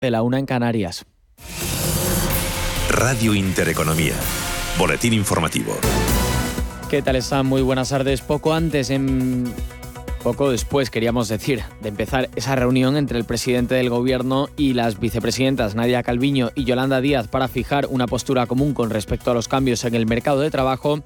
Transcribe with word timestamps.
de 0.00 0.10
la 0.10 0.22
una 0.22 0.38
en 0.38 0.46
Canarias. 0.46 1.04
Radio 2.88 3.34
Intereconomía. 3.34 4.14
Boletín 4.78 5.12
informativo. 5.12 5.76
¿Qué 6.88 7.02
tal 7.02 7.16
están? 7.16 7.44
Muy 7.44 7.60
buenas 7.60 7.90
tardes. 7.90 8.22
Poco 8.22 8.54
antes, 8.54 8.88
en 8.88 9.52
poco 10.22 10.50
después, 10.50 10.88
queríamos 10.88 11.28
decir, 11.28 11.62
de 11.82 11.90
empezar 11.90 12.30
esa 12.34 12.56
reunión 12.56 12.96
entre 12.96 13.18
el 13.18 13.26
presidente 13.26 13.74
del 13.74 13.90
gobierno 13.90 14.48
y 14.56 14.72
las 14.72 14.98
vicepresidentas 15.00 15.74
Nadia 15.74 16.02
Calviño 16.02 16.50
y 16.54 16.64
Yolanda 16.64 17.02
Díaz 17.02 17.28
para 17.28 17.48
fijar 17.48 17.86
una 17.90 18.06
postura 18.06 18.46
común 18.46 18.72
con 18.72 18.88
respecto 18.88 19.30
a 19.30 19.34
los 19.34 19.48
cambios 19.48 19.84
en 19.84 19.94
el 19.94 20.06
mercado 20.06 20.40
de 20.40 20.50
trabajo, 20.50 21.02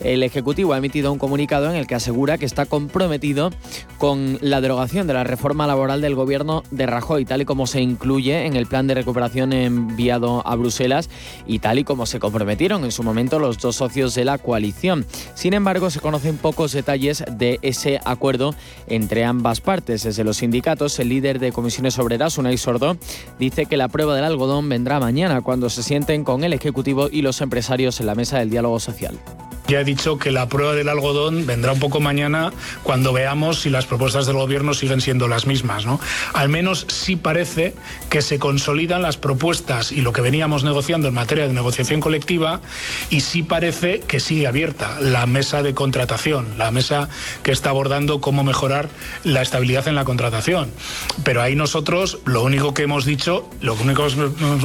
el 0.00 0.22
Ejecutivo 0.22 0.72
ha 0.72 0.78
emitido 0.78 1.12
un 1.12 1.18
comunicado 1.18 1.70
en 1.70 1.76
el 1.76 1.86
que 1.86 1.94
asegura 1.94 2.38
que 2.38 2.46
está 2.46 2.66
comprometido 2.66 3.50
con 3.98 4.38
la 4.40 4.60
derogación 4.60 5.06
de 5.06 5.14
la 5.14 5.24
reforma 5.24 5.66
laboral 5.66 6.00
del 6.00 6.14
gobierno 6.14 6.62
de 6.70 6.86
Rajoy, 6.86 7.24
tal 7.24 7.42
y 7.42 7.44
como 7.44 7.66
se 7.66 7.80
incluye 7.80 8.46
en 8.46 8.56
el 8.56 8.66
plan 8.66 8.86
de 8.86 8.94
recuperación 8.94 9.52
enviado 9.52 10.46
a 10.46 10.56
Bruselas 10.56 11.08
y 11.46 11.58
tal 11.58 11.78
y 11.78 11.84
como 11.84 12.06
se 12.06 12.18
comprometieron 12.18 12.84
en 12.84 12.92
su 12.92 13.02
momento 13.02 13.38
los 13.38 13.58
dos 13.58 13.76
socios 13.76 14.14
de 14.14 14.24
la 14.24 14.38
coalición. 14.38 15.06
Sin 15.34 15.54
embargo, 15.54 15.90
se 15.90 16.00
conocen 16.00 16.36
pocos 16.36 16.72
detalles 16.72 17.24
de 17.30 17.58
ese 17.62 18.00
acuerdo 18.04 18.54
entre 18.86 19.24
ambas 19.24 19.60
partes. 19.60 20.02
Desde 20.02 20.24
los 20.24 20.38
sindicatos, 20.38 20.98
el 20.98 21.08
líder 21.08 21.38
de 21.38 21.52
comisiones 21.52 21.98
obreras, 21.98 22.38
Unai 22.38 22.58
Sordo, 22.58 22.96
dice 23.38 23.66
que 23.66 23.76
la 23.76 23.88
prueba 23.88 24.14
del 24.14 24.24
algodón 24.24 24.68
vendrá 24.68 25.00
mañana 25.00 25.40
cuando 25.40 25.70
se 25.70 25.82
sienten 25.82 26.24
con 26.24 26.44
el 26.44 26.52
Ejecutivo 26.52 27.08
y 27.10 27.22
los 27.22 27.40
empresarios 27.40 28.00
en 28.00 28.06
la 28.06 28.14
mesa 28.14 28.38
del 28.38 28.50
diálogo 28.50 28.80
social. 28.80 29.18
Dicho 29.84 30.18
que 30.18 30.30
la 30.30 30.48
prueba 30.48 30.74
del 30.74 30.88
algodón 30.88 31.46
vendrá 31.46 31.72
un 31.72 31.80
poco 31.80 32.00
mañana 32.00 32.52
cuando 32.82 33.12
veamos 33.12 33.60
si 33.60 33.70
las 33.70 33.86
propuestas 33.86 34.26
del 34.26 34.36
gobierno 34.36 34.74
siguen 34.74 35.00
siendo 35.00 35.28
las 35.28 35.46
mismas. 35.46 35.86
¿no? 35.86 36.00
Al 36.32 36.48
menos 36.48 36.86
sí 36.88 37.16
parece 37.16 37.74
que 38.10 38.22
se 38.22 38.38
consolidan 38.38 39.02
las 39.02 39.16
propuestas 39.16 39.92
y 39.92 40.00
lo 40.00 40.12
que 40.12 40.20
veníamos 40.20 40.64
negociando 40.64 41.08
en 41.08 41.14
materia 41.14 41.46
de 41.46 41.52
negociación 41.52 42.00
colectiva 42.00 42.60
y 43.10 43.20
sí 43.20 43.42
parece 43.42 44.00
que 44.00 44.20
sigue 44.20 44.46
abierta 44.46 44.98
la 45.00 45.26
mesa 45.26 45.62
de 45.62 45.74
contratación, 45.74 46.58
la 46.58 46.70
mesa 46.70 47.08
que 47.42 47.52
está 47.52 47.70
abordando 47.70 48.20
cómo 48.20 48.44
mejorar 48.44 48.88
la 49.24 49.42
estabilidad 49.42 49.88
en 49.88 49.94
la 49.94 50.04
contratación. 50.04 50.70
Pero 51.24 51.42
ahí 51.42 51.54
nosotros 51.56 52.18
lo 52.24 52.42
único 52.42 52.74
que 52.74 52.82
hemos 52.82 53.04
dicho, 53.04 53.48
lo 53.60 53.74
único 53.74 54.06
que 54.06 54.12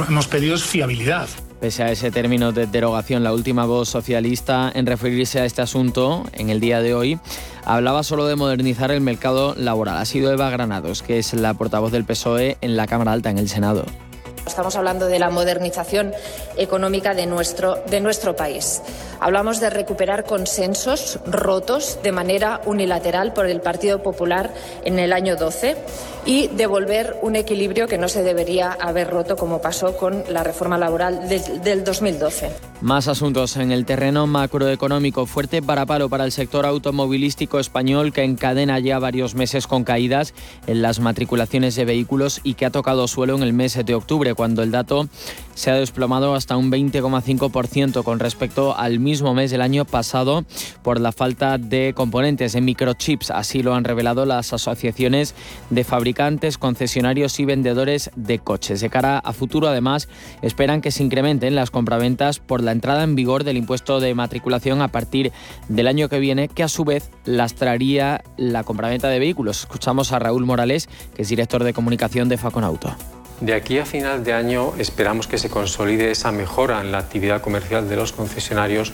hemos 0.08 0.28
pedido 0.28 0.54
es 0.54 0.64
fiabilidad. 0.64 1.28
Pese 1.60 1.82
a 1.82 1.92
ese 1.92 2.10
término 2.10 2.52
de 2.52 2.66
derogación, 2.66 3.22
la 3.22 3.34
última 3.34 3.66
voz 3.66 3.90
socialista 3.90 4.72
en 4.74 4.86
referirse 4.86 5.40
a 5.40 5.44
este 5.44 5.60
asunto 5.60 6.24
en 6.32 6.48
el 6.48 6.58
día 6.58 6.80
de 6.80 6.94
hoy 6.94 7.18
hablaba 7.64 8.02
solo 8.02 8.26
de 8.26 8.34
modernizar 8.34 8.90
el 8.90 9.02
mercado 9.02 9.54
laboral. 9.54 9.98
Ha 9.98 10.06
sido 10.06 10.32
Eva 10.32 10.48
Granados, 10.48 11.02
que 11.02 11.18
es 11.18 11.34
la 11.34 11.52
portavoz 11.52 11.92
del 11.92 12.04
PSOE 12.04 12.56
en 12.62 12.76
la 12.76 12.86
Cámara 12.86 13.12
Alta, 13.12 13.28
en 13.28 13.36
el 13.36 13.50
Senado. 13.50 13.84
Estamos 14.46 14.76
hablando 14.76 15.06
de 15.06 15.18
la 15.18 15.30
modernización 15.30 16.12
económica 16.56 17.14
de 17.14 17.26
nuestro, 17.26 17.76
de 17.88 18.00
nuestro 18.00 18.36
país. 18.36 18.82
Hablamos 19.20 19.60
de 19.60 19.70
recuperar 19.70 20.24
consensos 20.24 21.18
rotos 21.26 21.98
de 22.02 22.12
manera 22.12 22.60
unilateral 22.64 23.32
por 23.32 23.46
el 23.46 23.60
Partido 23.60 24.02
Popular 24.02 24.52
en 24.84 24.98
el 24.98 25.12
año 25.12 25.36
12 25.36 25.76
y 26.24 26.48
devolver 26.48 27.16
un 27.22 27.36
equilibrio 27.36 27.86
que 27.86 27.98
no 27.98 28.08
se 28.08 28.22
debería 28.22 28.72
haber 28.72 29.10
roto 29.10 29.36
como 29.36 29.60
pasó 29.60 29.96
con 29.96 30.24
la 30.28 30.42
reforma 30.42 30.78
laboral 30.78 31.28
del, 31.28 31.62
del 31.62 31.84
2012. 31.84 32.50
Más 32.80 33.08
asuntos 33.08 33.56
en 33.56 33.72
el 33.72 33.84
terreno 33.84 34.26
macroeconómico. 34.26 35.26
Fuerte 35.26 35.60
para 35.60 35.84
paro 35.84 36.08
para 36.08 36.24
el 36.24 36.32
sector 36.32 36.64
automovilístico 36.64 37.58
español 37.58 38.12
que 38.12 38.24
encadena 38.24 38.78
ya 38.78 38.98
varios 38.98 39.34
meses 39.34 39.66
con 39.66 39.84
caídas 39.84 40.32
en 40.66 40.80
las 40.80 40.98
matriculaciones 41.00 41.74
de 41.74 41.84
vehículos 41.84 42.40
y 42.42 42.54
que 42.54 42.64
ha 42.64 42.70
tocado 42.70 43.06
suelo 43.06 43.36
en 43.36 43.42
el 43.42 43.52
mes 43.52 43.78
de 43.84 43.94
octubre, 43.94 44.29
cuando 44.34 44.62
el 44.62 44.70
dato 44.70 45.08
se 45.54 45.70
ha 45.70 45.74
desplomado 45.74 46.34
hasta 46.34 46.56
un 46.56 46.70
20,5% 46.70 48.02
con 48.02 48.18
respecto 48.18 48.76
al 48.76 48.98
mismo 48.98 49.34
mes 49.34 49.50
del 49.50 49.60
año 49.60 49.84
pasado 49.84 50.44
por 50.82 50.98
la 50.98 51.12
falta 51.12 51.58
de 51.58 51.92
componentes 51.94 52.54
de 52.54 52.62
microchips. 52.62 53.30
Así 53.30 53.62
lo 53.62 53.74
han 53.74 53.84
revelado 53.84 54.24
las 54.24 54.54
asociaciones 54.54 55.34
de 55.68 55.84
fabricantes, 55.84 56.56
concesionarios 56.56 57.38
y 57.40 57.44
vendedores 57.44 58.10
de 58.16 58.38
coches. 58.38 58.80
De 58.80 58.88
cara 58.88 59.18
a 59.18 59.32
futuro, 59.34 59.68
además, 59.68 60.08
esperan 60.40 60.80
que 60.80 60.90
se 60.90 61.02
incrementen 61.02 61.54
las 61.54 61.70
compraventas 61.70 62.38
por 62.38 62.62
la 62.62 62.72
entrada 62.72 63.04
en 63.04 63.14
vigor 63.14 63.44
del 63.44 63.58
impuesto 63.58 64.00
de 64.00 64.14
matriculación 64.14 64.80
a 64.80 64.88
partir 64.88 65.30
del 65.68 65.88
año 65.88 66.08
que 66.08 66.20
viene, 66.20 66.48
que 66.48 66.62
a 66.62 66.68
su 66.68 66.84
vez 66.84 67.10
lastraría 67.26 68.22
la 68.38 68.64
compraventa 68.64 69.08
de 69.08 69.18
vehículos. 69.18 69.60
Escuchamos 69.60 70.12
a 70.12 70.18
Raúl 70.18 70.46
Morales, 70.46 70.88
que 71.14 71.22
es 71.22 71.28
director 71.28 71.64
de 71.64 71.74
comunicación 71.74 72.30
de 72.30 72.38
Faconauto. 72.38 72.94
De 73.40 73.54
aquí 73.54 73.78
a 73.78 73.86
final 73.86 74.22
de 74.22 74.34
año 74.34 74.74
esperamos 74.78 75.26
que 75.26 75.38
se 75.38 75.48
consolide 75.48 76.10
esa 76.10 76.30
mejora 76.30 76.82
en 76.82 76.92
la 76.92 76.98
actividad 76.98 77.40
comercial 77.40 77.88
de 77.88 77.96
los 77.96 78.12
concesionarios, 78.12 78.92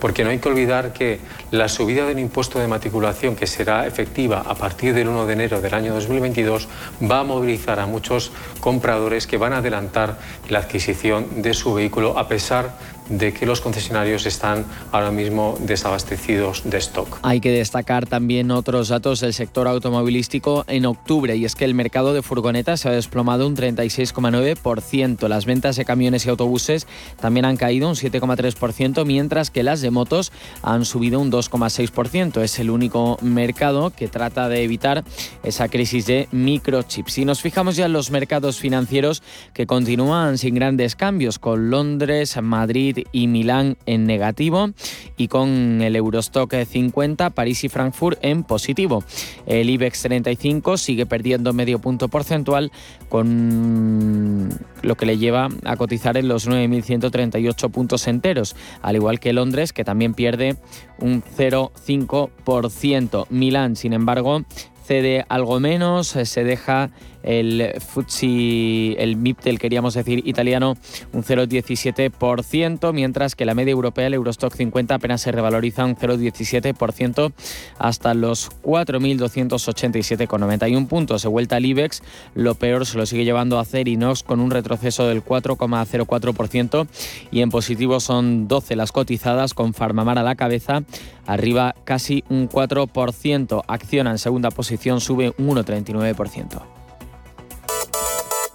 porque 0.00 0.22
no 0.22 0.28
hay 0.28 0.38
que 0.38 0.50
olvidar 0.50 0.92
que 0.92 1.18
la 1.50 1.70
subida 1.70 2.04
del 2.04 2.18
impuesto 2.18 2.58
de 2.58 2.68
matriculación, 2.68 3.36
que 3.36 3.46
será 3.46 3.86
efectiva 3.86 4.44
a 4.46 4.54
partir 4.54 4.92
del 4.92 5.08
1 5.08 5.24
de 5.24 5.32
enero 5.32 5.62
del 5.62 5.72
año 5.72 5.94
2022, 5.94 6.68
va 7.10 7.20
a 7.20 7.24
movilizar 7.24 7.80
a 7.80 7.86
muchos 7.86 8.32
compradores 8.60 9.26
que 9.26 9.38
van 9.38 9.54
a 9.54 9.58
adelantar 9.58 10.18
la 10.50 10.58
adquisición 10.58 11.40
de 11.40 11.54
su 11.54 11.72
vehículo 11.72 12.18
a 12.18 12.28
pesar 12.28 12.74
de 13.08 13.32
que 13.32 13.46
los 13.46 13.60
concesionarios 13.60 14.26
están 14.26 14.64
ahora 14.92 15.10
mismo 15.10 15.56
desabastecidos 15.60 16.62
de 16.64 16.78
stock. 16.78 17.18
Hay 17.22 17.40
que 17.40 17.50
destacar 17.50 18.06
también 18.06 18.50
otros 18.50 18.88
datos 18.88 19.20
del 19.20 19.32
sector 19.32 19.68
automovilístico 19.68 20.64
en 20.68 20.86
octubre 20.86 21.36
y 21.36 21.44
es 21.44 21.54
que 21.54 21.64
el 21.64 21.74
mercado 21.74 22.14
de 22.14 22.22
furgonetas 22.22 22.80
se 22.80 22.88
ha 22.88 22.92
desplomado 22.92 23.46
un 23.46 23.56
36,9%. 23.56 25.28
Las 25.28 25.46
ventas 25.46 25.76
de 25.76 25.84
camiones 25.84 26.26
y 26.26 26.30
autobuses 26.30 26.86
también 27.20 27.44
han 27.44 27.56
caído 27.56 27.88
un 27.88 27.94
7,3%, 27.94 29.04
mientras 29.04 29.50
que 29.50 29.62
las 29.62 29.80
de 29.80 29.90
motos 29.90 30.32
han 30.62 30.84
subido 30.84 31.20
un 31.20 31.30
2,6%. 31.30 32.42
Es 32.42 32.58
el 32.58 32.70
único 32.70 33.18
mercado 33.22 33.90
que 33.90 34.08
trata 34.08 34.48
de 34.48 34.62
evitar 34.62 35.04
esa 35.42 35.68
crisis 35.68 36.06
de 36.06 36.28
microchips. 36.32 37.12
Si 37.12 37.24
nos 37.24 37.40
fijamos 37.40 37.76
ya 37.76 37.86
en 37.86 37.92
los 37.92 38.10
mercados 38.10 38.58
financieros 38.58 39.22
que 39.52 39.66
continúan 39.66 40.38
sin 40.38 40.54
grandes 40.54 40.96
cambios, 40.96 41.38
con 41.38 41.70
Londres, 41.70 42.36
Madrid, 42.42 42.95
y 43.12 43.26
Milán 43.26 43.76
en 43.86 44.06
negativo 44.06 44.70
y 45.16 45.28
con 45.28 45.80
el 45.82 45.96
Eurostock 45.96 46.54
50, 46.54 47.30
París 47.30 47.64
y 47.64 47.68
Frankfurt 47.68 48.18
en 48.22 48.44
positivo. 48.44 49.02
El 49.46 49.70
IBEX 49.70 50.02
35 50.02 50.76
sigue 50.76 51.06
perdiendo 51.06 51.52
medio 51.52 51.78
punto 51.78 52.08
porcentual 52.08 52.72
con 53.08 54.50
lo 54.82 54.96
que 54.96 55.06
le 55.06 55.18
lleva 55.18 55.48
a 55.64 55.76
cotizar 55.76 56.16
en 56.16 56.26
los 56.28 56.48
9.138 56.48 57.70
puntos 57.70 58.08
enteros, 58.08 58.56
al 58.82 58.96
igual 58.96 59.20
que 59.20 59.32
Londres 59.32 59.72
que 59.72 59.84
también 59.84 60.14
pierde 60.14 60.56
un 60.98 61.22
0,5%. 61.22 63.26
Milán, 63.30 63.76
sin 63.76 63.92
embargo, 63.92 64.42
cede 64.86 65.24
algo 65.28 65.60
menos, 65.60 66.08
se 66.08 66.44
deja 66.44 66.90
el 67.22 67.74
Futsi, 67.80 68.94
el 68.98 69.16
MIPTEL, 69.16 69.58
queríamos 69.58 69.94
decir, 69.94 70.22
italiano, 70.26 70.76
un 71.12 71.24
0,17%, 71.24 72.92
mientras 72.92 73.34
que 73.34 73.44
la 73.44 73.54
media 73.54 73.72
europea, 73.72 74.06
el 74.06 74.14
Eurostock 74.14 74.54
50, 74.54 74.94
apenas 74.94 75.22
se 75.22 75.32
revaloriza 75.32 75.84
un 75.84 75.96
0,17% 75.96 77.32
hasta 77.78 78.14
los 78.14 78.50
4.287,91 78.62 80.86
puntos. 80.86 81.22
De 81.22 81.28
vuelta 81.28 81.56
al 81.56 81.66
IBEX, 81.66 82.02
lo 82.34 82.54
peor 82.54 82.86
se 82.86 82.98
lo 82.98 83.06
sigue 83.06 83.24
llevando 83.24 83.58
a 83.58 83.64
Cerinox 83.64 84.22
con 84.22 84.38
un 84.40 84.50
retroceso 84.50 85.08
del 85.08 85.24
4,04% 85.24 86.86
y 87.30 87.40
en 87.40 87.50
positivo 87.50 88.00
son 88.00 88.48
12 88.48 88.76
las 88.76 88.92
cotizadas 88.92 89.54
con 89.54 89.72
Farmamar 89.74 90.18
a 90.18 90.22
la 90.22 90.36
cabeza, 90.36 90.82
arriba 91.26 91.74
casi 91.84 92.24
un 92.28 92.48
4%. 92.48 93.62
Acciona 93.66 94.10
en 94.10 94.18
segunda 94.18 94.50
posición, 94.50 95.00
sube 95.00 95.32
un 95.38 95.56
1,39%. 95.56 96.75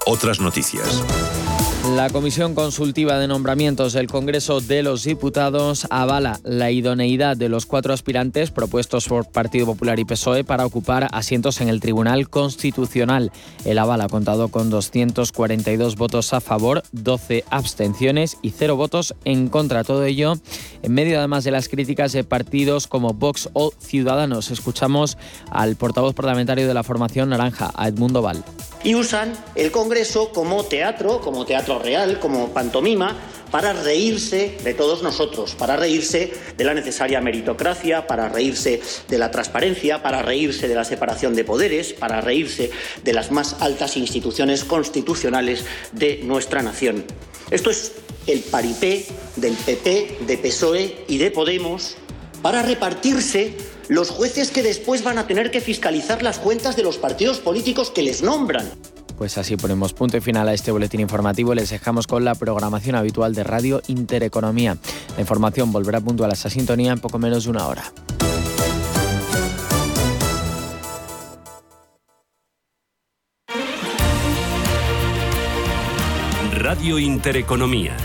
Otras 0.05 0.39
noticias. 0.39 1.03
La 1.89 2.11
Comisión 2.11 2.53
Consultiva 2.53 3.17
de 3.17 3.27
Nombramientos 3.27 3.93
del 3.93 4.05
Congreso 4.05 4.61
de 4.61 4.83
los 4.83 5.03
Diputados 5.03 5.87
avala 5.89 6.39
la 6.43 6.69
idoneidad 6.69 7.35
de 7.35 7.49
los 7.49 7.65
cuatro 7.65 7.91
aspirantes 7.91 8.51
propuestos 8.51 9.07
por 9.07 9.29
Partido 9.31 9.65
Popular 9.65 9.99
y 9.99 10.05
PSOE 10.05 10.43
para 10.43 10.65
ocupar 10.65 11.07
asientos 11.11 11.59
en 11.59 11.69
el 11.69 11.79
Tribunal 11.79 12.29
Constitucional. 12.29 13.31
El 13.65 13.79
aval 13.79 14.01
ha 14.01 14.09
contado 14.09 14.49
con 14.49 14.69
242 14.69 15.95
votos 15.95 16.33
a 16.33 16.39
favor, 16.39 16.83
12 16.91 17.45
abstenciones 17.49 18.37
y 18.43 18.51
0 18.51 18.75
votos 18.75 19.15
en 19.25 19.49
contra. 19.49 19.83
Todo 19.83 20.05
ello 20.05 20.35
en 20.83 20.93
medio 20.93 21.17
además 21.17 21.43
de 21.43 21.51
las 21.51 21.67
críticas 21.67 22.11
de 22.11 22.23
partidos 22.23 22.85
como 22.85 23.15
Vox 23.15 23.49
o 23.53 23.73
Ciudadanos. 23.79 24.51
Escuchamos 24.51 25.17
al 25.49 25.75
portavoz 25.77 26.13
parlamentario 26.13 26.67
de 26.67 26.75
la 26.75 26.83
formación 26.83 27.29
naranja, 27.29 27.73
Edmundo 27.83 28.21
Val. 28.21 28.43
Y 28.83 28.95
usan 28.95 29.33
el 29.55 29.71
Congreso 29.71 30.31
como 30.31 30.63
teatro, 30.63 31.21
como 31.21 31.45
teatro 31.45 31.70
real, 31.79 32.19
como 32.19 32.53
pantomima, 32.53 33.17
para 33.51 33.73
reírse 33.73 34.57
de 34.63 34.73
todos 34.73 35.03
nosotros, 35.03 35.55
para 35.55 35.75
reírse 35.75 36.33
de 36.57 36.63
la 36.63 36.73
necesaria 36.73 37.19
meritocracia, 37.21 38.07
para 38.07 38.29
reírse 38.29 38.81
de 39.09 39.17
la 39.17 39.29
transparencia, 39.29 40.01
para 40.01 40.21
reírse 40.21 40.67
de 40.67 40.75
la 40.75 40.85
separación 40.85 41.35
de 41.35 41.43
poderes, 41.43 41.93
para 41.93 42.21
reírse 42.21 42.71
de 43.03 43.13
las 43.13 43.31
más 43.31 43.57
altas 43.59 43.97
instituciones 43.97 44.63
constitucionales 44.63 45.65
de 45.91 46.21
nuestra 46.23 46.63
nación. 46.63 47.03
Esto 47.51 47.69
es 47.69 47.91
el 48.27 48.39
paripé 48.39 49.05
del 49.35 49.53
PP, 49.53 50.19
de 50.25 50.37
PSOE 50.37 51.05
y 51.07 51.17
de 51.17 51.31
Podemos 51.31 51.97
para 52.41 52.61
repartirse 52.61 53.55
los 53.91 54.09
jueces 54.09 54.51
que 54.51 54.63
después 54.63 55.03
van 55.03 55.17
a 55.17 55.27
tener 55.27 55.51
que 55.51 55.59
fiscalizar 55.59 56.23
las 56.23 56.39
cuentas 56.39 56.77
de 56.77 56.83
los 56.83 56.97
partidos 56.97 57.39
políticos 57.39 57.91
que 57.91 58.01
les 58.01 58.23
nombran. 58.23 58.65
Pues 59.17 59.37
así 59.37 59.57
ponemos 59.57 59.91
punto 59.91 60.15
y 60.15 60.21
final 60.21 60.47
a 60.47 60.53
este 60.53 60.71
boletín 60.71 61.01
informativo. 61.01 61.53
Les 61.53 61.71
dejamos 61.71 62.07
con 62.07 62.23
la 62.23 62.33
programación 62.33 62.95
habitual 62.95 63.35
de 63.35 63.43
Radio 63.43 63.81
Intereconomía. 63.87 64.77
La 65.15 65.21
información 65.21 65.73
volverá 65.73 65.99
puntual 65.99 66.31
a 66.31 66.35
esa 66.35 66.49
sintonía 66.49 66.93
en 66.93 67.01
poco 67.01 67.19
menos 67.19 67.43
de 67.43 67.49
una 67.49 67.67
hora. 67.67 67.83
Radio 76.53 76.97
Intereconomía. 76.97 77.97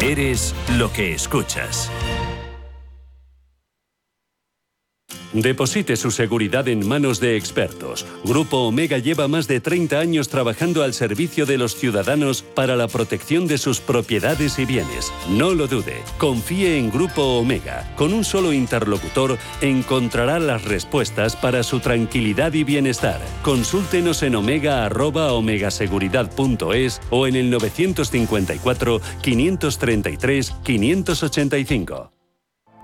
Eres 0.00 0.54
lo 0.78 0.92
que 0.92 1.14
escuchas. 1.14 1.90
Deposite 5.42 5.96
su 5.96 6.10
seguridad 6.10 6.66
en 6.66 6.88
manos 6.88 7.20
de 7.20 7.36
expertos. 7.36 8.06
Grupo 8.24 8.60
Omega 8.60 8.96
lleva 8.96 9.28
más 9.28 9.46
de 9.46 9.60
30 9.60 9.98
años 9.98 10.30
trabajando 10.30 10.82
al 10.82 10.94
servicio 10.94 11.44
de 11.44 11.58
los 11.58 11.76
ciudadanos 11.76 12.40
para 12.40 12.74
la 12.74 12.88
protección 12.88 13.46
de 13.46 13.58
sus 13.58 13.80
propiedades 13.80 14.58
y 14.58 14.64
bienes. 14.64 15.12
No 15.28 15.52
lo 15.52 15.66
dude, 15.66 16.02
confíe 16.16 16.78
en 16.78 16.90
Grupo 16.90 17.22
Omega. 17.38 17.92
Con 17.96 18.14
un 18.14 18.24
solo 18.24 18.50
interlocutor 18.50 19.36
encontrará 19.60 20.38
las 20.38 20.64
respuestas 20.64 21.36
para 21.36 21.62
su 21.62 21.80
tranquilidad 21.80 22.54
y 22.54 22.64
bienestar. 22.64 23.20
Consúltenos 23.42 24.22
en 24.22 24.36
omega@omegaseguridad.es 24.36 27.02
o 27.10 27.26
en 27.26 27.36
el 27.36 27.50
954 27.50 29.02
533 29.20 30.54
585. 30.64 32.15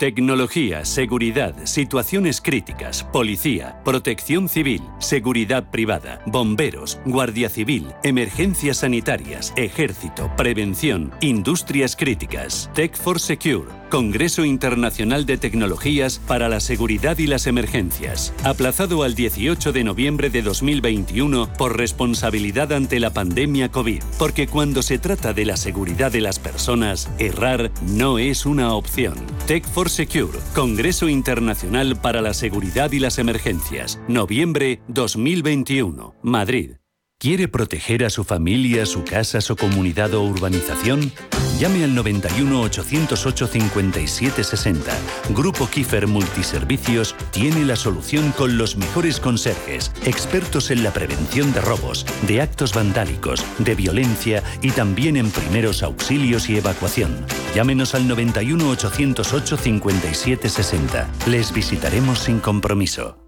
Tecnología, 0.02 0.84
seguridad, 0.84 1.54
situaciones 1.64 2.40
críticas, 2.40 3.04
policía, 3.04 3.80
protección 3.84 4.48
civil, 4.48 4.82
seguridad 4.98 5.70
privada, 5.70 6.20
bomberos, 6.26 6.98
guardia 7.06 7.48
civil, 7.48 7.92
emergencias 8.02 8.78
sanitarias, 8.78 9.52
ejército, 9.54 10.28
prevención, 10.36 11.12
industrias 11.20 11.94
críticas. 11.94 12.68
Tech 12.74 12.96
for 12.96 13.20
Secure, 13.20 13.70
Congreso 13.92 14.46
Internacional 14.46 15.26
de 15.26 15.36
Tecnologías 15.36 16.18
para 16.26 16.48
la 16.48 16.60
Seguridad 16.60 17.18
y 17.18 17.26
las 17.26 17.46
Emergencias, 17.46 18.32
aplazado 18.42 19.02
al 19.02 19.14
18 19.14 19.70
de 19.70 19.84
noviembre 19.84 20.30
de 20.30 20.40
2021 20.40 21.52
por 21.58 21.76
responsabilidad 21.76 22.72
ante 22.72 22.98
la 23.00 23.10
pandemia 23.10 23.70
COVID, 23.70 24.02
porque 24.18 24.46
cuando 24.46 24.80
se 24.80 24.98
trata 24.98 25.34
de 25.34 25.44
la 25.44 25.58
seguridad 25.58 26.10
de 26.10 26.22
las 26.22 26.38
personas, 26.38 27.10
errar 27.18 27.70
no 27.86 28.18
es 28.18 28.46
una 28.46 28.72
opción. 28.72 29.12
Tech 29.46 29.66
for 29.66 29.90
Secure, 29.90 30.38
Congreso 30.54 31.10
Internacional 31.10 31.94
para 31.96 32.22
la 32.22 32.32
Seguridad 32.32 32.92
y 32.92 32.98
las 32.98 33.18
Emergencias, 33.18 34.00
noviembre 34.08 34.80
2021, 34.88 36.14
Madrid. 36.22 36.81
¿Quiere 37.22 37.46
proteger 37.46 38.04
a 38.04 38.10
su 38.10 38.24
familia, 38.24 38.84
su 38.84 39.04
casa, 39.04 39.40
su 39.40 39.54
comunidad 39.54 40.12
o 40.14 40.24
urbanización? 40.24 41.12
Llame 41.56 41.84
al 41.84 41.94
91 41.94 42.62
808 42.62 43.46
5760. 43.46 44.92
Grupo 45.28 45.68
Kiefer 45.68 46.08
Multiservicios 46.08 47.14
tiene 47.30 47.64
la 47.64 47.76
solución 47.76 48.32
con 48.32 48.58
los 48.58 48.76
mejores 48.76 49.20
conserjes, 49.20 49.92
expertos 50.04 50.72
en 50.72 50.82
la 50.82 50.92
prevención 50.92 51.52
de 51.52 51.60
robos, 51.60 52.04
de 52.26 52.40
actos 52.40 52.74
vandálicos, 52.74 53.44
de 53.60 53.76
violencia 53.76 54.42
y 54.60 54.72
también 54.72 55.16
en 55.16 55.30
primeros 55.30 55.84
auxilios 55.84 56.50
y 56.50 56.56
evacuación. 56.56 57.24
Llámenos 57.54 57.94
al 57.94 58.08
91 58.08 58.68
808 58.68 59.58
5760. 59.58 61.08
Les 61.28 61.54
visitaremos 61.54 62.18
sin 62.18 62.40
compromiso. 62.40 63.22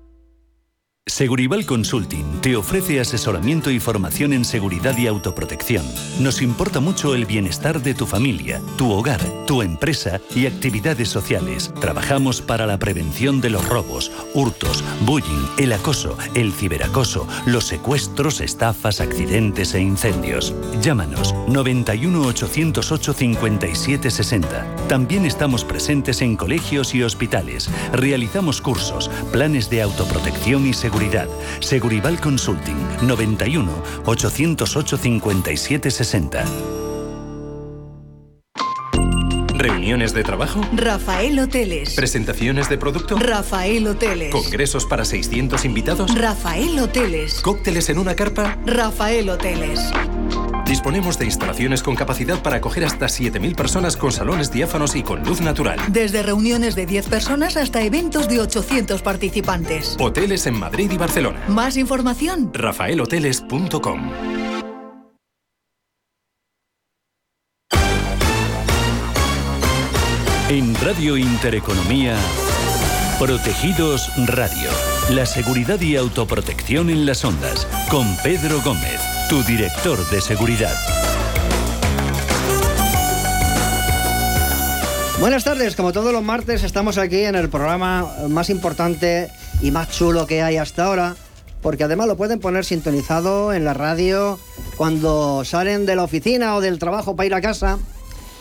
Segurival 1.06 1.66
Consulting 1.66 2.40
te 2.40 2.56
ofrece 2.56 2.98
asesoramiento 2.98 3.70
y 3.70 3.78
formación 3.78 4.32
en 4.32 4.42
seguridad 4.42 4.96
y 4.96 5.06
autoprotección. 5.06 5.84
Nos 6.18 6.40
importa 6.40 6.80
mucho 6.80 7.14
el 7.14 7.26
bienestar 7.26 7.82
de 7.82 7.92
tu 7.92 8.06
familia, 8.06 8.62
tu 8.78 8.90
hogar, 8.90 9.20
tu 9.46 9.60
empresa 9.60 10.18
y 10.34 10.46
actividades 10.46 11.10
sociales. 11.10 11.74
Trabajamos 11.78 12.40
para 12.40 12.66
la 12.66 12.78
prevención 12.78 13.42
de 13.42 13.50
los 13.50 13.68
robos, 13.68 14.10
hurtos, 14.32 14.82
bullying, 15.02 15.46
el 15.58 15.74
acoso, 15.74 16.16
el 16.34 16.54
ciberacoso, 16.54 17.28
los 17.44 17.66
secuestros, 17.66 18.40
estafas, 18.40 19.02
accidentes 19.02 19.74
e 19.74 19.82
incendios. 19.82 20.54
Llámanos 20.80 21.34
91 21.48 22.28
808 22.28 23.12
5760. 23.12 24.76
También 24.88 25.26
estamos 25.26 25.64
presentes 25.64 26.22
en 26.22 26.36
colegios 26.36 26.94
y 26.94 27.02
hospitales. 27.02 27.68
Realizamos 27.92 28.62
cursos, 28.62 29.10
planes 29.32 29.68
de 29.68 29.82
autoprotección 29.82 30.66
y 30.66 30.72
seguridad 30.72 30.93
seguridad. 30.94 31.28
Segurival 31.60 32.20
Consulting 32.20 32.76
91 33.02 33.72
808 34.06 34.96
5760. 34.96 36.44
¿Reuniones 39.56 40.12
de 40.14 40.22
trabajo? 40.22 40.60
Rafael 40.72 41.38
Hoteles. 41.38 41.94
¿Presentaciones 41.94 42.68
de 42.68 42.78
producto? 42.78 43.16
Rafael 43.18 43.86
Hoteles. 43.86 44.30
¿Congresos 44.30 44.84
para 44.84 45.04
600 45.04 45.64
invitados? 45.64 46.14
Rafael 46.14 46.78
Hoteles. 46.78 47.40
¿Cócteles 47.40 47.88
en 47.88 47.98
una 47.98 48.14
carpa? 48.14 48.58
Rafael 48.66 49.28
Hoteles. 49.30 49.90
Disponemos 50.66 51.18
de 51.18 51.26
instalaciones 51.26 51.82
con 51.82 51.94
capacidad 51.94 52.42
para 52.42 52.56
acoger 52.56 52.84
hasta 52.84 53.06
7.000 53.06 53.54
personas 53.54 53.96
con 53.96 54.12
salones 54.12 54.50
diáfanos 54.50 54.96
y 54.96 55.02
con 55.02 55.22
luz 55.22 55.40
natural. 55.40 55.78
Desde 55.88 56.22
reuniones 56.22 56.74
de 56.74 56.86
10 56.86 57.08
personas 57.08 57.56
hasta 57.56 57.82
eventos 57.82 58.28
de 58.28 58.40
800 58.40 59.02
participantes. 59.02 59.96
Hoteles 60.00 60.46
en 60.46 60.58
Madrid 60.58 60.90
y 60.90 60.96
Barcelona. 60.96 61.44
Más 61.48 61.76
información. 61.76 62.50
rafaelhoteles.com 62.52 64.10
En 70.50 70.74
Radio 70.82 71.16
Intereconomía, 71.16 72.16
Protegidos 73.18 74.12
Radio. 74.26 74.70
La 75.08 75.24
seguridad 75.24 75.80
y 75.80 75.96
autoprotección 75.96 76.90
en 76.90 77.06
las 77.06 77.24
ondas. 77.24 77.66
Con 77.90 78.06
Pedro 78.22 78.60
Gómez, 78.62 79.00
tu 79.28 79.42
director 79.44 79.98
de 80.10 80.20
seguridad. 80.20 80.74
Buenas 85.20 85.44
tardes, 85.44 85.76
como 85.76 85.92
todos 85.92 86.12
los 86.12 86.22
martes 86.22 86.62
estamos 86.62 86.98
aquí 86.98 87.20
en 87.20 87.34
el 87.34 87.48
programa 87.48 88.06
más 88.28 88.50
importante 88.50 89.28
y 89.62 89.70
más 89.70 89.90
chulo 89.90 90.26
que 90.26 90.42
hay 90.42 90.56
hasta 90.56 90.84
ahora, 90.84 91.16
porque 91.62 91.84
además 91.84 92.08
lo 92.08 92.16
pueden 92.16 92.40
poner 92.40 92.64
sintonizado 92.64 93.52
en 93.52 93.64
la 93.64 93.72
radio 93.72 94.38
cuando 94.76 95.44
salen 95.44 95.86
de 95.86 95.96
la 95.96 96.04
oficina 96.04 96.56
o 96.56 96.60
del 96.60 96.78
trabajo 96.78 97.16
para 97.16 97.26
ir 97.26 97.34
a 97.34 97.40
casa 97.40 97.78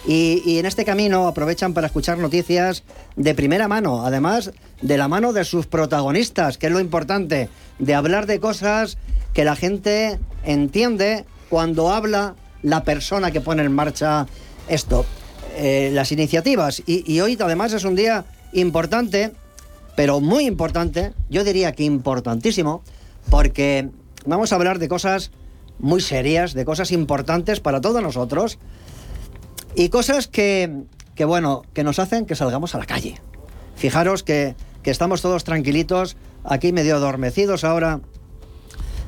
y, 0.05 0.57
en 0.59 0.65
este 0.65 0.83
camino 0.83 1.27
aprovechan 1.27 1.73
para 1.73 1.87
escuchar 1.87 2.17
noticias 2.17 2.83
de 3.15 3.33
primera 3.33 3.67
mano, 3.67 4.05
además 4.05 4.51
de 4.81 4.97
la 4.97 5.07
mano 5.07 5.31
de 5.31 5.45
sus 5.45 5.65
protagonistas, 5.65 6.57
que 6.57 6.67
es 6.67 6.73
lo 6.73 6.79
importante, 6.79 7.49
de 7.79 7.95
hablar 7.95 8.25
de 8.25 8.39
cosas 8.39 8.97
que 9.33 9.45
la 9.45 9.55
gente 9.55 10.19
entiende 10.43 11.25
cuando 11.49 11.91
habla 11.91 12.35
la 12.61 12.83
persona 12.83 13.31
que 13.31 13.41
pone 13.41 13.63
en 13.63 13.71
marcha 13.71 14.27
esto, 14.67 15.05
eh, 15.55 15.91
las 15.93 16.11
iniciativas. 16.11 16.81
Y, 16.85 17.19
hoy 17.19 17.37
además 17.39 17.73
es 17.73 17.83
un 17.83 17.95
día 17.95 18.25
importante, 18.53 19.33
pero 19.95 20.19
muy 20.19 20.45
importante, 20.45 21.13
yo 21.29 21.43
diría 21.43 21.73
que 21.73 21.83
importantísimo, 21.83 22.81
porque 23.29 23.89
vamos 24.25 24.51
a 24.51 24.55
hablar 24.55 24.79
de 24.79 24.87
cosas 24.87 25.31
muy 25.79 26.01
serias, 26.01 26.53
de 26.53 26.65
cosas 26.65 26.91
importantes 26.91 27.59
para 27.59 27.81
todos 27.81 28.01
nosotros 28.01 28.57
y 29.75 29.89
cosas 29.89 30.27
que, 30.27 30.83
que, 31.15 31.25
bueno, 31.25 31.63
que 31.73 31.83
nos 31.83 31.99
hacen 31.99 32.25
que 32.25 32.35
salgamos 32.35 32.75
a 32.75 32.79
la 32.79 32.85
calle. 32.85 33.19
Fijaros 33.75 34.23
que, 34.23 34.55
que 34.81 34.91
estamos 34.91 35.21
todos 35.21 35.43
tranquilitos, 35.43 36.15
aquí 36.43 36.71
medio 36.71 36.95
adormecidos 36.95 37.63
ahora, 37.63 38.01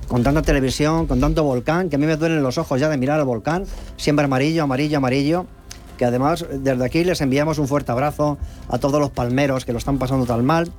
con 0.07 0.23
tanta 0.23 0.41
televisión, 0.41 1.07
con 1.07 1.19
tanto 1.19 1.43
volcán, 1.43 1.89
que 1.89 1.95
a 1.95 1.99
mí 1.99 2.05
me 2.05 2.15
duelen 2.15 2.43
los 2.43 2.57
ojos 2.57 2.79
ya 2.79 2.89
de 2.89 2.97
mirar 2.97 3.19
al 3.19 3.25
volcán, 3.25 3.65
siempre 3.97 4.25
amarillo, 4.25 4.63
amarillo, 4.63 4.97
amarillo, 4.97 5.45
que 5.97 6.05
además 6.05 6.45
desde 6.51 6.85
aquí 6.85 7.03
les 7.03 7.21
enviamos 7.21 7.57
un 7.57 7.67
fuerte 7.67 7.91
abrazo 7.91 8.37
a 8.69 8.77
todos 8.77 8.99
los 8.99 9.11
palmeros 9.11 9.65
que 9.65 9.71
lo 9.71 9.77
están 9.77 9.97
pasando 9.97 10.25
tan 10.25 10.45
mal. 10.45 10.71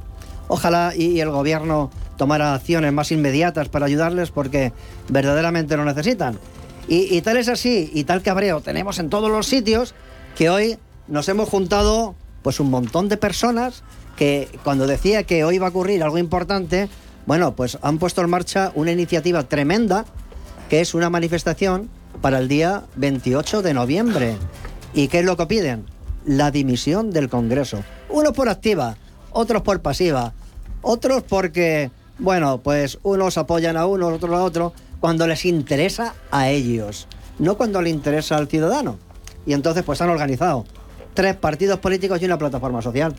Ojalá 0.49 0.93
y, 0.97 1.21
el 1.21 1.31
gobierno 1.31 1.91
tomara 2.17 2.55
acciones 2.55 2.93
más 2.93 3.11
inmediatas 3.11 3.69
para 3.69 3.87
ayudarles 3.87 4.31
porque 4.31 4.73
verdaderamente 5.09 5.77
lo 5.77 5.85
necesitan. 5.85 6.39
Y, 6.89 7.21
tal 7.23 7.37
es 7.37 7.49
así, 7.49 7.91
y 7.93 8.05
tal 8.05 8.23
cabreo 8.23 8.61
tenemos 8.61 9.01
en 9.01 9.11
todos 9.11 9.29
los 9.29 9.47
sitios, 9.47 9.93
que 10.37 10.51
hoy 10.51 10.79
nos 11.09 11.29
hemos 11.29 11.49
juntado 11.49 12.15
pues 12.43 12.61
un 12.61 12.71
montón 12.71 13.09
de 13.09 13.17
personas 13.17 13.83
que 14.17 14.49
cuando 14.63 14.87
decía 14.87 15.25
que 15.25 15.43
hoy 15.43 15.59
va 15.59 15.67
a 15.67 15.71
ocurrir 15.71 16.05
algo 16.05 16.19
importante, 16.19 16.89
bueno, 17.27 17.57
pues 17.57 17.79
han 17.83 17.99
puesto 17.99 18.23
en 18.23 18.31
marcha 18.31 18.73
una 18.75 18.93
iniciativa 18.93 19.43
tremenda, 19.43 20.05
que 20.71 20.81
es 20.81 20.95
una 20.95 21.11
manifestación 21.11 21.91
para 22.21 22.39
el 22.39 22.49
día 22.49 22.85
28 22.95 23.63
de 23.63 23.75
noviembre. 23.75 24.37
¿Y 24.95 25.09
qué 25.09 25.19
es 25.19 25.25
lo 25.25 25.37
que 25.37 25.47
piden? 25.47 25.85
La 26.25 26.51
dimisión 26.51 27.11
del 27.11 27.29
Congreso. 27.29 27.83
Unos 28.09 28.33
por 28.33 28.49
activa, 28.49 28.97
otros 29.33 29.63
por 29.63 29.83
pasiva, 29.83 30.35
otros 30.83 31.25
porque, 31.25 31.91
bueno, 32.19 32.59
pues 32.63 32.99
unos 33.03 33.37
apoyan 33.39 33.77
a 33.77 33.87
uno, 33.87 34.07
otros 34.07 34.33
a 34.33 34.43
otro, 34.43 34.73
cuando 35.01 35.27
les 35.27 35.45
interesa 35.45 36.15
a 36.31 36.49
ellos, 36.49 37.09
no 37.41 37.57
cuando 37.57 37.83
le 37.83 37.91
interesa 37.91 38.37
al 38.37 38.49
ciudadano. 38.49 38.99
Y 39.45 39.53
entonces 39.53 39.83
pues 39.83 40.01
han 40.01 40.11
organizado 40.11 40.65
tres 41.15 41.35
partidos 41.35 41.81
políticos 41.81 42.23
y 42.23 42.25
una 42.25 42.39
plataforma 42.39 42.83
social. 42.83 43.15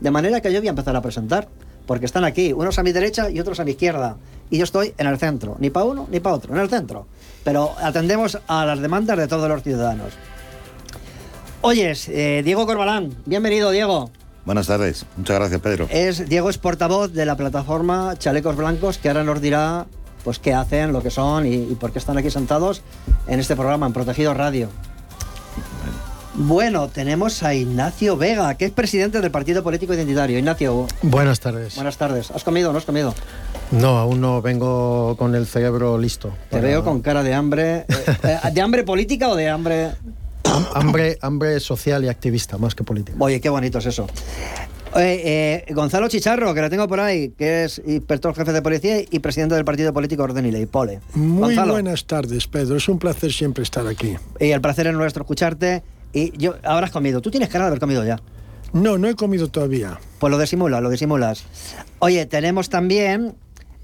De 0.00 0.10
manera 0.12 0.40
que 0.40 0.52
yo 0.52 0.60
voy 0.60 0.68
a 0.68 0.70
empezar 0.70 0.94
a 0.94 1.02
presentar, 1.02 1.48
porque 1.88 2.04
están 2.04 2.24
aquí, 2.24 2.52
unos 2.52 2.78
a 2.78 2.82
mi 2.82 2.92
derecha 2.92 3.30
y 3.30 3.40
otros 3.40 3.58
a 3.60 3.64
mi 3.64 3.70
izquierda. 3.70 4.18
Y 4.50 4.58
yo 4.58 4.64
estoy 4.64 4.92
en 4.98 5.06
el 5.06 5.18
centro, 5.18 5.56
ni 5.58 5.70
para 5.70 5.86
uno 5.86 6.06
ni 6.10 6.20
para 6.20 6.36
otro, 6.36 6.54
en 6.54 6.60
el 6.60 6.68
centro. 6.68 7.06
Pero 7.44 7.74
atendemos 7.82 8.38
a 8.46 8.66
las 8.66 8.80
demandas 8.80 9.16
de 9.16 9.26
todos 9.26 9.48
los 9.48 9.62
ciudadanos. 9.62 10.12
Oyes, 11.62 12.10
eh, 12.10 12.42
Diego 12.44 12.66
Corbalán, 12.66 13.16
bienvenido 13.24 13.70
Diego. 13.70 14.10
Buenas 14.44 14.66
tardes, 14.66 15.06
muchas 15.16 15.38
gracias 15.38 15.60
Pedro. 15.62 15.86
Es, 15.90 16.28
Diego 16.28 16.50
es 16.50 16.58
portavoz 16.58 17.14
de 17.14 17.24
la 17.24 17.38
plataforma 17.38 18.14
Chalecos 18.18 18.54
Blancos, 18.54 18.98
que 18.98 19.08
ahora 19.08 19.24
nos 19.24 19.40
dirá 19.40 19.86
pues 20.24 20.38
qué 20.38 20.52
hacen, 20.52 20.92
lo 20.92 21.02
que 21.02 21.10
son 21.10 21.46
y, 21.46 21.74
por 21.76 21.90
qué 21.92 22.00
están 22.00 22.18
aquí 22.18 22.30
sentados 22.30 22.82
en 23.26 23.40
este 23.40 23.56
programa, 23.56 23.86
en 23.86 23.94
Protegido 23.94 24.34
Radio. 24.34 24.68
Bueno, 26.40 26.88
tenemos 26.88 27.42
a 27.42 27.52
Ignacio 27.52 28.16
Vega, 28.16 28.54
que 28.54 28.66
es 28.66 28.70
presidente 28.70 29.20
del 29.20 29.32
Partido 29.32 29.64
Político 29.64 29.92
Identitario. 29.92 30.38
Ignacio. 30.38 30.86
Buenas 31.02 31.40
tardes. 31.40 31.74
Buenas 31.74 31.98
tardes. 31.98 32.30
¿Has 32.30 32.44
comido 32.44 32.70
o 32.70 32.72
no 32.72 32.78
has 32.78 32.84
comido? 32.84 33.12
No, 33.72 33.98
aún 33.98 34.20
no 34.20 34.40
vengo 34.40 35.16
con 35.18 35.34
el 35.34 35.48
cerebro 35.48 35.98
listo. 35.98 36.32
Te 36.48 36.60
veo 36.60 36.84
con 36.84 37.00
cara 37.02 37.24
de 37.24 37.34
hambre. 37.34 37.86
Eh, 38.08 38.38
eh, 38.44 38.50
¿De 38.52 38.60
hambre 38.60 38.84
política 38.84 39.28
o 39.28 39.36
de 39.36 39.48
hambre.? 39.48 39.90
hambre, 40.74 41.18
hambre 41.20 41.60
social 41.60 42.04
y 42.04 42.08
activista, 42.08 42.56
más 42.56 42.74
que 42.74 42.84
política. 42.84 43.16
Oye, 43.20 43.40
qué 43.40 43.48
bonito 43.48 43.78
es 43.78 43.86
eso. 43.86 44.06
Eh, 44.96 45.64
Gonzalo 45.70 46.08
Chicharro, 46.08 46.54
que 46.54 46.60
lo 46.60 46.70
tengo 46.70 46.88
por 46.88 47.00
ahí, 47.00 47.30
que 47.30 47.64
es 47.64 47.82
inspector 47.84 48.34
jefe 48.34 48.52
de 48.52 48.62
policía 48.62 49.00
y 49.10 49.18
presidente 49.18 49.54
del 49.54 49.64
partido 49.64 49.92
político 49.92 50.22
Orden 50.22 50.46
y 50.46 50.50
Ley, 50.52 50.66
Pole. 50.66 51.00
Muy 51.14 51.56
buenas 51.56 52.06
tardes, 52.06 52.46
Pedro. 52.46 52.76
Es 52.76 52.88
un 52.88 52.98
placer 52.98 53.32
siempre 53.32 53.62
estar 53.62 53.86
aquí. 53.86 54.16
Y 54.40 54.50
el 54.50 54.60
placer 54.60 54.86
es 54.86 54.94
nuestro 54.94 55.22
escucharte. 55.22 55.82
Y 56.12 56.36
yo, 56.38 56.56
ahora 56.64 56.86
has 56.86 56.92
comido. 56.92 57.20
Tú 57.20 57.30
tienes 57.30 57.48
cara 57.48 57.64
de 57.64 57.68
haber 57.68 57.80
comido 57.80 58.04
ya. 58.04 58.20
No, 58.72 58.98
no 58.98 59.08
he 59.08 59.14
comido 59.14 59.48
todavía. 59.48 59.98
Pues 60.18 60.30
lo 60.30 60.38
disimulas, 60.38 60.82
lo 60.82 60.90
disimulas. 60.90 61.44
Oye, 62.00 62.26
tenemos 62.26 62.68
también 62.68 63.34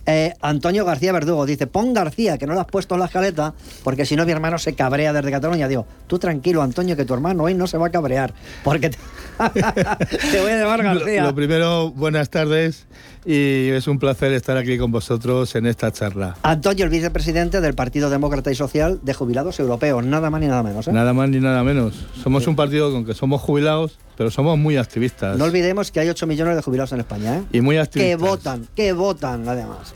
eh, 0.07 0.35
Antonio 0.43 0.85
García 0.85 1.13
Verdugo 1.13 1.47
dice, 1.47 1.67
pon 1.67 1.95
García, 1.95 2.37
que 2.37 2.47
no 2.47 2.55
lo 2.55 2.61
has 2.61 2.67
puesto 2.67 2.95
en 2.95 3.01
la 3.01 3.07
escaleta, 3.07 3.55
porque 3.83 4.05
si 4.05 4.17
no 4.17 4.27
mi 4.27 4.33
hermano 4.33 4.59
se 4.59 4.75
cabrea 4.75 5.13
desde 5.13 5.31
Cataluña. 5.31 5.69
Digo, 5.69 5.87
tú 6.07 6.19
tranquilo, 6.19 6.63
Antonio, 6.63 6.97
que 6.97 7.05
tu 7.05 7.15
hermano 7.15 7.45
hoy 7.45 7.55
no 7.55 7.67
se 7.67 7.79
va 7.79 7.87
a 7.87 7.91
cabrear, 7.91 8.35
porque 8.63 8.91
te, 9.39 10.41
voy 10.41 10.51
a 10.51 10.59
llamar 10.59 10.83
García. 10.83 11.25
Lo, 11.25 11.35
primero, 11.35 11.91
buenas 11.91 12.31
tardes 12.31 12.87
y 13.25 13.69
es 13.71 13.87
un 13.87 13.99
placer 13.99 14.33
estar 14.33 14.57
aquí 14.57 14.79
con 14.79 14.93
vosotros 14.93 15.55
en 15.55 15.67
esta 15.67 15.93
charla. 15.93 16.37
Antonio, 16.43 16.85
el 16.85 16.91
vicepresidente 16.91 17.61
del 17.61 17.75
Partido 17.75 18.11
Demócrata 18.11 18.51
y 18.51 18.55
Social 18.55 19.01
de 19.03 19.15
Jubilados 19.15 19.59
Europeos, 19.59 20.05
nada 20.05 20.31
más 20.31 20.41
ni 20.41 20.47
nada 20.47 20.63
menos. 20.63 20.89
¿eh? 20.89 20.93
Nada 20.93 21.13
más 21.13 21.29
ni 21.29 21.41
nada 21.41 21.63
menos. 21.65 21.95
Somos 22.23 22.47
un 22.47 22.57
partido 22.57 22.93
con 22.93 23.05
que 23.05 23.15
somos 23.15 23.41
jubilados 23.41 23.99
pero 24.17 24.31
somos 24.31 24.59
muy 24.59 24.77
activistas. 24.77 25.37
No 25.37 25.45
olvidemos 25.45 25.91
que 25.91 26.01
hay 26.01 26.09
8 26.09 26.27
millones 26.27 26.57
de 26.57 26.63
jubilados 26.63 26.93
en 26.93 27.01
España, 27.01 27.39
¿eh? 27.39 27.43
Y 27.53 27.61
muy 27.61 27.77
activistas. 27.77 28.17
Que 28.17 28.17
votan, 28.17 28.69
que 28.75 28.93
votan 28.93 29.49
además. 29.49 29.95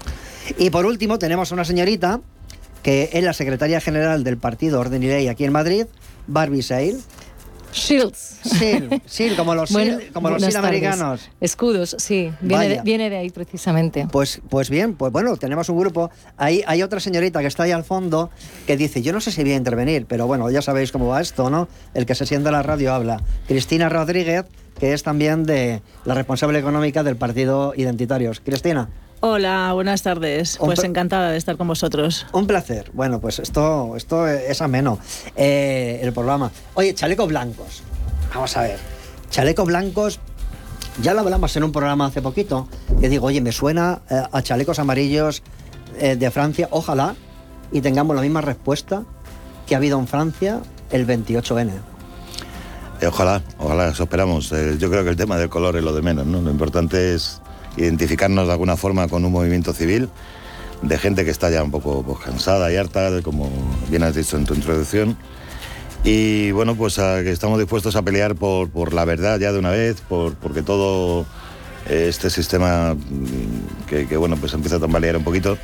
Y 0.58 0.70
por 0.70 0.86
último 0.86 1.18
tenemos 1.18 1.52
a 1.52 1.54
una 1.54 1.64
señorita 1.64 2.20
que 2.82 3.10
es 3.12 3.22
la 3.22 3.32
secretaria 3.32 3.80
general 3.80 4.24
del 4.24 4.38
partido 4.38 4.80
Orden 4.80 5.02
y 5.02 5.06
Ley 5.06 5.28
aquí 5.28 5.44
en 5.44 5.52
Madrid, 5.52 5.86
Barbie 6.26 6.62
Sale, 6.62 6.96
Shields. 7.72 8.40
Como 9.36 9.54
los, 9.54 9.70
como 10.12 10.30
los 10.30 10.54
americanos. 10.54 11.28
Escudos, 11.40 11.96
sí. 11.98 12.32
Viene 12.40 12.68
de, 12.68 12.82
viene 12.82 13.10
de, 13.10 13.16
ahí 13.16 13.30
precisamente. 13.30 14.06
Pues, 14.10 14.40
pues 14.48 14.70
bien, 14.70 14.94
pues 14.94 15.12
bueno, 15.12 15.36
tenemos 15.36 15.68
un 15.68 15.78
grupo. 15.78 16.10
Ahí 16.36 16.62
hay 16.66 16.82
otra 16.82 17.00
señorita 17.00 17.40
que 17.40 17.46
está 17.46 17.64
ahí 17.64 17.72
al 17.72 17.84
fondo 17.84 18.30
que 18.66 18.76
dice, 18.76 19.02
yo 19.02 19.12
no 19.12 19.20
sé 19.20 19.30
si 19.30 19.42
voy 19.42 19.52
a 19.52 19.56
intervenir, 19.56 20.06
pero 20.06 20.26
bueno, 20.26 20.50
ya 20.50 20.62
sabéis 20.62 20.92
cómo 20.92 21.08
va 21.08 21.20
esto, 21.20 21.50
¿no? 21.50 21.68
El 21.94 22.06
que 22.06 22.14
se 22.14 22.26
sienta 22.26 22.48
en 22.48 22.54
la 22.54 22.62
radio 22.62 22.92
habla. 22.92 23.22
Cristina 23.46 23.88
Rodríguez, 23.88 24.46
que 24.78 24.92
es 24.92 25.02
también 25.02 25.44
de 25.44 25.82
la 26.04 26.14
responsable 26.14 26.58
económica 26.58 27.02
del 27.02 27.16
Partido 27.16 27.72
Identitarios. 27.76 28.40
Cristina. 28.40 28.88
Hola, 29.20 29.72
buenas 29.72 30.02
tardes. 30.02 30.58
Pues 30.60 30.84
encantada 30.84 31.32
de 31.32 31.38
estar 31.38 31.56
con 31.56 31.66
vosotros. 31.66 32.24
Un 32.32 32.46
placer. 32.46 32.88
Bueno, 32.92 33.20
pues 33.20 33.40
esto, 33.40 33.96
esto 33.96 34.28
es 34.28 34.62
ameno, 34.62 35.00
eh, 35.34 35.98
el 36.02 36.12
programa. 36.12 36.52
Oye, 36.74 36.94
chalecos 36.94 37.26
blancos. 37.26 37.82
Vamos 38.32 38.56
a 38.56 38.62
ver. 38.62 38.78
Chalecos 39.28 39.66
blancos, 39.66 40.20
ya 41.02 41.14
lo 41.14 41.20
hablamos 41.20 41.56
en 41.56 41.64
un 41.64 41.72
programa 41.72 42.06
hace 42.06 42.22
poquito, 42.22 42.68
que 43.00 43.08
digo, 43.08 43.26
oye, 43.26 43.40
me 43.40 43.50
suena 43.50 44.02
eh, 44.08 44.22
a 44.30 44.42
chalecos 44.42 44.78
amarillos 44.78 45.42
eh, 45.98 46.14
de 46.14 46.30
Francia. 46.30 46.68
Ojalá 46.70 47.16
y 47.72 47.80
tengamos 47.80 48.14
la 48.14 48.22
misma 48.22 48.40
respuesta 48.40 49.02
que 49.66 49.74
ha 49.74 49.78
habido 49.78 49.98
en 49.98 50.06
Francia 50.06 50.60
el 50.92 51.08
28N. 51.08 51.72
ojalá, 53.04 53.42
ojalá, 53.58 53.88
eso 53.88 54.04
esperamos. 54.04 54.50
yo 54.78 54.88
creo 54.88 55.02
que 55.02 55.10
el 55.10 55.16
tema 55.16 55.38
del 55.38 55.48
color 55.48 55.76
es 55.76 55.82
lo 55.82 55.92
de 55.92 56.02
menos, 56.02 56.24
¿no? 56.24 56.40
Lo 56.40 56.52
importante 56.52 57.16
es 57.16 57.42
identificarnos 57.78 58.46
de 58.46 58.52
alguna 58.52 58.76
forma 58.76 59.08
con 59.08 59.24
un 59.24 59.32
movimiento 59.32 59.72
civil 59.72 60.08
de 60.82 60.98
gente 60.98 61.24
que 61.24 61.30
está 61.30 61.50
ya 61.50 61.62
un 61.62 61.70
poco 61.70 62.02
pues, 62.02 62.18
cansada 62.20 62.72
y 62.72 62.76
harta, 62.76 63.22
como 63.22 63.50
bien 63.90 64.02
has 64.02 64.14
dicho 64.14 64.36
en 64.36 64.44
tu 64.44 64.54
introducción. 64.54 65.16
Y 66.04 66.52
bueno, 66.52 66.76
pues 66.76 66.96
que 66.96 67.30
estamos 67.30 67.58
dispuestos 67.58 67.96
a 67.96 68.02
pelear 68.02 68.36
por, 68.36 68.92
la 68.92 69.04
verdad 69.04 69.38
ya 69.40 69.52
de 69.52 69.58
una 69.58 69.70
vez, 69.70 70.00
por, 70.00 70.34
porque 70.34 70.62
todo 70.62 71.26
este 71.88 72.30
sistema 72.30 72.94
mm, 72.94 74.06
que, 74.06 74.16
bueno, 74.16 74.36
pues 74.36 74.52
empieza 74.54 74.76
a 74.76 74.80
tambalear 74.80 75.16
un 75.16 75.24
poquito, 75.24 75.58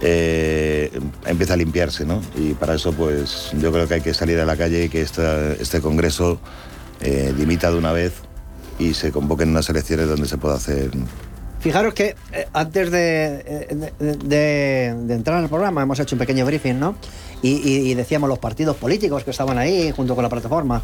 eh, 0.00 0.90
empieza 1.26 1.54
a 1.54 1.56
limpiarse, 1.56 2.04
¿no? 2.04 2.20
Y 2.36 2.54
para 2.54 2.74
eso, 2.74 2.92
pues 2.92 3.52
yo 3.58 3.70
creo 3.70 3.86
que 3.86 3.94
hay 3.94 4.00
que 4.00 4.14
salir 4.14 4.40
a 4.40 4.44
la 4.44 4.56
calle 4.56 4.84
y 4.84 4.88
que 4.88 5.02
este 5.02 5.80
Congreso 5.80 6.40
eh, 7.00 7.32
dimita 7.36 7.70
de 7.70 7.78
una 7.78 7.92
vez 7.92 8.14
y 8.78 8.94
se 8.94 9.12
convoquen 9.12 9.50
unas 9.50 9.68
elecciones 9.68 10.08
donde 10.08 10.26
se 10.26 10.38
pueda 10.38 10.56
hacer 10.56 10.90
Fijaros 11.62 11.94
que 11.94 12.16
eh, 12.32 12.48
antes 12.52 12.88
eh, 12.92 13.92
de, 14.00 14.94
de, 14.94 15.14
entrar 15.14 15.38
al 15.38 15.48
programa 15.48 15.82
hemos 15.82 16.00
hecho 16.00 16.16
un 16.16 16.18
pequeño 16.18 16.44
briefing, 16.44 16.74
¿no? 16.74 16.96
Y, 17.40 17.94
decíamos 17.94 18.28
los 18.28 18.40
partidos 18.40 18.76
políticos 18.76 19.22
que 19.22 19.30
estaban 19.30 19.58
ahí 19.58 19.92
junto 19.92 20.16
con 20.16 20.24
la 20.24 20.28
plataforma. 20.28 20.82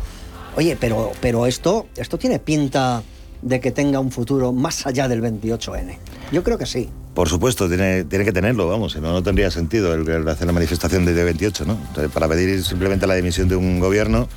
Oye, 0.57 0.77
pero, 0.79 1.13
pero 1.21 1.47
esto, 1.47 1.87
esto 1.97 2.17
tiene 2.17 2.39
pinta 2.39 3.03
de 3.43 3.61
que 3.61 3.73
tenga 3.73 3.99
un 3.99 4.11
futuro 4.11 4.53
más 4.53 4.87
allá 4.87 5.09
del 5.09 5.21
28N. 5.23 5.97
Yo 6.33 6.43
creo 6.45 6.59
que 6.59 6.67
sí. 6.67 6.89
Por 7.15 7.29
supuesto, 7.29 7.69
tiene, 7.69 8.05
tiene 8.05 8.25
que 8.25 8.33
tenerlo, 8.33 8.69
vamos, 8.69 8.93
si 8.93 9.01
no, 9.01 9.13
no 9.13 9.23
tendría 9.23 9.51
sentido 9.51 9.95
el, 9.95 10.29
hacer 10.29 10.47
la 10.47 10.53
manifestación 10.53 11.05
de 11.05 11.13
28, 11.25 11.65
¿no? 11.65 11.77
Para 12.13 12.29
pedir 12.29 12.65
simplemente 12.65 13.07
la 13.07 13.15
dimisión 13.15 13.49
de 13.49 13.57
un 13.57 13.81
gobierno 13.81 14.29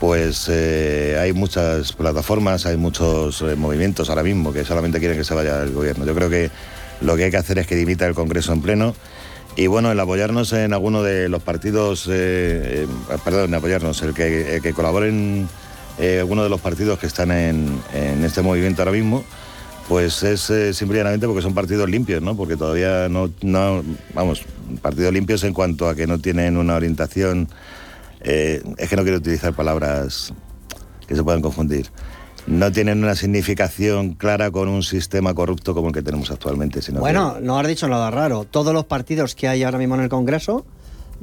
pues 0.00 0.48
eh, 0.48 1.18
hay 1.20 1.34
muchas 1.34 1.92
plataformas, 1.92 2.64
hay 2.64 2.78
muchos 2.78 3.42
eh, 3.42 3.54
movimientos 3.54 4.08
ahora 4.08 4.22
mismo 4.22 4.50
que 4.50 4.64
solamente 4.64 4.98
quieren 4.98 5.18
que 5.18 5.24
se 5.24 5.34
vaya 5.34 5.62
el 5.62 5.72
gobierno. 5.72 6.06
Yo 6.06 6.14
creo 6.14 6.30
que 6.30 6.50
lo 7.02 7.16
que 7.16 7.24
hay 7.24 7.30
que 7.30 7.36
hacer 7.36 7.58
es 7.58 7.66
que 7.66 7.76
dimita 7.76 8.06
el 8.06 8.14
Congreso 8.14 8.54
en 8.54 8.62
pleno 8.62 8.94
y 9.56 9.66
bueno, 9.66 9.92
el 9.92 10.00
apoyarnos 10.00 10.54
en 10.54 10.72
alguno 10.72 11.02
de 11.02 11.28
los 11.28 11.42
partidos, 11.42 12.08
eh, 12.10 12.86
perdón, 13.24 13.50
en 13.50 13.54
apoyarnos, 13.56 14.00
el 14.00 14.14
que, 14.14 14.60
que 14.62 14.72
colaboren 14.72 15.48
alguno 16.18 16.42
de 16.42 16.48
los 16.48 16.62
partidos 16.62 16.98
que 16.98 17.06
están 17.06 17.30
en, 17.30 17.78
este 18.24 18.40
movimiento 18.40 18.80
ahora 18.80 18.92
mismo, 18.92 19.22
pues 19.86 20.22
es 20.22 20.50
simplemente 20.74 21.26
porque 21.26 21.42
son 21.42 21.52
partidos 21.52 21.90
limpios, 21.90 22.22
¿no? 22.22 22.34
Porque 22.38 22.56
todavía 22.56 23.10
no, 23.10 23.30
no, 23.42 23.82
vamos, 24.14 24.44
partidos 24.80 25.12
limpios 25.12 25.44
en 25.44 25.52
cuanto 25.52 25.90
a 25.90 25.94
que 25.94 26.06
no 26.06 26.18
tienen 26.18 26.56
una 26.56 26.76
orientación 26.76 27.50
eh, 28.22 28.62
es 28.76 28.88
que 28.88 28.96
no 28.96 29.02
quiero 29.02 29.18
utilizar 29.18 29.52
palabras 29.54 30.32
que 31.06 31.14
se 31.14 31.22
puedan 31.22 31.42
confundir. 31.42 31.90
No 32.46 32.72
tienen 32.72 33.02
una 33.02 33.14
significación 33.14 34.14
clara 34.14 34.50
con 34.50 34.68
un 34.68 34.82
sistema 34.82 35.34
corrupto 35.34 35.74
como 35.74 35.88
el 35.88 35.94
que 35.94 36.02
tenemos 36.02 36.30
actualmente. 36.30 36.82
Sino 36.82 37.00
bueno, 37.00 37.38
no 37.40 37.58
has 37.58 37.66
dicho 37.66 37.86
nada 37.88 38.10
raro. 38.10 38.44
Todos 38.44 38.72
los 38.72 38.86
partidos 38.86 39.34
que 39.34 39.46
hay 39.48 39.62
ahora 39.62 39.78
mismo 39.78 39.94
en 39.96 40.02
el 40.02 40.08
Congreso 40.08 40.64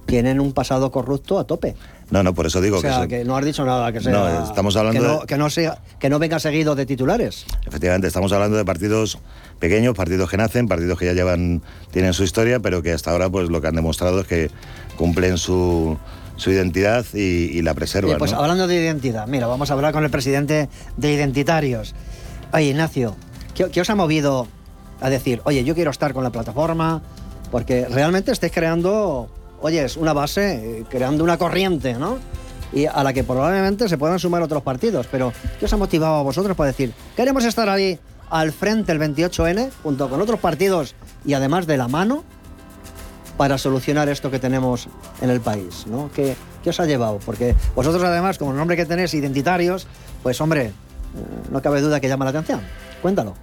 tienen 0.06 0.40
un 0.40 0.54
pasado 0.54 0.92
corrupto 0.92 1.40
a 1.40 1.46
tope. 1.46 1.76
No, 2.10 2.24
no, 2.24 2.34
por 2.34 2.46
eso 2.46 2.62
digo 2.62 2.78
o 2.78 2.82
sea, 2.82 3.08
que, 3.08 3.26
no 3.26 3.36
has 3.36 3.44
dicho 3.44 3.66
nada 3.66 3.92
que 3.92 4.00
sea. 4.00 4.14
No, 4.14 4.44
estamos 4.46 4.76
hablando 4.78 5.02
que 5.02 5.08
no, 5.08 5.20
que 5.26 5.38
no, 5.38 5.50
sea, 5.50 5.80
que 6.00 6.10
no 6.10 6.20
venga 6.20 6.40
seguido 6.40 6.76
de 6.76 6.86
titulares. 6.86 7.46
Efectivamente, 7.66 8.08
estamos 8.08 8.32
hablando 8.32 8.56
de 8.56 8.64
partidos 8.64 9.18
pequeños, 9.60 9.96
partidos 9.96 10.30
que 10.30 10.38
nacen, 10.38 10.68
partidos 10.68 10.98
que 10.98 11.06
ya 11.06 11.14
llevan, 11.14 11.62
tienen 11.92 12.14
su 12.14 12.24
historia, 12.24 12.60
pero 12.60 12.82
que 12.82 12.94
hasta 12.94 13.12
ahora 13.12 13.30
pues 13.30 13.50
lo 13.50 13.60
que 13.60 13.68
han 13.68 13.76
demostrado 13.76 14.22
es 14.22 14.28
que 14.28 14.50
cumplen 14.96 15.38
su, 15.38 15.98
su 16.38 16.52
identidad 16.52 17.06
y, 17.14 17.62
la 17.62 17.74
preservan. 17.74 18.18
pues 18.18 18.34
hablando 18.34 18.68
de 18.68 18.76
identidad, 18.76 19.28
mira, 19.28 19.48
vamos 19.48 19.70
a 19.70 19.74
hablar 19.74 19.94
con 19.94 20.04
el 20.04 20.10
presidente 20.10 20.70
de 20.96 21.14
Identitarios. 21.14 21.94
Oye, 22.54 22.70
Ignacio, 22.70 23.16
¿qué, 23.54 23.70
¿qué, 23.70 23.82
os 23.82 23.90
ha 23.90 23.96
movido 23.96 24.48
a 25.02 25.10
decir, 25.10 25.42
oye, 25.44 25.64
yo 25.64 25.76
quiero 25.76 25.92
estar 25.92 26.14
con 26.14 26.24
la 26.24 26.32
plataforma? 26.32 27.02
Porque 27.52 27.88
realmente 27.90 28.32
estáis 28.32 28.54
creando 28.54 29.30
oye, 29.62 29.84
es 29.84 29.98
una 29.98 30.14
base, 30.14 30.80
eh, 30.80 30.86
creando 30.90 31.24
una 31.24 31.38
corriente, 31.38 31.94
¿no? 31.94 32.18
Y 32.74 32.86
a 32.86 33.04
la 33.04 33.14
que 33.14 33.24
probablemente 33.24 33.88
se 33.88 33.98
puedan 33.98 34.20
sumar 34.20 34.42
otros 34.42 34.62
partidos. 34.62 35.08
Pero, 35.10 35.32
¿qué 35.60 35.66
os 35.66 35.74
ha 35.74 35.78
motivado 35.78 36.16
a 36.16 36.24
vosotros 36.24 36.56
para 36.56 36.68
decir, 36.68 36.94
queremos 37.16 37.46
estar 37.46 37.70
ahí 37.70 37.98
al 38.30 38.52
frente 38.52 38.92
el 38.92 39.00
28N, 39.00 39.70
junto 39.84 40.10
con 40.10 40.22
otros 40.22 40.40
partidos 40.40 40.96
y 41.26 41.34
además 41.34 41.66
de 41.66 41.78
la 41.78 41.88
mano, 41.88 42.26
para 43.38 43.58
solucionar 43.58 44.10
esto 44.10 44.32
que 44.32 44.40
tenemos 44.40 44.88
en 45.22 45.30
el 45.30 45.40
país, 45.40 45.86
¿no? 45.88 46.10
¿Qué, 46.14 46.36
os 46.66 46.80
ha 46.80 46.86
llevado? 46.86 47.20
Porque 47.26 47.56
vosotros 47.76 48.04
además, 48.04 48.38
como 48.38 48.52
el 48.52 48.58
nombre 48.58 48.76
que 48.76 48.86
tenéis, 48.86 49.14
identitarios, 49.14 49.88
pues 50.22 50.42
hombre, 50.42 50.66
eh, 50.66 50.72
no 51.52 51.62
cabe 51.62 51.80
duda 51.80 52.02
que 52.02 52.10
llama 52.10 52.26
la 52.26 52.32
atención. 52.32 52.60
Cuéntalo. 53.02 53.36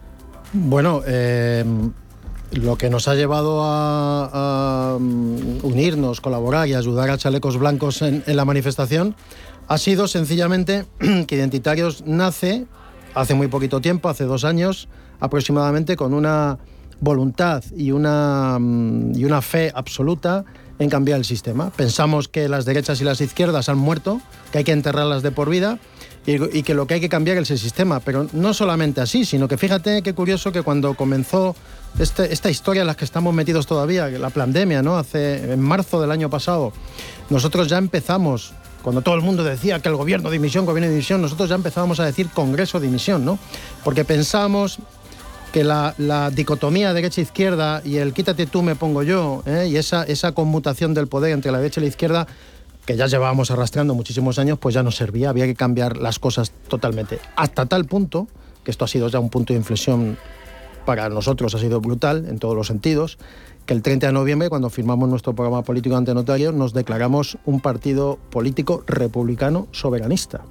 Bueno, 0.52 1.00
eh, 1.06 1.64
lo 2.52 2.76
que 2.76 2.90
nos 2.90 3.08
ha 3.08 3.14
llevado 3.14 3.60
a, 3.62 4.98
mm, 5.00 5.64
unirnos, 5.64 6.20
colaborar 6.20 6.68
y 6.68 6.74
ayudar 6.74 7.10
a 7.10 7.18
Chalecos 7.18 7.58
Blancos 7.58 8.02
en, 8.02 8.22
la 8.26 8.44
manifestación 8.44 9.16
ha 9.68 9.78
sido 9.78 10.06
sencillamente 10.06 10.84
que 11.26 11.34
Identitarios 11.34 12.04
nace 12.06 12.66
hace 13.14 13.34
muy 13.34 13.48
poquito 13.48 13.80
tiempo, 13.80 14.08
hace 14.08 14.24
dos 14.24 14.44
años 14.44 14.88
aproximadamente, 15.20 15.96
con 15.96 16.12
una 16.12 16.58
voluntad 17.04 17.62
y 17.76 17.92
una, 17.92 18.58
mm, 18.58 19.16
y 19.16 19.24
una 19.24 19.42
fe 19.42 19.70
absoluta 19.74 20.44
en 20.78 20.90
cambiar 20.90 21.18
el 21.18 21.24
sistema. 21.24 21.70
Pensamos 21.70 22.28
que 22.28 22.48
las 22.48 22.64
derechas 22.64 23.00
y 23.00 23.04
las 23.04 23.20
izquierdas 23.20 23.68
han 23.68 23.78
muerto, 23.78 24.20
que 24.50 24.58
hay 24.58 24.64
que 24.64 24.72
enterrarlas 24.72 25.22
de 25.22 25.30
por 25.30 25.48
vida 25.48 25.78
y, 26.26 26.62
que 26.62 26.74
lo 26.74 26.86
que 26.86 26.94
hay 26.94 27.00
que 27.00 27.08
cambiar 27.08 27.36
es 27.36 27.50
el 27.50 27.58
sistema. 27.58 28.00
Pero 28.00 28.26
no 28.32 28.54
solamente 28.54 29.00
así, 29.00 29.24
sino 29.24 29.46
que 29.46 29.56
fíjate 29.56 30.02
qué 30.02 30.14
curioso 30.14 30.50
que 30.50 30.62
cuando 30.62 30.94
comenzó 30.94 31.54
este, 31.98 32.32
esta 32.32 32.50
historia 32.50 32.80
en 32.80 32.88
la 32.88 32.96
que 32.96 33.04
estamos 33.04 33.32
metidos 33.34 33.66
todavía, 33.66 34.08
la 34.08 34.30
pandemia, 34.30 34.82
¿no? 34.82 34.96
Hace, 34.96 35.52
en 35.52 35.60
marzo 35.60 36.00
del 36.00 36.10
año 36.10 36.30
pasado, 36.30 36.72
nosotros 37.30 37.68
ya 37.68 37.78
empezamos 37.78 38.52
cuando 38.82 39.00
todo 39.00 39.14
el 39.14 39.22
mundo 39.22 39.44
decía 39.44 39.80
que 39.80 39.88
el 39.88 39.96
gobierno 39.96 40.30
dimisión, 40.30 40.66
gobierno 40.66 40.90
dimisión, 40.90 41.22
nosotros 41.22 41.48
ya 41.48 41.54
empezábamos 41.54 42.00
a 42.00 42.04
decir 42.04 42.28
Congreso 42.28 42.80
dimisión, 42.80 43.24
¿no? 43.24 43.38
Porque 43.82 44.04
pensamos 44.04 44.78
que 45.54 45.62
la, 45.62 45.94
dicotomía 46.34 46.92
derecha-izquierda 46.92 47.80
y 47.84 47.98
el 47.98 48.12
quítate 48.12 48.44
tú, 48.44 48.62
me 48.62 48.74
pongo 48.74 49.04
yo, 49.04 49.44
¿eh? 49.46 49.68
y 49.70 49.76
esa, 49.76 50.02
esa 50.02 50.32
conmutación 50.32 50.94
del 50.94 51.06
poder 51.06 51.30
entre 51.30 51.52
la 51.52 51.58
derecha 51.58 51.78
y 51.78 51.84
la 51.84 51.90
izquierda 51.90 52.26
que 52.84 52.96
ya 52.96 53.06
llevábamos 53.06 53.52
arrastrando 53.52 53.94
muchísimos 53.94 54.40
años, 54.40 54.58
pues 54.58 54.74
ya 54.74 54.82
no 54.82 54.90
servía, 54.90 55.30
había 55.30 55.46
que 55.46 55.54
cambiar 55.54 55.96
las 55.96 56.18
cosas 56.18 56.50
totalmente. 56.66 57.20
Hasta 57.36 57.66
tal 57.66 57.84
punto, 57.84 58.26
que 58.64 58.72
esto 58.72 58.84
ha 58.84 58.88
sido 58.88 59.06
ya 59.06 59.20
un 59.20 59.30
punto 59.30 59.52
de 59.52 59.60
inflexión 59.60 60.18
para 60.84 61.08
nosotros, 61.08 61.54
ha 61.54 61.60
sido 61.60 61.80
brutal 61.80 62.26
en 62.28 62.40
todos 62.40 62.56
los 62.56 62.66
sentidos, 62.66 63.16
que 63.66 63.74
el 63.74 63.82
30 63.82 64.08
de 64.08 64.12
noviembre, 64.12 64.48
cuando 64.48 64.70
firmamos 64.70 65.08
nuestro 65.08 65.34
programa 65.34 65.62
político 65.62 65.96
ante 65.96 66.14
notario, 66.14 66.52
nos 66.52 66.72
declaramos 66.72 67.38
un 67.44 67.60
partido 67.60 68.18
político 68.30 68.82
republicano 68.86 69.68
soberanista. 69.72 70.42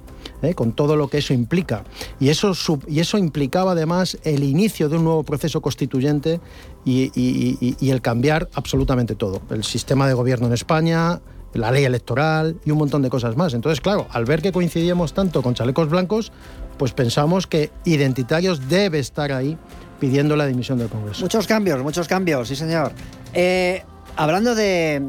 ¿eh? 0.42 0.54
con 0.54 0.72
todo 0.72 0.96
lo 0.96 1.08
que 1.08 1.18
eso 1.18 1.32
implica. 1.32 1.84
Y 2.20 2.28
eso, 2.28 2.52
y 2.88 3.00
eso 3.00 3.18
implicaba 3.18 3.72
además 3.72 4.18
el 4.24 4.42
inicio 4.44 4.88
de 4.88 4.96
un 4.96 5.04
nuevo 5.04 5.22
proceso 5.22 5.60
constituyente 5.60 6.40
y, 6.84 7.10
y, 7.14 7.90
el 7.90 8.00
cambiar 8.02 8.48
absolutamente 8.54 9.14
todo. 9.14 9.40
El 9.50 9.64
sistema 9.64 10.06
de 10.06 10.14
gobierno 10.14 10.46
en 10.46 10.52
España, 10.52 11.20
la 11.54 11.70
ley 11.70 11.84
electoral 11.84 12.56
y 12.64 12.70
un 12.70 12.78
montón 12.78 13.02
de 13.02 13.10
cosas 13.10 13.36
más. 13.36 13.54
Entonces, 13.54 13.80
claro, 13.80 14.06
al 14.10 14.24
ver 14.24 14.42
que 14.42 14.52
coincidíamos 14.52 15.14
tanto 15.14 15.42
con 15.42 15.54
chalecos 15.54 15.88
blancos, 15.88 16.32
pues 16.78 16.92
pensamos 16.92 17.46
que 17.46 17.70
Identitarios 17.84 18.68
debe 18.68 18.98
estar 18.98 19.32
ahí 19.32 19.56
pidiendo 20.04 20.36
la 20.36 20.44
dimisión 20.44 20.76
del 20.76 20.90
Congreso. 20.90 21.22
Muchos 21.22 21.46
cambios, 21.46 21.82
muchos 21.82 22.06
cambios, 22.06 22.48
sí 22.48 22.56
señor. 22.56 22.92
Eh, 23.32 23.82
hablando 24.16 24.54
de, 24.54 25.02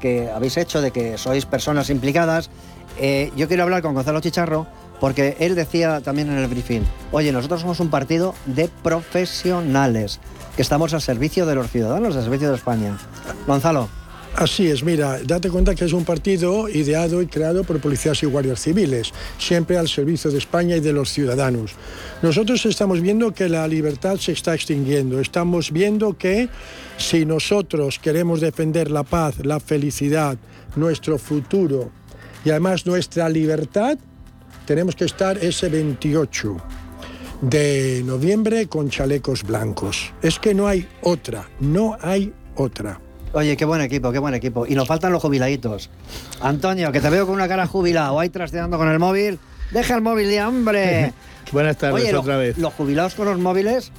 que 0.00 0.28
habéis 0.28 0.56
hecho, 0.56 0.82
de 0.82 0.90
que 0.90 1.16
sois 1.18 1.46
personas 1.46 1.88
implicadas, 1.88 2.50
eh, 2.98 3.30
yo 3.36 3.46
quiero 3.46 3.62
hablar 3.62 3.80
con 3.80 3.94
Gonzalo 3.94 4.20
Chicharro 4.20 4.66
porque 4.98 5.36
él 5.38 5.54
decía 5.54 6.00
también 6.00 6.30
en 6.30 6.38
el 6.38 6.48
briefing, 6.48 6.82
oye, 7.12 7.30
nosotros 7.30 7.60
somos 7.60 7.78
un 7.78 7.90
partido 7.90 8.34
de 8.44 8.68
profesionales, 8.82 10.18
que 10.56 10.62
estamos 10.62 10.94
al 10.94 11.00
servicio 11.00 11.46
de 11.46 11.54
los 11.54 11.70
ciudadanos, 11.70 12.16
al 12.16 12.24
servicio 12.24 12.50
de 12.50 12.56
España. 12.56 12.98
Gonzalo. 13.46 13.99
Así 14.36 14.68
es, 14.68 14.84
mira, 14.84 15.18
date 15.24 15.50
cuenta 15.50 15.74
que 15.74 15.84
es 15.84 15.92
un 15.92 16.04
partido 16.04 16.68
ideado 16.68 17.20
y 17.20 17.26
creado 17.26 17.64
por 17.64 17.80
policías 17.80 18.22
y 18.22 18.26
guardias 18.26 18.60
civiles, 18.60 19.12
siempre 19.38 19.76
al 19.76 19.88
servicio 19.88 20.30
de 20.30 20.38
España 20.38 20.76
y 20.76 20.80
de 20.80 20.92
los 20.92 21.12
ciudadanos. 21.12 21.72
Nosotros 22.22 22.64
estamos 22.64 23.00
viendo 23.00 23.32
que 23.32 23.48
la 23.48 23.66
libertad 23.66 24.16
se 24.16 24.32
está 24.32 24.54
extinguiendo, 24.54 25.20
estamos 25.20 25.72
viendo 25.72 26.16
que 26.16 26.48
si 26.96 27.26
nosotros 27.26 27.98
queremos 27.98 28.40
defender 28.40 28.90
la 28.90 29.02
paz, 29.02 29.34
la 29.44 29.58
felicidad, 29.60 30.38
nuestro 30.76 31.18
futuro 31.18 31.90
y 32.44 32.50
además 32.50 32.86
nuestra 32.86 33.28
libertad, 33.28 33.98
tenemos 34.64 34.94
que 34.94 35.04
estar 35.04 35.36
ese 35.38 35.68
28 35.68 36.56
de 37.42 38.02
noviembre 38.06 38.68
con 38.68 38.88
chalecos 38.88 39.42
blancos. 39.42 40.12
Es 40.22 40.38
que 40.38 40.54
no 40.54 40.68
hay 40.68 40.86
otra, 41.02 41.48
no 41.58 41.96
hay 42.00 42.32
otra. 42.54 43.00
Oye, 43.32 43.56
qué 43.56 43.64
buen 43.64 43.80
equipo, 43.80 44.10
qué 44.10 44.18
buen 44.18 44.34
equipo. 44.34 44.66
Y 44.66 44.74
nos 44.74 44.88
faltan 44.88 45.12
los 45.12 45.22
jubiladitos. 45.22 45.88
Antonio, 46.40 46.90
que 46.90 47.00
te 47.00 47.10
veo 47.10 47.26
con 47.26 47.36
una 47.36 47.46
cara 47.46 47.66
jubilada 47.66 48.12
o 48.12 48.18
ahí 48.18 48.28
trasteando 48.28 48.76
con 48.76 48.88
el 48.88 48.98
móvil. 48.98 49.38
Deja 49.70 49.94
el 49.94 50.02
móvil 50.02 50.30
ya, 50.30 50.48
hombre. 50.48 51.12
Buenas 51.52 51.76
tardes 51.76 52.12
otra 52.12 52.36
vez. 52.36 52.58
Los 52.58 52.74
jubilados 52.74 53.14
con 53.14 53.26
los 53.26 53.38
móviles, 53.38 53.92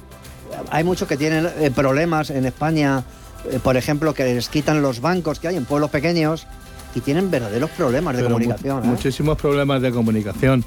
hay 0.70 0.84
muchos 0.84 1.08
que 1.08 1.16
tienen 1.16 1.48
eh, 1.58 1.70
problemas 1.70 2.28
en 2.30 2.44
España. 2.44 3.04
Eh, 3.50 3.58
por 3.62 3.76
ejemplo, 3.76 4.12
que 4.12 4.24
les 4.24 4.48
quitan 4.48 4.82
los 4.82 5.00
bancos 5.00 5.40
que 5.40 5.48
hay 5.48 5.56
en 5.56 5.64
pueblos 5.64 5.90
pequeños 5.90 6.46
y 6.94 7.00
tienen 7.00 7.30
verdaderos 7.30 7.70
problemas 7.70 8.16
de 8.16 8.24
comunicación. 8.24 8.84
¿eh? 8.84 8.86
muchísimos 8.86 9.38
problemas 9.38 9.80
de 9.80 9.92
comunicación. 9.92 10.62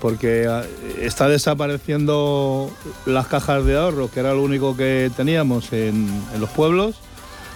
porque 0.00 0.48
ah, 0.48 0.64
está 1.00 1.28
desapareciendo 1.28 2.68
las 3.06 3.28
cajas 3.28 3.64
de 3.64 3.76
ahorro, 3.76 4.10
que 4.10 4.18
era 4.18 4.34
lo 4.34 4.42
único 4.42 4.76
que 4.76 5.08
teníamos 5.16 5.72
en 5.72 6.08
los 6.40 6.50
pueblos 6.50 6.96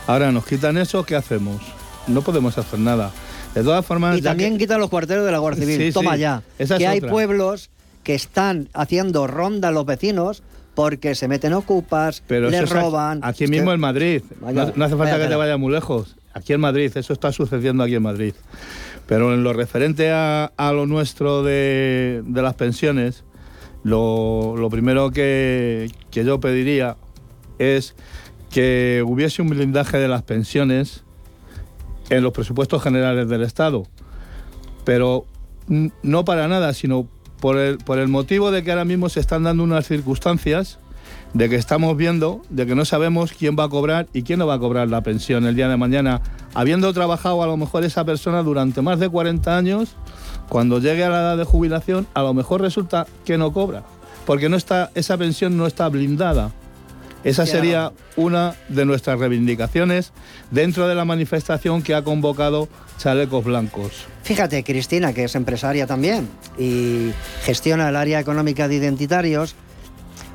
Ahora 0.07 0.33
nos 0.33 0.45
quitan 0.45 0.77
eso, 0.77 1.05
¿qué 1.05 1.17
hacemos? 1.17 1.62
No 2.07 2.23
podemos 2.23 2.59
hacer 2.59 2.79
nada. 2.79 3.11
De 3.55 3.62
todas 3.62 3.87
formas... 3.87 4.19
Y 4.19 4.23
también 4.23 4.59
quitan 4.59 4.81
los 4.81 4.90
cuarteles 4.90 5.25
de 5.25 5.33
la 5.33 5.38
Guardia 5.38 5.64
Civil. 5.64 5.93
Toma 5.95 6.17
ya. 6.17 6.43
que 6.59 6.87
hay 6.87 7.01
pueblos 7.01 7.71
que 8.03 8.14
están 8.14 8.69
haciendo 8.75 9.27
ronda 9.27 9.69
a 9.69 9.71
los 9.71 9.87
vecinos 9.87 10.43
porque 10.75 11.14
se 11.14 11.29
meten 11.29 11.53
ocupas, 11.53 12.23
Pero 12.27 12.51
les 12.51 12.69
roban. 12.69 13.21
Aquí 13.23 13.47
mismo 13.47 13.73
en 13.73 13.81
Madrid. 13.81 14.23
no, 14.40 14.85
hace 14.85 14.97
falta 14.97 15.19
que 15.19 15.27
te 15.27 15.37
vaya 15.37 15.57
muy 15.57 15.73
lejos. 15.73 16.17
Aquí 16.35 16.53
en 16.53 16.61
Madrid, 16.61 16.93
eso 16.95 17.12
está 17.12 17.33
sucediendo 17.33 17.85
aquí 17.85 17.95
en 17.95 18.03
Madrid. 18.03 18.35
Pero 19.07 19.33
en 19.33 19.45
lo 19.45 19.53
referente 19.53 20.11
a, 20.11 20.51
lo 20.59 20.87
nuestro 20.87 21.43
de, 21.43 22.23
las 22.27 22.55
pensiones, 22.55 23.25
lo, 23.85 24.69
primero 24.71 25.11
que, 25.12 25.90
que 26.11 26.25
yo 26.25 26.40
pediría 26.40 26.97
es 27.59 27.95
que 28.55 29.03
hubiese 29.05 29.43
un 29.43 29.49
blindaje 29.49 29.99
de 29.99 30.07
las 30.07 30.23
pensiones 30.23 31.03
en 32.09 32.23
los 32.23 32.33
presupuestos 32.33 32.81
generales 32.85 33.29
del 33.29 33.43
Estado. 33.43 33.83
Pero 34.85 35.27
no 36.05 36.25
para 36.25 36.47
nada, 36.47 36.73
sino 36.73 37.09
por 37.40 37.59
el, 37.59 37.79
por 37.79 37.99
el 37.99 38.07
motivo 38.07 38.53
de 38.53 38.62
que 38.62 38.71
ahora 38.71 38.85
mismo 38.85 39.09
se 39.09 39.19
están 39.19 39.43
dando 39.43 39.64
unas 39.64 39.88
circunstancias 39.88 40.79
de 41.33 41.49
que 41.49 41.57
estamos 41.57 41.97
viendo, 41.97 42.43
de 42.49 42.64
que 42.64 42.77
no 42.77 42.85
sabemos 42.85 43.33
quién 43.33 43.57
va 43.59 43.64
a 43.64 43.69
cobrar 43.69 44.07
y 44.12 44.23
quién 44.23 44.38
no 44.38 44.47
va 44.47 44.55
a 44.55 44.59
cobrar 44.61 44.87
la 44.87 45.01
pensión 45.01 45.47
el 45.47 45.57
día 45.57 45.69
de 45.69 45.77
mañana, 45.77 46.23
habiendo 46.55 46.93
trabajado 46.93 47.43
a 47.43 47.49
lo 47.49 47.57
mejor 47.57 47.85
esa 47.85 48.05
persona 48.05 48.45
durante 48.45 48.83
más 48.83 49.01
de 49.01 49.09
40 49.09 49.59
años, 49.59 49.97
cuando 50.49 50.79
llegue 50.79 51.03
a 51.03 51.09
la 51.09 51.19
edad 51.23 51.37
de 51.38 51.45
jubilación, 51.45 52.07
a 52.14 52.23
lo 52.23 52.33
mejor 52.35 52.61
resulta 52.61 53.09
que 53.25 53.37
no 53.37 53.53
cobra, 53.53 53.83
porque 54.27 54.49
no 54.49 54.57
está, 54.57 54.93
esa 54.95 55.19
pensión 55.19 55.57
no 55.57 55.67
está 55.67 55.88
blindada. 55.88 56.53
Esa 57.25 57.47
sería 57.47 57.91
una 58.17 58.55
de 58.69 58.85
nuestras 58.85 59.19
reivindicaciones 59.19 60.13
dentro 60.51 60.87
de 60.87 60.95
la 60.95 61.07
manifestación 61.07 61.83
que 61.83 61.95
ha 61.95 62.05
convocado 62.05 62.69
Chalecos 62.99 63.45
Blancos. 63.45 64.05
Fíjate, 64.23 64.63
Cristina, 64.63 65.15
que 65.15 65.25
es 65.25 65.35
empresaria 65.35 65.87
también 65.87 66.29
y 66.59 67.13
gestiona 67.43 67.89
el 67.89 67.97
área 67.97 68.21
económica 68.21 68.69
de 68.69 68.75
identitarios. 68.75 69.55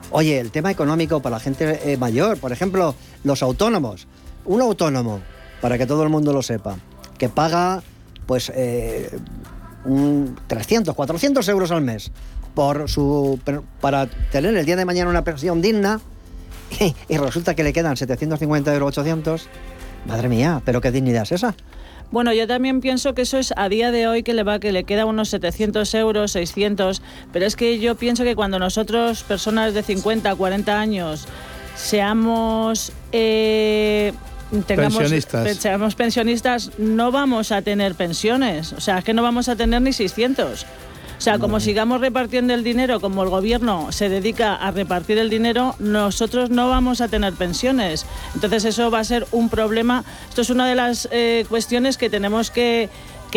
Oye, 0.10 0.39
el 0.39 0.49
tema 0.49 0.71
económico 0.71 1.21
para 1.21 1.36
la 1.36 1.39
gente 1.39 1.93
eh, 1.93 1.97
mayor, 1.97 2.39
por 2.39 2.52
ejemplo, 2.52 2.95
los 3.23 3.43
autónomos. 3.43 4.08
Un 4.45 4.62
autónomo, 4.62 5.21
para 5.62 5.78
que 5.78 5.86
todo 5.86 6.02
el 6.02 6.10
mundo 6.10 6.34
lo 6.34 6.41
sepa, 6.41 6.78
que 7.19 7.30
paga 7.30 7.84
pues 8.25 8.52
eh, 8.56 9.12
un 9.86 10.36
300, 10.47 10.95
400 10.95 11.47
euros 11.49 11.69
al 11.69 11.82
mes 11.82 12.12
por 12.56 12.89
su, 12.89 13.39
para 13.80 14.08
tener 14.08 14.58
el 14.58 14.65
día 14.65 14.75
de 14.75 14.86
mañana 14.86 15.10
una 15.10 15.23
pensión 15.23 15.62
digna 15.62 15.99
y, 17.10 17.17
resulta 17.17 17.55
que 17.55 17.63
le 17.63 17.73
quedan 17.73 17.97
750 17.97 18.73
euros, 18.73 18.97
800. 18.97 19.47
Madre 20.05 20.29
mía, 20.29 20.62
pero 20.63 20.79
qué 20.82 20.91
dignidad 20.91 21.23
es 21.23 21.34
esa. 21.34 21.55
Bueno, 22.12 22.34
yo 22.34 22.47
también 22.47 22.82
pienso 22.82 23.13
que 23.13 23.21
eso 23.21 23.38
es 23.38 23.53
a 23.55 23.69
día 23.69 23.91
de 23.91 24.08
hoy 24.08 24.23
que 24.23 24.34
le 24.34 24.43
va 24.43 24.60
que 24.60 24.71
le 24.71 24.84
queda 24.84 25.05
unos 25.05 25.29
700 25.29 25.93
euros, 25.95 26.32
600, 26.32 27.01
pero 27.32 27.45
es 27.45 27.55
que 27.55 27.79
yo 27.79 27.95
pienso 27.95 28.23
que 28.23 28.36
cuando 28.36 28.58
nosotros, 28.58 29.23
personas 29.23 29.73
de 29.73 29.84
50, 29.84 30.34
40 30.34 30.79
años, 30.79 31.27
seamos 31.75 32.91
eh, 33.12 34.13
tengamos, 34.65 34.97
pensionistas. 34.97 35.58
seamos 35.58 35.95
pensionistas, 35.95 36.71
no 36.77 37.12
vamos 37.12 37.51
a 37.51 37.62
tener 37.62 37.95
pensiones. 37.95 38.73
O 38.73 38.82
sea, 38.82 38.99
es 38.99 39.03
que 39.03 39.13
no 39.13 39.21
vamos 39.21 39.49
a 39.49 39.55
tener 39.55 39.82
ni 39.82 39.93
600. 39.93 40.65
O 41.19 41.21
sea, 41.21 41.38
como 41.38 41.60
sigamos 41.60 41.99
repartiendo 41.99 42.53
el 42.53 42.63
dinero, 42.63 43.01
como 43.01 43.23
el 43.23 43.29
gobierno 43.29 43.91
se 43.91 44.08
dedica 44.08 44.55
a 44.55 44.71
repartir 44.71 45.17
el 45.17 45.29
dinero, 45.29 45.75
nosotros 45.77 46.49
no 46.49 46.69
vamos 46.69 47.01
a 47.01 47.10
tener 47.10 47.34
pensiones. 47.34 48.05
Entonces 48.36 48.63
eso 48.63 48.89
va 48.89 48.99
a 48.99 49.03
ser 49.03 49.27
un 49.34 49.49
problema. 49.49 50.05
Esto 50.29 50.43
es 50.43 50.49
una 50.49 50.65
de 50.65 50.75
las 50.75 51.10
eh, 51.12 51.45
cuestiones 51.49 51.97
que 51.97 52.10
tenemos 52.10 52.51
que 52.51 52.89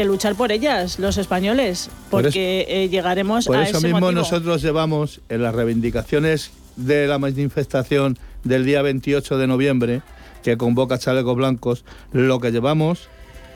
luchar 0.04 0.36
por 0.36 0.52
ellas, 0.52 1.00
los 1.00 1.18
españoles, 1.18 1.90
porque 2.08 2.66
eh, 2.68 2.88
llegaremos 2.88 3.46
por 3.46 3.56
a 3.56 3.68
eso 3.68 3.80
mismo 3.80 4.12
nosotros 4.12 4.62
llevamos 4.62 5.20
en 5.28 5.42
las 5.42 5.52
reivindicaciones 5.52 6.52
de 6.76 7.08
la 7.08 7.18
manifestación 7.18 8.16
del 8.44 8.64
día 8.64 8.82
28 8.82 9.38
de 9.38 9.46
noviembre, 9.48 10.02
que 10.44 10.56
convoca 10.56 10.98
Chalecos 10.98 11.36
Blancos, 11.36 11.84
lo 12.12 12.38
que 12.38 12.52
llevamos 12.52 13.08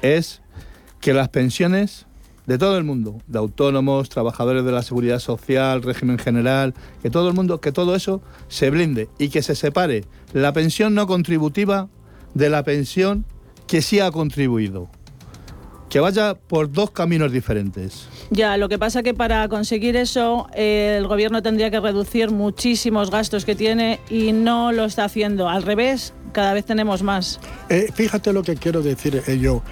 es 0.02 0.42
que 1.00 1.14
las 1.14 1.28
pensiones 1.28 2.06
de 2.46 2.58
todo 2.58 2.78
el 2.78 2.84
mundo, 2.84 3.18
de 3.26 3.38
autónomos, 3.38 4.08
trabajadores 4.08 4.64
de 4.64 4.72
la 4.72 4.82
seguridad 4.82 5.18
social, 5.18 5.82
régimen 5.82 6.18
general, 6.18 6.74
que 7.02 7.10
todo 7.10 7.28
el 7.28 7.34
mundo, 7.34 7.60
que 7.60 7.72
todo 7.72 7.94
eso 7.94 8.22
se 8.48 8.70
blinde 8.70 9.08
y 9.18 9.28
que 9.28 9.42
se 9.42 9.54
separe 9.54 10.04
la 10.32 10.52
pensión 10.52 10.94
no 10.94 11.06
contributiva 11.06 11.88
de 12.34 12.50
la 12.50 12.62
pensión 12.62 13.24
que 13.66 13.82
sí 13.82 14.00
ha 14.00 14.10
contribuido. 14.10 14.88
Que 15.88 16.00
vaya 16.00 16.34
por 16.34 16.70
dos 16.70 16.90
caminos 16.90 17.30
diferentes. 17.30 18.08
Ya, 18.30 18.56
lo 18.56 18.68
que 18.68 18.78
pasa 18.78 19.02
que 19.02 19.14
para 19.14 19.48
conseguir 19.48 19.96
eso 19.96 20.48
eh, 20.52 20.96
el 20.98 21.06
gobierno 21.06 21.42
tendría 21.42 21.70
que 21.70 21.78
reducir 21.78 22.30
muchísimos 22.30 23.10
gastos 23.10 23.44
que 23.44 23.54
tiene 23.54 24.00
y 24.10 24.32
no 24.32 24.72
lo 24.72 24.84
está 24.84 25.04
haciendo. 25.04 25.48
Al 25.48 25.62
revés, 25.62 26.12
cada 26.32 26.54
vez 26.54 26.64
tenemos 26.64 27.02
más. 27.02 27.40
Eh, 27.68 27.88
fíjate 27.94 28.32
lo 28.32 28.42
que 28.42 28.56
quiero 28.56 28.82
decir 28.82 29.22
eh, 29.26 29.38
yo. 29.38 29.62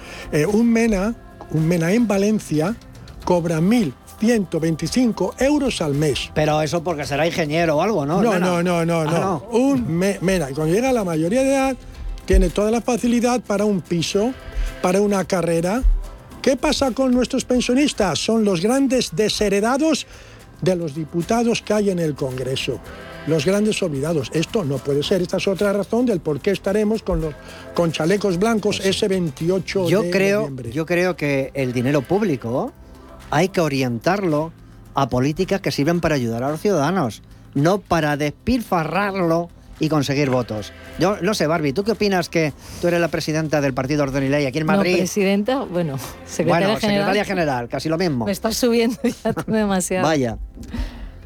un 0.53 0.71
MENA 0.71 1.15
un 1.51 1.67
MENA 1.67 1.93
en 1.93 2.07
Valencia 2.07 2.75
cobra 3.23 3.59
1.125 3.59 5.33
euros 5.39 5.81
al 5.81 5.93
mes. 5.93 6.31
Pero 6.33 6.61
eso 6.61 6.83
porque 6.83 7.05
será 7.05 7.25
ingeniero 7.25 7.77
o 7.77 7.81
algo, 7.81 8.05
¿no? 8.05 8.21
No, 8.21 8.39
no, 8.39 8.61
no, 8.61 8.85
no, 8.85 9.01
ah, 9.01 9.05
no. 9.05 9.57
Un 9.57 9.85
MENA. 10.21 10.51
Y 10.51 10.53
cuando 10.53 10.73
llega 10.73 10.89
a 10.89 10.93
la 10.93 11.03
mayoría 11.03 11.41
de 11.43 11.49
edad, 11.49 11.75
tiene 12.25 12.49
toda 12.49 12.71
la 12.71 12.81
facilidad 12.81 13.41
para 13.41 13.65
un 13.65 13.81
piso, 13.81 14.33
para 14.81 15.01
una 15.01 15.25
carrera. 15.25 15.81
¿Qué 16.41 16.55
pasa 16.55 16.91
con 16.91 17.11
nuestros 17.11 17.45
pensionistas? 17.45 18.19
Son 18.19 18.45
los 18.45 18.61
grandes 18.61 19.15
desheredados 19.15 20.05
de 20.61 20.75
los 20.75 20.95
diputados 20.95 21.61
que 21.61 21.73
hay 21.73 21.89
en 21.89 21.99
el 21.99 22.15
Congreso 22.15 22.79
los 23.27 23.45
grandes 23.45 23.81
olvidados. 23.81 24.29
Esto 24.33 24.63
no 24.63 24.77
puede 24.77 25.03
ser. 25.03 25.21
Esta 25.21 25.37
es 25.37 25.47
otra 25.47 25.73
razón 25.73 26.05
del 26.05 26.19
por 26.19 26.39
qué 26.39 26.51
estaremos 26.51 27.03
con 27.03 27.21
los 27.21 27.33
con 27.73 27.91
chalecos 27.91 28.37
blancos 28.37 28.79
ese 28.83 29.07
28 29.07 29.89
yo 29.89 30.03
de 30.03 30.11
creo, 30.11 30.39
noviembre. 30.41 30.71
Yo 30.71 30.85
creo 30.85 31.15
que 31.15 31.51
el 31.53 31.73
dinero 31.73 32.01
público 32.01 32.71
hay 33.31 33.49
que 33.49 33.61
orientarlo 33.61 34.51
a 34.93 35.09
políticas 35.09 35.61
que 35.61 35.71
sirven 35.71 35.99
para 35.99 36.15
ayudar 36.15 36.43
a 36.43 36.51
los 36.51 36.61
ciudadanos, 36.61 37.21
no 37.53 37.79
para 37.79 38.15
despilfarrarlo 38.17 39.49
y 39.79 39.89
conseguir 39.89 40.29
votos. 40.29 40.71
Yo 40.99 41.17
no 41.21 41.33
sé, 41.33 41.47
Barbie, 41.47 41.73
¿tú 41.73 41.83
qué 41.83 41.91
opinas 41.91 42.29
que 42.29 42.53
tú 42.79 42.87
eres 42.87 43.01
la 43.01 43.09
presidenta 43.09 43.59
del 43.59 43.73
Partido 43.73 44.03
Orden 44.03 44.23
y 44.23 44.29
Ley 44.29 44.45
aquí 44.45 44.59
en 44.59 44.65
Madrid? 44.67 44.91
No, 44.93 44.97
presidenta, 44.99 45.59
bueno, 45.63 45.97
secretaria 46.25 46.67
bueno, 46.67 46.79
general. 46.79 46.79
secretaria 46.79 47.25
general, 47.25 47.67
casi 47.67 47.89
lo 47.89 47.97
mismo. 47.97 48.25
Me 48.25 48.31
estás 48.31 48.55
subiendo 48.55 48.97
ya 49.03 49.33
demasiado. 49.47 50.07
Vaya. 50.07 50.37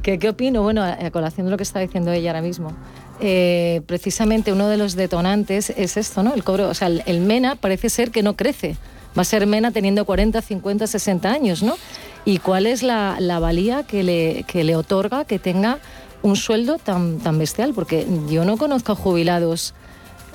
¿Qué, 0.02 0.30
opino? 0.30 0.64
Bueno, 0.64 0.84
a 0.84 1.12
colación 1.12 1.46
de 1.46 1.52
lo 1.52 1.58
que 1.58 1.64
está 1.64 1.80
diciendo 1.80 2.12
ella 2.12 2.32
ahora 2.32 2.42
mismo. 2.42 2.74
Eh, 3.22 3.82
precisamente 3.86 4.54
uno 4.54 4.70
de 4.70 4.78
los 4.78 4.96
detonantes 4.96 5.72
es 5.72 5.98
esto, 5.98 6.24
¿no? 6.24 6.34
El 6.34 6.44
cobro, 6.44 6.70
o 6.70 6.74
sea, 6.74 6.88
el, 6.88 7.20
MENA 7.20 7.56
parece 7.56 7.90
ser 7.90 8.12
que 8.12 8.24
no 8.24 8.36
crece. 8.36 8.78
Va 9.18 9.24
a 9.24 9.26
ser 9.26 9.46
MENA 9.46 9.72
teniendo 9.72 10.06
40, 10.06 10.42
50, 10.42 10.88
60 10.88 11.30
años, 11.30 11.64
¿no? 11.64 11.76
¿Y 12.24 12.38
cuál 12.38 12.66
es 12.66 12.82
la, 12.82 13.18
valía 13.40 13.84
que 13.84 14.04
le, 14.04 14.44
que 14.44 14.64
le 14.64 14.76
otorga 14.76 15.26
que 15.26 15.38
tenga 15.38 15.80
un 16.22 16.38
sueldo 16.38 16.78
tan, 16.78 17.20
tan 17.20 17.38
bestial? 17.38 17.74
Porque 17.74 18.08
yo 18.30 18.46
no 18.46 18.58
conozco 18.58 18.96
jubilados, 18.96 19.74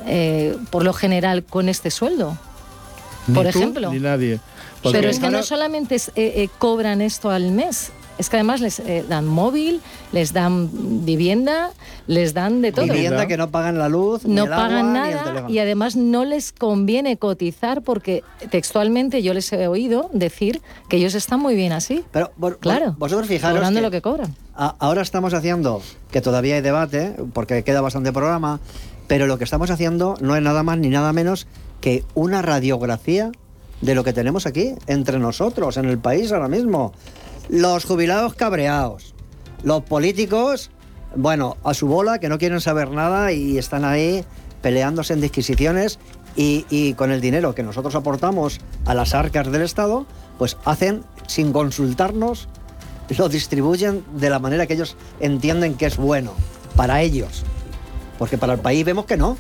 eh, 0.07 0.57
por 0.71 0.85
lo 0.85 0.93
general, 0.93 1.45
con 1.45 1.71
este 1.71 1.91
sueldo. 1.91 2.37
por 3.33 3.47
ejemplo. 3.47 3.91
Ni 3.91 4.01
nadie. 4.01 4.41
Pero 4.83 5.09
es 5.09 5.19
que 5.19 5.31
no 5.31 5.43
solamente 5.43 5.97
eh, 6.17 6.49
cobran 6.59 7.01
esto 7.01 7.31
al 7.31 7.51
mes, 7.53 7.93
es 8.19 8.31
que 8.31 8.37
además 8.37 8.61
les 8.61 8.79
eh, 8.81 9.05
dan 9.09 9.27
móvil, 9.27 9.81
les 10.13 10.33
dan 10.33 10.71
vivienda, 11.05 11.71
les 12.07 12.35
dan 12.35 12.63
de 12.63 12.73
todo. 12.73 12.85
Vivienda 12.85 13.27
que 13.27 13.37
no 13.37 13.51
pagan 13.51 13.79
la 13.79 13.89
luz, 13.89 14.25
no 14.25 14.35
ni 14.35 14.41
el 14.41 14.49
pagan 14.49 14.97
agua, 14.97 15.33
nada 15.33 15.45
y 15.49 15.59
además 15.59 15.97
no 15.97 16.25
les 16.25 16.53
conviene 16.53 17.17
cotizar 17.17 17.83
porque 17.83 18.23
textualmente 18.51 19.23
yo 19.23 19.35
les 19.35 19.53
he 19.53 19.67
oído 19.69 20.11
decir 20.13 20.61
que 20.89 20.97
ellos 20.97 21.15
están 21.15 21.41
muy 21.41 21.55
bien 21.55 21.73
así. 21.73 22.05
Pero 22.13 22.33
claro, 22.61 22.95
vosotros 22.99 23.29
fijaros 23.29 23.57
cobrando 23.57 23.81
lo 23.81 23.91
que 23.91 24.03
cobran. 24.03 24.35
ahora 24.55 25.03
estamos 25.03 25.35
haciendo 25.35 25.83
que 26.11 26.21
todavía 26.21 26.57
hay 26.57 26.61
debate 26.61 27.17
porque 27.33 27.65
queda 27.65 27.81
bastante 27.81 28.13
programa, 28.13 28.61
pero 29.07 29.27
lo 29.27 29.39
que 29.39 29.45
estamos 29.45 29.71
haciendo 29.71 30.17
no 30.21 30.37
es 30.37 30.43
nada 30.43 30.63
más 30.63 30.79
ni 30.79 30.89
nada 30.89 31.13
menos 31.13 31.47
que 31.81 32.05
una 32.15 32.43
radiografía 32.43 33.33
de 33.81 33.95
lo 33.95 34.05
que 34.05 34.13
tenemos 34.13 34.47
aquí 34.47 34.75
entre 34.87 35.19
nosotros 35.19 35.77
en 35.77 35.87
el 35.87 35.99
país 35.99 36.33
ahora 36.33 36.49
mismo 36.49 36.93
los 37.49 37.85
jubilados 37.85 38.35
cabreados, 38.35 39.15
los 39.63 39.83
políticos, 39.83 40.71
bueno, 41.17 41.57
a 41.65 41.75
su 41.75 41.87
bola, 41.87 42.19
que 42.19 42.29
no 42.29 42.39
quieren 42.39 42.61
saber 42.61 42.91
nada 42.91 43.33
y 43.33 43.59
están 43.59 43.85
ahí 43.85 44.25
peleándose 44.63 45.13
en 45.13 45.21
disquisiciones 45.21 45.99
y, 46.37 46.95
con 46.95 47.13
el 47.13 47.21
dinero 47.21 47.55
que 47.55 47.63
nosotros 47.63 47.95
aportamos 47.95 48.61
a 48.87 48.95
las 48.95 49.15
arcas 49.15 49.51
del 49.53 49.63
Estado, 49.63 50.07
pues 50.39 50.57
hacen 50.65 51.05
sin 51.27 51.53
consultarnos, 51.53 52.49
lo 53.17 53.29
distribuyen 53.29 54.05
de 54.15 54.31
la 54.31 54.39
manera 54.39 54.67
que 54.67 54.75
ellos 54.75 54.97
entienden 55.21 55.75
que 55.75 55.87
es 55.87 55.97
bueno 55.97 56.33
para 56.77 57.03
ellos. 57.03 57.45
Porque 58.19 58.39
para 58.39 58.55
el 58.55 58.61
país 58.61 58.85
vemos 58.85 59.05
que 59.05 59.17
no. 59.17 59.37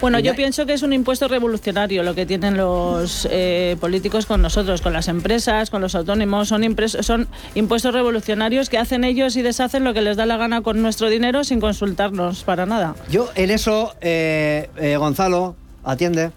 Bueno, 0.00 0.18
yo 0.18 0.34
pienso 0.34 0.66
que 0.66 0.74
es 0.74 0.82
un 0.82 0.92
impuesto 0.92 1.26
revolucionario 1.26 2.02
lo 2.02 2.14
que 2.14 2.26
tienen 2.26 2.56
los 2.56 3.26
eh, 3.30 3.76
políticos 3.80 4.26
con 4.26 4.42
nosotros, 4.42 4.82
con 4.82 4.92
las 4.92 5.08
empresas, 5.08 5.70
con 5.70 5.80
los 5.80 5.94
autónomos. 5.94 6.48
Son, 6.48 6.62
son 7.00 7.28
impuestos 7.54 7.94
revolucionarios 7.94 8.68
que 8.68 8.76
hacen 8.76 9.04
ellos 9.04 9.36
y 9.36 9.42
deshacen 9.42 9.84
lo 9.84 9.94
que 9.94 10.02
les 10.02 10.16
da 10.16 10.26
la 10.26 10.36
gana 10.36 10.60
con 10.60 10.82
nuestro 10.82 11.08
dinero 11.08 11.44
sin 11.44 11.60
consultarnos 11.60 12.44
para 12.44 12.66
nada. 12.66 12.94
Yo 13.10 13.30
en 13.34 13.50
eso, 13.50 13.94
eh, 14.02 14.68
eh, 14.76 14.96
Gonzalo, 14.98 15.56
atiende. 15.82 16.30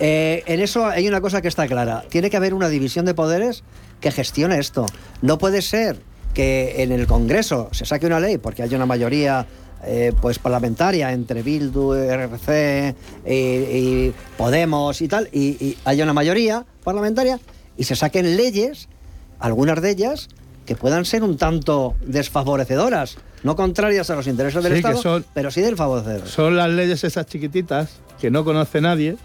en 0.00 0.60
eso 0.60 0.86
hay 0.86 1.06
una 1.06 1.20
cosa 1.20 1.42
que 1.42 1.48
está 1.48 1.66
clara. 1.66 2.04
Tiene 2.08 2.30
que 2.30 2.38
haber 2.38 2.54
una 2.54 2.68
división 2.68 3.04
de 3.04 3.14
poderes 3.14 3.62
que 4.00 4.10
gestione 4.10 4.58
esto. 4.58 4.86
No 5.20 5.36
puede 5.38 5.60
ser 5.60 6.00
que 6.32 6.82
en 6.82 6.92
el 6.92 7.06
Congreso 7.06 7.68
se 7.72 7.84
saque 7.84 8.06
una 8.06 8.20
ley 8.20 8.38
porque 8.38 8.62
haya 8.62 8.76
una 8.76 8.86
mayoría 8.86 9.46
eh, 9.84 10.12
pues 10.20 10.38
parlamentaria 10.38 11.12
entre 11.12 11.42
Bildu, 11.42 11.94
RC 11.94 12.94
y, 13.26 14.12
Podemos 14.36 15.02
y 15.02 15.08
tal, 15.08 15.28
y, 15.32 15.76
haya 15.84 16.04
una 16.04 16.12
mayoría 16.12 16.64
parlamentaria 16.84 17.40
y 17.76 17.84
se 17.84 17.96
saquen 17.96 18.36
leyes, 18.36 18.88
algunas 19.40 19.82
de 19.82 19.90
ellas, 19.90 20.28
que 20.66 20.76
puedan 20.76 21.04
ser 21.04 21.24
un 21.24 21.36
tanto 21.36 21.96
desfavorecedoras, 22.06 23.16
no 23.42 23.56
contrarias 23.56 24.08
a 24.10 24.14
los 24.14 24.28
intereses 24.28 24.62
del 24.62 24.74
Estado, 24.74 25.24
pero 25.34 25.50
sí 25.50 25.60
del 25.60 25.76
favorecer. 25.76 26.28
Son 26.28 26.56
las 26.56 26.70
leyes 26.70 27.02
esas 27.02 27.26
chiquititas 27.26 27.90
que 28.20 28.30
no 28.30 28.44
conoce 28.44 28.80
nadie, 28.80 29.16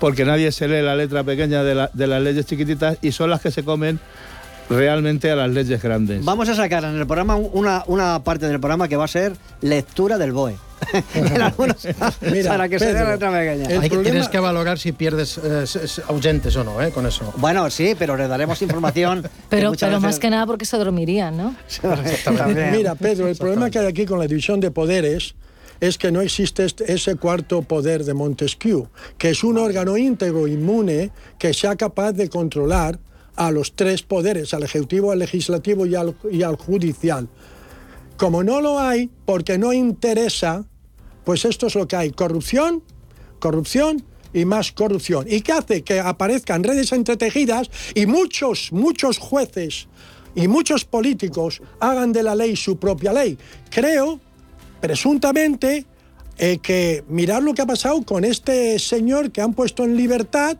porque 0.00 0.24
nadie 0.24 0.52
se 0.52 0.68
lee 0.68 0.80
la 0.82 0.96
letra 0.96 1.22
pequeña 1.22 1.62
de, 1.62 1.88
de 1.92 2.06
las 2.06 2.22
leyes 2.22 2.46
chiquititas 2.46 2.96
y 3.02 3.12
son 3.12 3.28
las 3.28 3.42
que 3.42 3.50
se 3.50 3.62
comen 3.62 4.00
realmente 4.70 5.30
a 5.30 5.36
las 5.36 5.50
leyes 5.50 5.82
grandes. 5.82 6.24
Vamos 6.24 6.48
a 6.48 6.54
sacar 6.54 6.84
en 6.84 6.96
el 6.96 7.06
programa 7.06 7.36
una, 7.36 7.84
una 7.86 8.22
parte 8.22 8.46
del 8.46 8.60
programa 8.60 8.88
que 8.88 8.96
va 8.96 9.04
a 9.04 9.08
ser 9.08 9.36
lectura 9.60 10.16
del 10.16 10.32
BOE. 10.32 10.56
en 11.14 11.42
algunos, 11.42 11.86
para 12.48 12.66
que 12.68 12.78
se 12.78 12.92
la 12.94 13.10
letra 13.10 13.30
pequeña. 13.30 14.02
Tienes 14.02 14.28
que 14.28 14.40
valorar 14.40 14.78
si 14.78 14.92
pierdes 14.92 15.38
eh, 15.38 15.64
oyentes 16.08 16.56
o 16.56 16.64
no, 16.64 16.80
¿eh? 16.80 16.90
Con 16.90 17.06
eso. 17.06 17.34
Bueno, 17.36 17.68
sí, 17.68 17.94
pero 17.98 18.16
le 18.16 18.26
daremos 18.26 18.62
información. 18.62 19.28
pero 19.50 19.72
pero 19.78 20.00
más 20.00 20.18
que 20.18 20.30
nada 20.30 20.46
porque 20.46 20.64
se 20.64 20.78
dormirían, 20.78 21.36
¿no? 21.36 21.54
Mira, 22.72 22.94
Pedro, 22.94 23.28
el 23.28 23.36
problema 23.36 23.68
que 23.68 23.78
hay 23.78 23.86
aquí 23.86 24.06
con 24.06 24.18
la 24.18 24.26
división 24.26 24.58
de 24.58 24.70
poderes 24.70 25.34
es 25.80 25.98
que 25.98 26.10
no 26.10 26.22
existe 26.22 26.64
este, 26.64 26.92
ese 26.92 27.16
cuarto 27.16 27.62
poder 27.62 28.04
de 28.04 28.14
Montesquieu, 28.14 28.88
que 29.18 29.30
es 29.30 29.44
un 29.44 29.58
órgano 29.58 29.96
íntegro 29.96 30.46
inmune 30.46 31.10
que 31.38 31.52
sea 31.52 31.76
capaz 31.76 32.12
de 32.12 32.28
controlar 32.28 32.98
a 33.40 33.50
los 33.50 33.74
tres 33.74 34.02
poderes, 34.02 34.52
al 34.52 34.64
ejecutivo, 34.64 35.12
al 35.12 35.20
legislativo 35.20 35.86
y 35.86 35.94
al, 35.94 36.56
judicial. 36.56 37.26
Como 38.18 38.44
no 38.44 38.60
lo 38.60 38.78
hay, 38.78 39.08
porque 39.24 39.56
no 39.56 39.72
interesa, 39.72 40.66
pues 41.24 41.46
esto 41.46 41.68
es 41.68 41.74
lo 41.74 41.88
que 41.88 41.96
hay, 41.96 42.10
corrupción, 42.10 42.82
corrupción 43.38 44.04
y 44.34 44.44
más 44.44 44.72
corrupción. 44.72 45.24
¿Y 45.26 45.40
qué 45.40 45.52
hace? 45.52 45.82
Que 45.82 46.00
aparezcan 46.00 46.62
redes 46.62 46.92
entretejidas 46.92 47.70
y 47.94 48.04
muchos, 48.04 48.72
muchos 48.72 49.16
jueces 49.16 49.88
y 50.34 50.46
muchos 50.46 50.84
políticos 50.84 51.62
hagan 51.80 52.12
de 52.12 52.22
la 52.22 52.34
ley 52.34 52.56
su 52.56 52.76
propia 52.76 53.14
ley. 53.14 53.38
Creo, 53.70 54.20
presuntamente, 54.82 55.86
eh, 56.36 56.58
que 56.58 57.04
mirar 57.08 57.42
lo 57.42 57.54
que 57.54 57.62
ha 57.62 57.66
pasado 57.66 58.02
con 58.02 58.22
este 58.22 58.78
señor 58.78 59.30
que 59.30 59.40
han 59.40 59.54
puesto 59.54 59.82
en 59.84 59.96
libertad, 59.96 60.58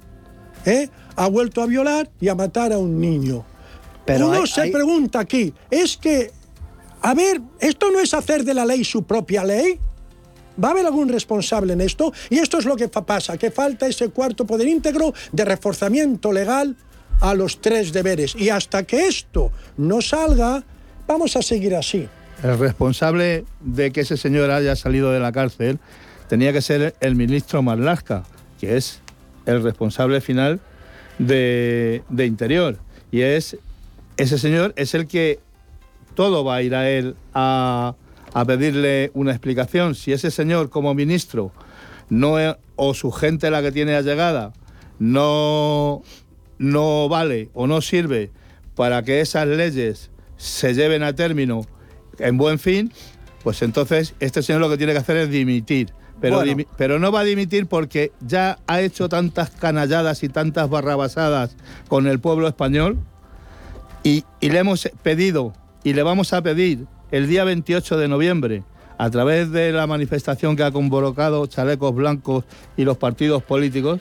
eh, 0.65 0.89
ha 1.17 1.29
vuelto 1.29 1.63
a 1.63 1.67
violar 1.67 2.11
y 2.21 2.29
a 2.29 2.35
matar 2.35 2.73
a 2.73 2.79
un 2.79 3.01
niño. 3.01 3.45
Pero 4.05 4.29
Uno 4.29 4.47
se 4.47 4.69
pregunta 4.69 5.21
aquí, 5.21 5.53
es 5.71 5.97
que, 5.97 6.31
a 7.03 7.15
ver, 7.15 7.41
¿esto 7.61 7.91
no 7.91 8.01
es 8.01 8.15
hacer 8.15 8.45
de 8.45 8.55
la 8.55 8.65
ley 8.65 8.85
su 8.85 9.05
propia 9.05 9.45
ley? 9.45 9.79
¿Va 10.63 10.69
a 10.69 10.71
haber 10.73 10.87
algún 10.87 11.09
responsable 11.09 11.73
en 11.73 11.81
esto? 11.81 12.13
Y 12.29 12.39
esto 12.39 12.59
es 12.59 12.65
lo 12.65 12.77
que 12.77 12.89
pasa, 12.89 13.39
que 13.39 13.51
falta 13.51 13.87
ese 13.87 14.09
cuarto 14.11 14.47
poder 14.47 14.69
íntegro 14.69 15.15
de 15.33 15.45
reforzamiento 15.45 16.33
legal 16.33 16.77
a 17.21 17.35
los 17.35 17.61
tres 17.61 17.93
deberes. 17.93 18.35
Y 18.35 18.51
hasta 18.51 18.83
que 18.83 19.07
esto 19.07 19.53
no 19.77 20.03
salga, 20.03 20.65
vamos 21.07 21.37
a 21.37 21.43
seguir 21.43 21.75
así. 21.75 22.09
El 22.43 22.59
responsable 22.59 23.45
de 23.61 23.91
que 23.93 24.01
ese 24.01 24.17
señor 24.17 24.51
haya 24.51 24.75
salido 24.77 25.13
de 25.13 25.21
la 25.21 25.31
cárcel 25.31 25.79
tenía 26.29 26.53
que 26.53 26.63
ser 26.63 26.95
el 27.01 27.15
ministro 27.15 27.63
Marlaska, 27.63 28.25
que 28.59 28.77
es 28.77 29.01
el 29.47 29.63
responsable 29.63 30.21
final 30.21 30.61
de, 31.21 32.03
de 32.09 32.27
Interior. 32.27 32.79
Y 33.13 33.23
es 33.23 33.57
ese 34.17 34.39
señor 34.39 34.75
es 34.77 34.95
el 34.95 35.07
que 35.07 35.41
todo 36.15 36.45
va 36.45 36.57
a 36.57 36.63
ir 36.63 36.75
a 36.75 36.91
él 36.91 37.17
a, 37.33 37.95
a 38.35 38.45
pedirle 38.45 39.11
una 39.15 39.31
explicación. 39.31 39.95
Si 39.95 40.13
ese 40.13 40.31
señor 40.31 40.71
como 40.71 40.95
ministro 40.95 41.53
no 42.09 42.37
o 42.77 42.95
su 42.95 43.13
gente 43.13 43.51
la 43.51 43.63
que 43.63 43.73
tiene 43.73 43.95
allegada 43.95 44.53
no 44.99 46.03
no 46.59 47.09
vale 47.09 47.49
o 47.55 47.67
no 47.67 47.81
sirve 47.81 48.31
para 48.75 49.03
que 49.03 49.21
esas 49.21 49.47
leyes 49.47 50.11
se 50.37 50.75
lleven 50.75 51.03
a 51.03 51.15
término 51.15 51.67
en 52.19 52.37
buen 52.37 52.59
fin, 52.59 52.93
pues 53.43 53.63
entonces 53.63 54.15
este 54.21 54.43
señor 54.43 54.61
lo 54.61 54.69
que 54.69 54.77
tiene 54.77 54.93
que 54.93 54.99
hacer 54.99 55.17
es 55.17 55.31
dimitir. 55.31 55.93
Pero, 56.21 56.43
pero 56.77 56.99
no 56.99 57.11
va 57.11 57.21
a 57.21 57.25
dimitir 57.25 57.67
porque 57.67 58.13
ya 58.21 58.59
ha 58.67 58.81
hecho 58.81 59.09
tantas 59.09 59.51
canalladas 59.51 60.23
y 60.23 60.29
tantas 60.29 60.69
barrabasadas 60.69 61.57
con 61.89 62.07
el 62.07 62.21
pueblo 62.21 62.47
español 62.47 62.99
y, 64.03 64.25
y 64.41 64.51
le 64.51 64.59
hemos 64.59 64.89
pedido 65.03 65.55
y 65.83 65.95
le 65.95 66.03
vamos 66.03 66.33
a 66.33 66.43
pedir 66.43 66.87
el 67.11 67.27
día 67.27 67.45
28 67.45 67.97
de 67.97 68.09
noviembre 68.09 68.63
a 68.99 69.09
través 69.09 69.51
de 69.51 69.73
la 69.73 69.87
manifestación 69.87 70.57
que 70.57 70.63
ha 70.63 70.71
convocado 70.71 71.47
Chalecos 71.47 71.95
Blancos 71.95 72.45
y 72.77 72.85
los 72.85 72.99
partidos 72.99 73.43
políticos, 73.43 74.01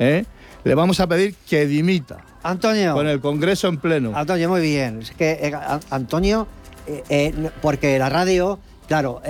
¿eh? 0.00 0.24
le 0.64 0.74
vamos 0.74 0.98
a 0.98 1.06
pedir 1.06 1.36
que 1.48 1.66
dimita. 1.66 2.24
Antonio. 2.42 2.94
Con 2.94 3.06
el 3.06 3.20
Congreso 3.20 3.68
en 3.68 3.76
pleno. 3.78 4.12
Antonio, 4.16 4.48
muy 4.48 4.60
bien. 4.60 5.02
Es 5.02 5.12
que, 5.12 5.30
eh, 5.40 5.52
Antonio, 5.90 6.48
eh, 6.88 7.04
eh, 7.08 7.50
porque 7.60 7.98
la 8.00 8.08
radio, 8.08 8.58
claro, 8.88 9.22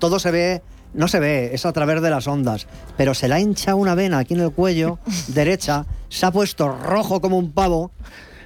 todo 0.00 0.18
se 0.18 0.32
ve, 0.32 0.62
no 0.94 1.08
se 1.08 1.20
ve, 1.20 1.50
es 1.52 1.66
a 1.66 1.72
través 1.72 2.00
de 2.02 2.10
las 2.10 2.26
ondas, 2.26 2.66
pero 2.96 3.14
se 3.14 3.28
le 3.28 3.34
ha 3.34 3.40
hinchado 3.40 3.76
una 3.76 3.94
vena 3.94 4.18
aquí 4.18 4.34
en 4.34 4.40
el 4.40 4.52
cuello 4.52 4.98
derecha, 5.28 5.86
se 6.08 6.26
ha 6.26 6.30
puesto 6.30 6.68
rojo 6.68 7.20
como 7.20 7.38
un 7.38 7.52
pavo 7.52 7.90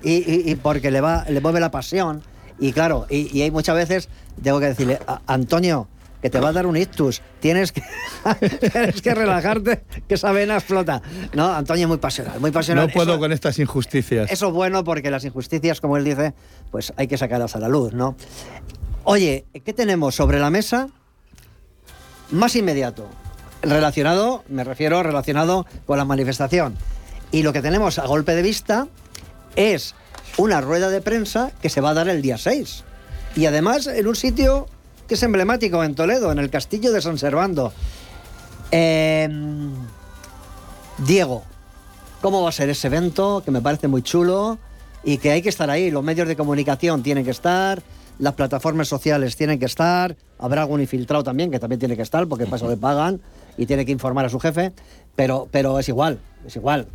y, 0.03 0.55
porque 0.57 0.91
le, 0.91 1.01
va, 1.01 1.25
le 1.29 1.41
mueve 1.41 1.61
la 1.61 1.71
pasión. 1.71 2.23
Y 2.59 2.73
claro, 2.73 3.07
y, 3.11 3.37
y 3.37 3.43
hay 3.43 3.51
muchas 3.51 3.77
veces, 3.77 4.09
tengo 4.43 4.61
que 4.61 4.67
decirle, 4.67 4.99
Antonio, 5.27 5.89
que 6.21 6.31
te 6.31 6.39
va 6.39 6.49
a 6.49 6.53
dar 6.53 6.67
un 6.67 6.77
ictus. 6.77 7.23
Tienes 7.41 7.73
que, 7.73 7.83
tienes 8.73 9.01
que 9.03 9.15
relajarte, 9.15 9.83
que 10.07 10.15
esa 10.15 10.33
vena 10.33 10.57
explota. 10.57 11.03
No, 11.35 11.53
Antonio 11.53 11.89
muy 11.89 11.99
pasional, 11.99 12.41
muy 12.41 12.51
pasional. 12.51 12.87
No 12.87 12.93
puedo 12.93 13.19
con 13.19 13.33
estas 13.33 13.59
injusticias. 13.59 14.31
Eso 14.31 14.49
es 14.49 14.53
bueno 14.53 14.85
porque 14.85 15.11
las 15.11 15.25
injusticias, 15.25 15.81
como 15.81 15.97
él 15.97 16.05
dice, 16.05 16.35
pues 16.71 16.93
hay 16.97 17.07
que 17.07 17.17
sacarlas 17.17 17.57
a 17.57 17.59
la 17.59 17.69
luz, 17.69 17.93
¿no? 17.93 18.17
Oye, 19.05 19.47
¿qué 19.65 19.73
tenemos 19.73 20.15
sobre 20.15 20.39
la 20.39 20.51
mesa? 20.51 20.89
Más 22.31 22.55
inmediato. 22.57 23.09
Relacionado, 23.63 24.45
me 24.49 24.65
refiero 24.65 25.03
relacionado 25.03 25.67
con 25.87 25.99
la 25.99 26.05
manifestación. 26.05 26.77
Y 27.33 27.43
lo 27.43 27.53
que 27.53 27.63
tenemos 27.63 27.99
a 27.99 28.07
golpe 28.07 28.35
de 28.35 28.43
vista 28.43 28.89
es 29.57 29.95
una 30.37 30.61
rueda 30.61 30.89
de 30.89 31.01
prensa 31.01 31.53
que 31.61 31.69
se 31.69 31.81
va 31.81 31.91
a 31.91 31.95
dar 31.95 32.09
el 32.09 32.23
día 32.23 32.39
6. 32.39 32.85
Y 33.37 33.47
además 33.47 33.87
en 33.87 34.07
un 34.07 34.17
sitio 34.17 34.67
que 35.07 35.15
es 35.15 35.23
emblemático 35.23 35.83
en 35.83 35.95
Toledo, 35.95 36.31
en 36.31 36.39
el 36.39 36.51
castillo 36.51 36.93
de 36.93 37.03
San 37.03 37.19
Servando. 37.19 37.73
Em, 38.71 39.73
Diego, 40.99 41.43
¿cómo 42.21 42.43
va 42.43 42.51
a 42.51 42.53
ser 42.53 42.71
ese 42.71 42.87
evento? 42.87 43.43
Que 43.45 43.51
me 43.51 43.61
parece 43.61 43.89
muy 43.89 44.03
chulo 44.03 44.59
y 45.03 45.19
que 45.19 45.33
hay 45.33 45.43
que 45.43 45.49
estar 45.49 45.69
ahí. 45.69 45.91
Los 45.91 46.05
medios 46.05 46.29
de 46.29 46.37
comunicación 46.37 47.03
tienen 47.03 47.25
que 47.25 47.33
estar, 47.33 47.83
las 48.21 48.35
plataformas 48.35 48.87
sociales 48.87 49.37
tienen 49.37 49.59
que 49.59 49.65
estar, 49.65 50.17
habrá 50.39 50.63
algún 50.63 50.81
infiltrado 50.81 51.25
también 51.25 51.51
que 51.51 51.59
también 51.59 51.79
tiene 51.79 51.97
que 51.97 52.03
estar 52.03 52.27
porque 52.29 52.45
para 52.45 52.57
eso 52.57 52.69
le 52.69 52.77
pagan 52.77 53.21
y 53.57 53.67
tiene 53.67 53.85
que 53.85 53.93
informar 53.93 54.27
a 54.27 54.29
su 54.29 54.39
jefe, 54.39 54.73
pero, 55.17 55.49
pero 55.51 55.79
es 55.79 55.89
igual, 55.89 56.21
es 56.47 56.55
igual. 56.55 56.87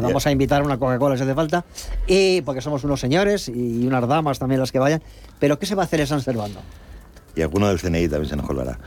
vamos 0.00 0.26
a 0.26 0.30
invitar 0.30 0.62
a 0.62 0.64
una 0.64 0.78
Coca-Cola 0.78 1.16
si 1.16 1.24
hace 1.24 1.34
falta, 1.34 1.64
y 2.06 2.40
porque 2.42 2.60
somos 2.60 2.84
unos 2.84 3.00
señores 3.00 3.48
y 3.48 3.86
unas 3.86 4.06
damas 4.08 4.38
también 4.38 4.60
las 4.60 4.72
que 4.72 4.78
vayan. 4.78 5.02
Pero 5.38 5.58
¿qué 5.58 5.66
se 5.66 5.74
va 5.74 5.82
a 5.82 5.86
hacer 5.86 6.00
en 6.00 6.06
San 6.06 6.22
Servando? 6.22 6.60
y 7.38 7.42
alguno 7.42 7.68
del 7.68 7.78
CNI 7.78 8.08
también 8.08 8.28
se 8.28 8.36
nos 8.36 8.46
colgará. 8.46 8.78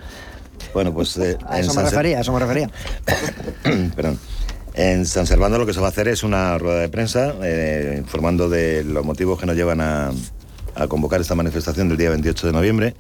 Bueno, 0.74 0.94
pues... 0.94 1.18
Eh, 1.18 1.38
a 1.48 1.60
eso 1.60 1.74
me 1.74 1.84
refería, 1.84 2.18
a 2.18 2.22
eso 2.22 2.34
me 2.34 2.40
refería. 2.40 2.70
Perdón. 3.96 4.20
En 4.74 5.06
San 5.06 5.28
Servando 5.28 5.58
lo 5.58 5.66
que 5.66 5.74
se 5.74 5.80
va 5.80 5.88
a 5.88 5.90
hacer 5.90 6.08
es 6.08 6.24
una 6.24 6.58
rueda 6.58 6.80
de 6.80 6.90
prensa 6.90 7.34
eh, 7.44 7.96
informando 7.98 8.50
de 8.50 8.84
los 8.84 9.06
motivos 9.06 9.40
que 9.40 9.46
nos 9.46 9.56
llevan 9.56 9.82
a, 9.82 10.12
convocar 10.88 11.22
esta 11.22 11.36
manifestación 11.36 11.90
del 11.90 11.98
día 11.98 12.10
28 12.10 12.48
de 12.48 12.54
noviembre. 12.54 12.96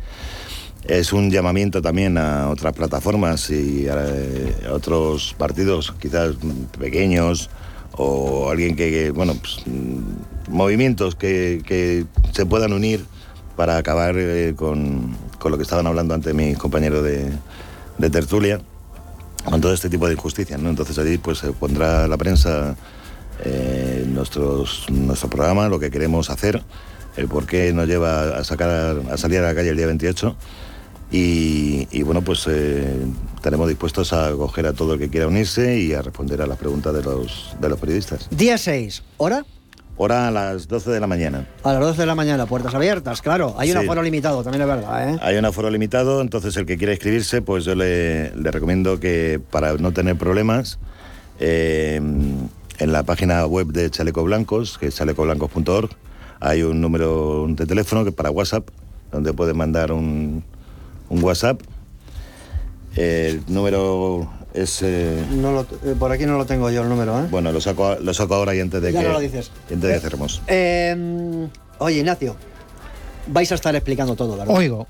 Es 0.83 1.13
un 1.13 1.29
llamamiento 1.29 1.81
también 1.81 2.17
a 2.17 2.49
otras 2.49 2.73
plataformas 2.73 3.49
y 3.49 3.87
a, 3.87 4.73
otros 4.73 5.35
partidos, 5.37 5.93
quizás 5.99 6.35
pequeños, 6.79 7.49
o 7.93 8.49
alguien 8.49 8.75
que, 8.75 9.11
bueno, 9.11 9.35
pues, 9.35 9.59
mm, 9.65 10.53
movimientos 10.53 11.15
que, 11.15 11.61
que, 11.65 12.05
se 12.31 12.45
puedan 12.45 12.73
unir 12.73 13.05
para 13.55 13.77
acabar 13.77 14.15
eh, 14.17 14.53
con, 14.55 15.15
con, 15.37 15.51
lo 15.51 15.57
que 15.57 15.63
estaban 15.63 15.85
hablando 15.85 16.13
antes 16.13 16.33
mis 16.33 16.57
compañeros 16.57 17.03
de, 17.03 17.29
de, 17.97 18.09
tertulia, 18.09 18.59
con 19.45 19.61
todo 19.61 19.73
este 19.73 19.89
tipo 19.89 20.07
de 20.07 20.13
injusticias. 20.13 20.59
¿no? 20.59 20.69
Entonces 20.69 20.97
allí 20.97 21.17
pues, 21.17 21.39
se 21.39 21.51
pondrá 21.51 22.07
la 22.07 22.17
prensa 22.17 22.75
eh, 23.43 24.05
nuestro 24.07 24.65
programa, 25.29 25.67
lo 25.67 25.79
que 25.79 25.89
queremos 25.89 26.29
hacer, 26.29 26.63
el 27.17 27.27
por 27.27 27.45
qué 27.45 27.73
nos 27.73 27.87
lleva 27.87 28.37
a, 28.37 28.43
sacar, 28.43 29.01
a 29.11 29.17
salir 29.17 29.39
a 29.39 29.43
la 29.43 29.55
calle 29.55 29.69
el 29.69 29.77
día 29.77 29.87
28. 29.87 30.35
Y, 31.11 31.87
y 31.91 32.03
bueno, 32.03 32.21
pues 32.21 32.45
eh, 32.47 32.95
estaremos 33.35 33.67
dispuestos 33.67 34.13
a 34.13 34.29
acoger 34.29 34.65
a 34.65 34.73
todo 34.73 34.93
el 34.93 34.99
que 34.99 35.09
quiera 35.09 35.27
unirse 35.27 35.77
y 35.77 35.93
a 35.93 36.01
responder 36.01 36.41
a 36.41 36.47
las 36.47 36.57
preguntas 36.57 36.93
de 36.93 37.03
los, 37.03 37.53
de 37.59 37.69
los 37.69 37.79
periodistas. 37.79 38.29
Día 38.31 38.57
6, 38.57 39.03
¿hora? 39.17 39.45
Hora 39.97 40.29
a 40.29 40.31
las 40.31 40.69
12 40.69 40.89
de 40.89 40.99
la 41.01 41.07
mañana. 41.07 41.47
A 41.63 41.73
las 41.73 41.81
12 41.81 42.01
de 42.01 42.05
la 42.05 42.15
mañana, 42.15 42.45
puertas 42.45 42.73
abiertas, 42.73 43.21
claro. 43.21 43.55
Hay 43.57 43.71
un 43.71 43.77
aforo 43.77 44.01
limitado, 44.01 44.41
también 44.41 44.61
es 44.61 44.67
verdad, 44.67 45.09
¿eh? 45.09 45.19
Hay 45.21 45.35
un 45.35 45.43
aforo 45.43 45.69
limitado, 45.69 46.21
entonces 46.21 46.55
el 46.55 46.65
que 46.65 46.77
quiera 46.77 46.93
inscribirse, 46.93 47.41
pues 47.41 47.65
yo 47.65 47.75
le, 47.75 48.29
recomiendo 48.29 48.99
que 48.99 49.41
para 49.51 49.73
no 49.73 49.91
tener 49.91 50.17
problemas, 50.17 50.79
eh, 51.39 52.01
en 52.81 52.91
la 52.91 53.03
página 53.03 53.45
web 53.45 53.67
de 53.67 53.91
Chaleco 53.91 54.23
Blancos, 54.23 54.77
que 54.79 54.87
es 54.87 54.95
chalecoblancos.org, 54.95 55.89
hay 56.41 56.63
un 56.63 56.81
número 56.81 57.45
de 57.49 57.65
teléfono 57.65 58.03
que 58.03 58.11
para 58.11 58.31
WhatsApp, 58.31 58.67
donde 59.11 59.31
pueden 59.31 59.55
mandar 59.55 59.91
un, 59.91 60.43
un 61.09 61.23
WhatsApp. 61.23 61.61
El 62.95 63.43
número 63.47 64.29
es, 64.53 64.81
eh, 64.81 65.23
eh, 65.23 65.95
por 65.97 66.11
aquí 66.11 66.25
no 66.25 66.37
lo 66.37 66.45
tengo 66.45 66.69
yo 66.71 66.81
el 66.81 66.89
número, 66.89 67.17
¿eh? 67.21 67.27
Bueno, 67.29 67.51
lo 67.51 67.61
saco, 67.61 67.95
lo 68.01 68.13
saco 68.13 68.35
ahora 68.35 68.53
y 68.55 68.59
antes 68.59 68.81
de 68.81 68.91
ya 68.91 69.01
que. 69.01 69.07
No 69.07 69.13
lo 69.13 69.19
dices. 69.19 69.51
antes 69.71 69.81
de 69.81 69.93
que 69.93 69.99
cerremos. 69.99 70.41
Em, 70.47 71.47
oye, 71.77 71.99
Ignacio. 71.99 72.35
Vais 73.27 73.49
a 73.51 73.55
estar 73.55 73.75
explicando 73.75 74.15
todo, 74.15 74.35
¿verdad? 74.35 74.53
Oigo. 74.57 74.87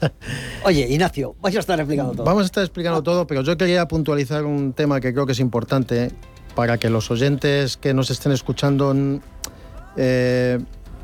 Oye, 0.64 0.88
Ignacio, 0.90 1.36
vais 1.40 1.54
a 1.56 1.60
estar 1.60 1.78
explicando 1.78 2.14
todo. 2.14 2.24
Vamos 2.24 2.42
a 2.42 2.46
estar 2.46 2.64
explicando 2.64 3.00
todo, 3.04 3.28
pero 3.28 3.42
yo 3.42 3.56
quería 3.56 3.86
puntualizar 3.86 4.44
un 4.44 4.72
tema 4.72 5.00
que 5.00 5.12
creo 5.12 5.24
que 5.24 5.32
es 5.32 5.38
importante 5.38 6.10
para 6.56 6.78
que 6.78 6.90
los 6.90 7.12
oyentes 7.12 7.76
que 7.76 7.94
nos 7.94 8.10
estén 8.10 8.32
escuchando 8.32 8.92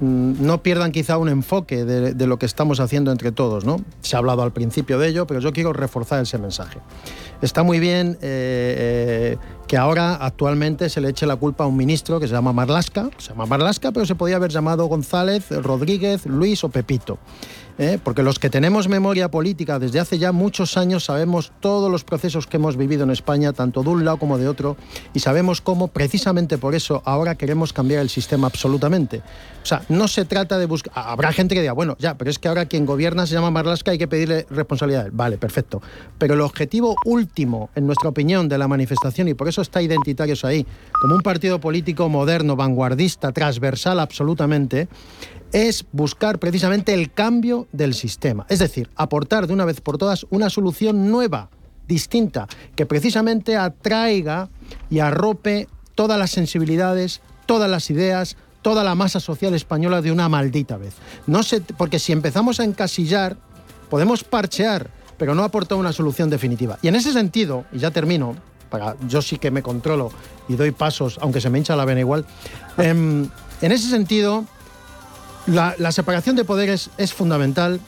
no 0.01 0.63
pierdan 0.63 0.93
quizá 0.93 1.19
un 1.19 1.29
enfoque 1.29 1.85
de, 1.85 2.27
lo 2.27 2.39
que 2.39 2.47
estamos 2.47 2.81
haciendo 2.81 3.13
entre 3.13 3.33
todos. 3.33 3.65
¿no? 3.65 3.81
Se 4.01 4.17
ha 4.17 4.19
hablado 4.19 4.43
al 4.43 4.53
principio 4.53 4.99
de 4.99 5.09
ello, 5.09 5.27
pero 5.27 5.41
yo 5.41 5.53
quiero 5.53 5.73
reforzar 5.73 6.23
ese 6.23 6.39
mensaje. 6.39 6.79
Está 7.43 7.63
muy 7.63 7.79
bien 7.79 8.19
eh, 8.23 9.37
eh, 9.37 9.39
que 9.67 9.77
ahora 9.77 10.15
actualmente 10.15 10.89
se 10.89 11.01
le 11.01 11.11
eche 11.11 11.27
la 11.27 11.37
culpa 11.37 11.65
a 11.65 11.67
un 11.67 11.77
ministro 11.77 12.19
que 12.19 12.27
se 12.27 12.33
llama 12.33 12.53
Marlasca, 12.53 13.11
se 13.19 13.31
llama 13.31 13.47
Marlasca, 13.47 13.93
pero 13.93 14.07
se 14.07 14.15
podía 14.15 14.37
haber 14.37 14.51
llamado 14.51 14.87
González, 14.87 15.51
Rodríguez, 15.51 16.25
Luis 16.27 16.65
o 16.65 16.71
Pepito. 16.71 17.19
¿Eh? 17.79 17.99
porque 18.03 18.23
los 18.23 18.39
que 18.39 18.51
tenemos 18.51 18.89
memoria 18.89 19.31
política 19.31 19.79
desde 19.79 20.01
hace 20.01 20.19
ya 20.19 20.33
muchos 20.33 20.77
años 20.77 21.05
sabemos 21.05 21.53
todos 21.61 21.91
los 21.91 22.05
procesos 22.05 22.47
que 22.47 22.57
hemos 22.57 22.77
vivido 22.77 23.05
en 23.05 23.11
España, 23.11 23.53
tanto 23.53 23.83
de 23.83 23.91
un 23.91 24.05
lado 24.05 24.19
como 24.19 24.39
de 24.39 24.49
otro, 24.49 24.77
y 25.15 25.21
sabemos 25.21 25.61
cómo 25.61 25.89
precisamente 25.89 26.59
por 26.59 26.75
eso 26.75 27.03
ahora 27.05 27.35
queremos 27.35 27.73
cambiar 27.73 28.01
el 28.01 28.09
sistema 28.09 28.47
absolutamente. 28.47 29.23
O 29.63 29.69
sea, 29.69 29.83
no 29.89 30.07
se 30.07 30.25
trata 30.25 30.59
de 30.59 30.67
buscar... 30.67 30.93
Habrá 30.95 31.33
gente 31.33 31.55
que 31.55 31.61
diga, 31.61 31.73
bueno, 31.73 31.97
ya, 31.99 32.17
pero 32.17 32.31
es 32.31 32.39
que 32.39 32.47
ahora 32.47 32.67
quien 32.67 32.87
gobierna 32.87 33.27
se 33.27 33.35
llama 33.35 33.51
Marlasca, 33.51 33.91
hay 33.91 33.99
que 33.99 34.07
pedirle 34.07 34.47
responsabilidades. 34.49 35.11
Vale, 35.13 35.39
perfecto. 35.39 35.83
Pero 36.19 36.35
el 36.35 36.41
objetivo 36.41 36.95
último, 37.05 37.71
en 37.75 37.87
nuestra 37.87 38.09
opinión, 38.09 38.49
de 38.49 38.59
la 38.59 38.69
manifestación, 38.69 39.27
y 39.27 39.35
por 39.35 39.49
eso 39.49 39.63
está 39.63 39.83
Identitarios 39.83 40.45
ahí, 40.45 40.65
como 41.01 41.17
un 41.17 41.23
partido 41.23 41.61
político 41.61 42.09
moderno, 42.09 42.55
vanguardista, 42.55 43.33
transversal 43.33 43.99
absolutamente, 43.99 44.89
es 45.57 45.87
buscar 45.91 46.39
precisamente 46.39 46.93
el 46.93 47.11
cambio 47.11 47.67
del 47.73 47.95
sistema. 47.95 48.45
Es 48.51 48.59
decir, 48.59 48.91
aportar 48.95 49.47
de 49.47 49.55
una 49.55 49.65
vez 49.65 49.81
por 49.81 49.97
todas 49.97 50.27
una 50.29 50.51
solución 50.51 51.11
nueva, 51.11 51.49
distinta, 51.89 52.47
que 52.75 52.85
precisamente 52.85 53.57
atraiga 53.57 54.51
y 54.91 54.99
arrope 54.99 55.67
todas 55.95 56.19
las 56.19 56.31
sensibilidades, 56.31 57.23
todas 57.47 57.71
las 57.71 57.89
ideas, 57.89 58.37
toda 58.61 58.85
la 58.85 58.95
masa 58.95 59.19
social 59.19 59.55
española 59.55 60.03
de 60.03 60.13
una 60.13 60.29
maldita 60.29 60.77
vez. 60.77 60.93
No 61.27 61.43
sé, 61.43 61.63
porque 61.63 62.01
si 62.01 62.13
empezamos 62.13 62.61
a 62.61 62.65
encasillar, 62.65 63.39
podemos 63.89 64.25
parchear, 64.25 64.91
pero 65.17 65.35
no 65.35 65.43
aportar 65.43 65.79
una 65.79 65.95
solución 65.95 66.29
definitiva. 66.29 66.79
Y 66.83 66.89
en 66.89 66.97
ese 66.97 67.15
sentido, 67.15 67.65
y 67.73 67.79
ya 67.79 67.91
termino, 67.91 68.37
para, 68.69 68.95
yo 69.09 69.23
sí 69.23 69.39
que 69.39 69.51
me 69.51 69.63
controlo 69.63 70.11
y 70.51 70.57
doy 70.57 70.73
pasos, 70.73 71.19
aunque 71.23 71.41
se 71.41 71.49
me 71.49 71.57
hincha 71.57 71.77
la 71.77 71.87
vena 71.87 72.01
igual, 72.01 72.27
em, 72.77 73.27
en 73.63 73.73
ese 73.73 73.89
sentido, 73.89 74.45
la, 75.47 75.93
separación 75.93 76.37
de 76.37 76.45
poderes 76.45 76.91
es 76.99 77.13
fundamental. 77.13 77.81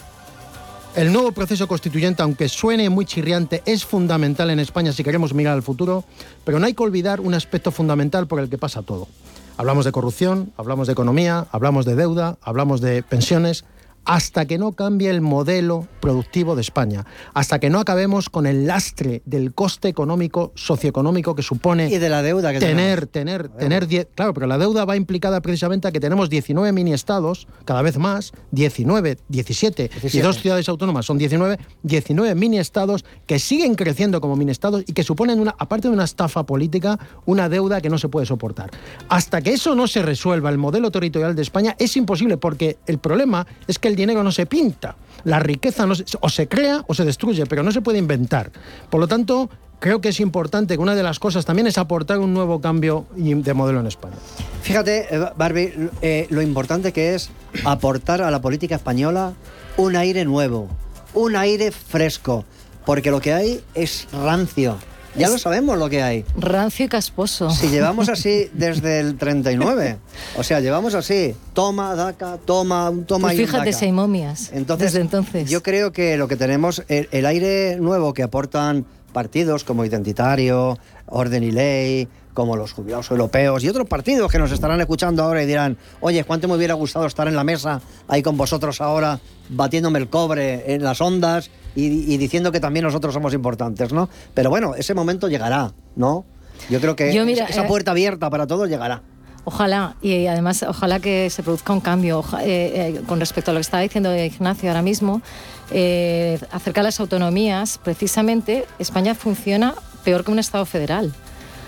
El 0.95 1.13
nuevo 1.13 1.33
proceso 1.33 1.69
constituyente, 1.69 2.23
aunque 2.23 2.49
suene 2.49 2.89
muy 2.89 3.05
chirriante, 3.05 3.63
es 3.67 3.85
fundamental 3.85 4.51
en 4.51 4.59
España 4.59 4.93
si 4.93 5.05
queremos 5.05 5.35
mirar 5.35 5.55
al 5.55 5.63
futuro, 5.63 6.05
pero 6.45 6.59
no 6.59 6.67
hay 6.67 6.75
que 6.75 6.83
olvidar 6.83 7.21
un 7.21 7.35
aspecto 7.35 7.71
fundamental 7.71 8.27
por 8.27 8.41
el 8.41 8.49
que 8.49 8.59
pasa 8.59 8.83
todo. 8.83 9.09
Hablamos 9.57 9.85
de 9.85 9.93
corrupción, 9.93 10.53
hablamos 10.57 10.87
de 10.87 10.93
economía, 10.93 11.47
hablamos 11.51 11.85
de 11.85 11.97
deuda, 11.97 12.39
hablamos 12.43 12.81
de 12.81 13.03
pensiones, 13.03 13.65
hasta 14.09 14.47
que 14.47 14.57
no 14.57 14.73
cambie 14.73 15.11
el 15.11 15.21
modelo 15.21 15.87
productivo 16.01 16.57
de 16.57 16.63
España, 16.63 17.05
hasta 17.35 17.59
que 17.59 17.69
no 17.69 17.79
acabemos 17.79 18.31
con 18.31 18.47
el 18.47 18.67
lastre 18.67 19.21
del 19.27 19.53
coste 19.53 19.89
económico, 19.89 20.51
socioeconómico 20.55 21.35
que 21.35 21.43
supone 21.43 21.91
y 21.91 21.99
de 21.99 22.09
la 22.09 22.23
deuda 22.23 22.55
que 22.55 22.59
tener, 22.59 23.07
tener, 23.07 23.51
tener, 23.51 23.87
claro, 24.15 24.33
pero 24.33 24.47
la 24.47 24.57
deuda 24.57 24.87
va 24.87 24.97
implicada 24.97 25.43
precisamente 25.43 25.89
a 25.89 25.93
que 25.93 26.01
tenemos 26.01 26.31
19 26.31 26.73
mini 26.73 26.95
estados, 26.95 27.49
cada 27.67 27.83
vez 27.83 27.99
más, 27.99 28.33
19, 28.53 29.19
17, 29.29 29.91
y 30.11 30.19
dos 30.21 30.41
ciudades 30.41 30.71
autónomas 30.71 31.05
son 31.05 31.19
19, 31.19 31.59
19 31.83 32.35
mini 32.35 32.59
estados 32.59 33.05
que 33.27 33.39
siguen 33.39 33.75
creciendo 33.75 34.23
como 34.23 34.37
mini 34.37 34.53
estados 34.53 34.85
y 34.87 34.95
que 34.95 35.03
suponen 35.03 35.39
una, 35.39 35.55
aparte 35.59 35.89
de 35.89 35.93
una 35.93 36.05
estafa 36.05 36.47
política, 36.47 36.99
una 37.27 37.51
deuda 37.51 37.83
que 37.83 37.91
no 37.91 37.99
se 37.99 38.09
puede 38.09 38.25
soportar. 38.25 38.71
Hasta 39.11 39.43
que 39.43 39.53
eso 39.53 39.75
no 39.75 39.87
se 39.87 40.01
resuelva, 40.01 40.49
el 40.49 40.57
modelo 40.57 40.91
territorial 40.91 41.37
de 41.37 41.43
España 41.43 41.77
es 41.79 41.95
imposible 41.99 42.39
porque 42.39 42.79
el 42.87 42.99
problema 42.99 43.47
es 43.67 43.79
que 43.79 43.89
el 43.89 43.98
dinero 43.99 44.23
no 44.25 44.33
se 44.33 44.47
pinta, 44.47 44.97
la 45.25 45.39
riqueza 45.39 45.87
no 45.87 45.95
o 46.21 46.29
se 46.29 46.49
crea 46.49 46.85
o 46.87 46.95
se 46.95 47.05
destruye, 47.05 47.45
pero 47.47 47.63
no 47.63 47.73
se 47.73 47.83
puede 47.83 47.99
inventar. 47.99 48.51
Por 48.89 49.01
lo 49.01 49.09
tanto, 49.09 49.51
creo 49.79 50.01
que 50.01 50.09
es 50.09 50.21
importante 50.21 50.75
que 50.75 50.81
una 50.81 50.95
de 50.95 51.03
las 51.03 51.19
cosas 51.19 51.45
también 51.45 51.67
es 51.67 51.79
aportar 51.79 52.19
un 52.19 52.35
nuevo 52.35 52.61
cambio 52.61 53.07
de 53.15 53.55
modelo 53.55 53.81
en 53.81 53.87
España. 53.87 54.17
Fíjate, 54.63 55.15
eh, 55.15 55.31
Barbie, 55.37 55.91
eh, 56.03 56.27
lo 56.31 56.43
importante 56.43 56.93
que 56.93 57.15
es 57.15 57.31
aportar 57.65 58.23
a 58.23 58.31
la 58.31 58.41
política 58.41 58.77
española 58.77 59.35
un 59.77 59.97
aire 59.97 60.25
nuevo, 60.25 60.69
un 61.15 61.37
aire 61.37 61.71
fresco, 61.71 62.45
porque 62.85 63.11
lo 63.11 63.21
que 63.21 63.33
hay 63.33 63.61
es 63.75 64.09
rancio. 64.13 64.77
Ya 65.19 65.29
lo 65.29 65.39
sabemos 65.39 65.79
lo 65.79 65.89
que 65.89 66.03
hay. 66.03 66.25
Rancio 66.37 66.87
y 66.87 66.89
casposo. 66.89 67.51
Si 67.51 67.69
llevamos 67.69 68.09
así 68.09 68.49
desde 68.55 69.01
el 69.01 69.17
39. 69.17 69.99
O 70.37 70.43
sea, 70.43 70.61
llevamos 70.61 70.95
así. 70.95 71.35
Toma, 71.53 71.95
daca, 71.95 72.39
toma, 72.45 72.93
toma 73.07 73.29
pues 73.29 73.39
y 73.39 73.47
fíjate 73.47 73.73
si 73.73 73.87
hay 73.87 73.93
momias. 73.93 74.51
Entonces, 74.53 74.93
desde 74.93 75.01
entonces. 75.03 75.51
Yo 75.51 75.63
creo 75.63 75.93
que 75.93 76.17
lo 76.17 76.29
que 76.29 76.37
tenemos, 76.37 76.83
el, 76.89 77.27
aire 77.27 77.77
nuevo 77.77 78.15
que 78.15 78.23
aportan 78.23 78.87
partidos 79.13 79.65
como 79.65 79.85
Identitario, 79.85 80.79
Orden 81.07 81.43
y 81.43 81.51
Ley, 81.51 82.09
como 82.39 82.57
los 82.57 82.73
jubilados 82.73 83.11
europeos 83.11 83.65
y 83.65 83.69
otros 83.69 83.89
partidos 83.89 84.31
que 84.31 84.39
nos 84.39 84.53
estarán 84.53 84.81
escuchando 84.81 85.25
ahora 85.25 85.43
y 85.43 85.47
dirán, 85.47 85.77
oye, 86.01 86.23
¿cuánto 86.23 86.47
me 86.47 86.55
hubiera 86.55 86.75
gustado 86.75 87.05
estar 87.07 87.27
en 87.27 87.35
la 87.35 87.43
mesa 87.43 87.81
ahí 88.07 88.23
con 88.23 88.37
vosotros 88.37 88.81
ahora, 88.81 89.19
batiéndome 89.49 89.99
el 89.99 90.09
cobre 90.09 90.73
en 90.73 90.85
las 90.85 91.01
ondas 91.01 91.51
y, 91.75 92.17
diciendo 92.17 92.53
que 92.53 92.61
también 92.61 92.85
nosotros 92.85 93.13
somos 93.13 93.35
importantes, 93.35 93.93
¿no? 93.93 94.09
Pero 94.35 94.51
bueno, 94.51 94.77
ese 94.77 94.95
momento 94.95 95.29
llegará, 95.29 95.73
¿no? 95.97 96.25
Yo 96.71 96.81
creo 96.81 96.95
que 96.95 97.11
esa 97.11 97.65
eh, 97.65 97.69
puerta 97.69 97.91
abierta 97.93 98.31
para 98.31 98.47
todos 98.47 98.69
llegará. 98.69 99.03
Ojalá, 99.45 99.97
y 100.03 100.27
además 100.27 100.63
ojalá 100.63 101.01
que 101.01 101.31
se 101.31 101.43
produzca 101.43 101.73
un 101.73 101.81
cambio 101.81 102.25
eh, 102.41 102.95
eh, 102.99 103.03
con 103.07 103.19
respecto 103.19 103.51
a 103.51 103.55
lo 103.55 103.59
que 103.59 103.63
estaba 103.63 103.83
diciendo 103.83 104.15
Ignacio 104.15 104.69
ahora 104.69 104.83
mismo, 104.83 105.23
acerca 105.71 106.81
de 106.81 106.85
las 106.85 107.01
autonomías, 107.01 107.79
precisamente 107.83 108.67
España 108.79 109.15
funciona 109.15 109.75
peor 110.05 110.25
que 110.25 110.31
un 110.31 110.39
Estado 110.39 110.65
federal. 110.65 111.13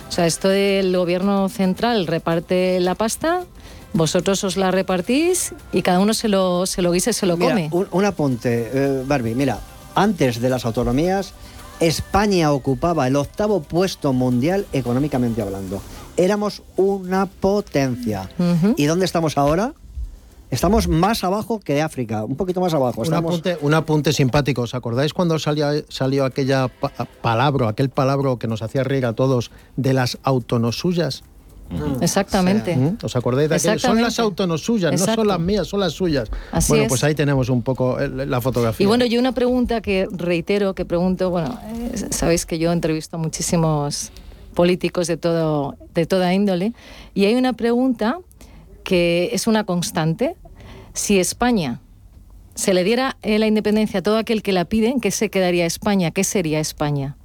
O 0.09 0.13
sea, 0.13 0.27
esto 0.27 0.49
del 0.49 0.97
gobierno 0.97 1.49
central 1.49 2.07
reparte 2.07 2.81
la 2.81 2.95
pasta, 2.95 3.45
vosotros 3.93 4.43
os 4.45 4.57
la 4.57 4.71
repartís 4.71 5.55
y 5.73 5.83
cada 5.83 6.01
uno 6.01 6.15
se 6.15 6.29
lo, 6.29 6.67
se 6.67 6.83
lo 6.83 6.93
guisa 6.93 7.11
y 7.11 7.13
se 7.13 7.27
lo 7.27 7.39
come. 7.39 7.69
Un, 7.73 7.87
un 7.91 8.05
apunte, 8.05 9.03
Barbie, 9.07 9.35
mira, 9.35 9.61
antes 9.95 10.41
de 10.41 10.49
las 10.49 10.65
autonomías, 10.65 11.33
España 11.81 12.53
ocupaba 12.53 13.07
el 13.07 13.17
octavo 13.17 13.63
puesto 13.63 14.13
mundial 14.13 14.67
económicamente 14.73 15.43
hablando. 15.43 15.83
Éramos 16.17 16.63
una 16.77 17.27
potencia. 17.27 18.29
¿Y 18.77 18.85
dónde 18.85 19.07
estamos 19.07 19.39
ahora? 19.39 19.73
Estamos 20.51 20.89
más 20.89 21.23
abajo 21.23 21.61
que 21.61 21.81
África, 21.81 22.25
un 22.25 22.37
poquito 22.37 22.61
más 22.61 22.75
abajo. 22.75 23.03
Un, 23.03 23.15
apunte, 23.15 23.57
un 23.61 23.73
apunte 23.75 24.13
simpático. 24.13 24.63
¿Os 24.63 24.75
acordáis 24.75 25.15
cuando 25.15 25.39
salió, 25.39 25.67
salió 25.89 26.25
aquella 26.25 26.69
palabra, 27.23 27.69
aquel 27.69 27.89
palabra 27.89 28.37
que 28.39 28.49
nos 28.49 28.63
hacía 28.63 28.83
reír 28.83 29.07
a 29.07 29.13
todos 29.13 29.51
de 29.77 29.93
las 29.93 30.19
autonosuyas? 30.25 31.23
Mm. 31.71 32.03
Exactamente. 32.03 32.77
¿Mm? 32.77 32.99
¿Os 33.03 33.15
acordáis 33.15 33.49
de 33.49 33.57
aquel? 33.57 33.79
Son 33.79 34.03
las 34.03 34.19
autónomas 34.19 34.61
suyas, 34.61 34.93
no 34.93 35.15
son 35.15 35.29
las 35.29 35.39
mías, 35.39 35.69
son 35.69 35.81
las 35.81 35.93
suyas. 35.93 36.29
bueno, 36.69 36.87
pues 36.89 37.05
ahí 37.05 37.15
tenemos 37.15 37.49
un 37.49 37.63
poco 37.63 37.99
la 38.01 38.41
fotografía. 38.41 38.85
Y 38.85 38.89
bueno, 38.89 39.07
yo 39.07 39.21
una 39.21 39.33
pregunta 39.33 39.81
que 39.81 40.09
reitero, 40.11 40.75
que 40.75 40.85
pregunto, 40.85 41.31
bueno, 41.31 41.59
eh, 41.69 42.07
sabéis 42.11 42.45
que 42.45 42.59
yo 42.59 42.73
entrevisto 42.73 43.17
a 43.17 43.21
muchísimos 43.21 44.11
políticos 44.55 45.07
de, 45.07 45.17
todo, 45.17 45.77
de 45.95 46.07
toda 46.07 46.35
índole, 46.35 46.73
y 47.15 47.27
hay 47.27 47.37
una 47.37 47.53
pregunta 47.53 48.19
que 48.83 49.31
es 49.33 49.47
una 49.47 49.65
constante. 49.65 50.37
Si 50.93 51.19
España 51.19 51.81
se 52.55 52.75
le 52.75 52.85
diera 52.85 53.17
la 53.23 53.47
independencia 53.47 54.01
a 54.01 54.03
todo 54.03 54.19
aquel 54.19 54.43
que 54.43 54.53
la 54.53 54.65
pide, 54.65 54.95
qué 55.01 55.11
se 55.11 55.31
quedaría 55.31 55.67
España? 55.67 56.11
¿Qué 56.11 56.25
sería 56.25 56.61
España? 56.61 57.17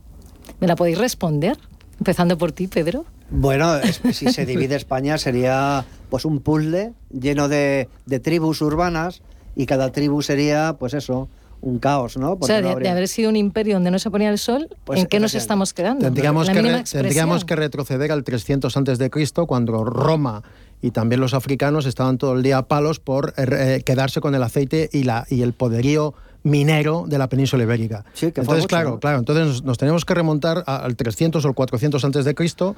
¿Me 0.59 0.67
la 0.67 0.75
podéis 0.75 0.97
responder? 0.97 1.57
Empezando 1.97 2.37
por 2.37 2.51
ti, 2.51 2.67
Pedro. 2.67 3.05
Bueno, 3.29 3.73
si 4.11 4.31
se 4.31 4.45
divide 4.45 4.75
España 4.75 5.17
sería 5.17 5.85
pues 6.09 6.25
un 6.25 6.39
puzzle 6.39 6.93
lleno 7.11 7.47
de, 7.49 7.89
tribus 8.21 8.61
urbanas 8.61 9.21
y 9.55 9.65
cada 9.65 9.91
tribu 9.91 10.21
sería, 10.21 10.75
pues 10.77 10.93
eso, 10.93 11.27
un 11.61 11.79
caos, 11.79 12.17
¿no? 12.17 12.37
o 12.39 12.45
sea, 12.45 12.61
de, 12.61 12.89
haber 12.89 13.07
sido 13.07 13.29
un 13.29 13.35
imperio 13.35 13.75
donde 13.75 13.89
no 13.89 13.97
se 13.97 14.11
ponía 14.11 14.29
el 14.29 14.37
sol, 14.37 14.69
pues 14.83 14.99
¿en 14.99 15.07
qué 15.07 15.19
nos 15.19 15.33
estamos 15.33 15.73
quedando? 15.73 16.05
Tendríamos, 16.05 16.49
que, 16.49 16.83
tendríamos 16.91 17.45
que 17.45 17.55
retroceder 17.55 18.11
al 18.11 18.23
300 18.23 18.75
antes 18.77 18.99
de 18.99 19.09
Cristo, 19.09 19.47
cuando 19.47 19.83
Roma 19.83 20.43
y 20.85 20.91
también 20.91 21.19
los 21.19 21.33
africanos 21.33 21.87
estaban 21.87 22.19
todo 22.19 22.35
el 22.35 22.43
día 22.43 22.59
a 22.59 22.67
palos 22.67 22.99
por 22.99 23.33
eh, 23.37 23.81
quedarse 23.83 24.21
con 24.21 24.35
el 24.35 24.43
aceite 24.43 24.87
y, 24.93 25.01
la, 25.01 25.25
y 25.31 25.41
el 25.41 25.53
poderío 25.53 26.13
minero 26.43 27.05
de 27.07 27.17
la 27.17 27.27
península 27.27 27.63
ibérica. 27.63 28.05
entonces, 28.21 28.67
claro, 28.67 28.99
claro, 28.99 29.17
entonces 29.17 29.63
nos, 29.63 29.79
tenemos 29.79 30.05
que 30.05 30.13
remontar 30.13 30.63
al 30.67 30.95
300 30.95 31.43
o 31.43 31.47
el 31.47 31.55
400 31.55 32.05
antes 32.05 32.23
de 32.23 32.35
Cristo 32.35 32.75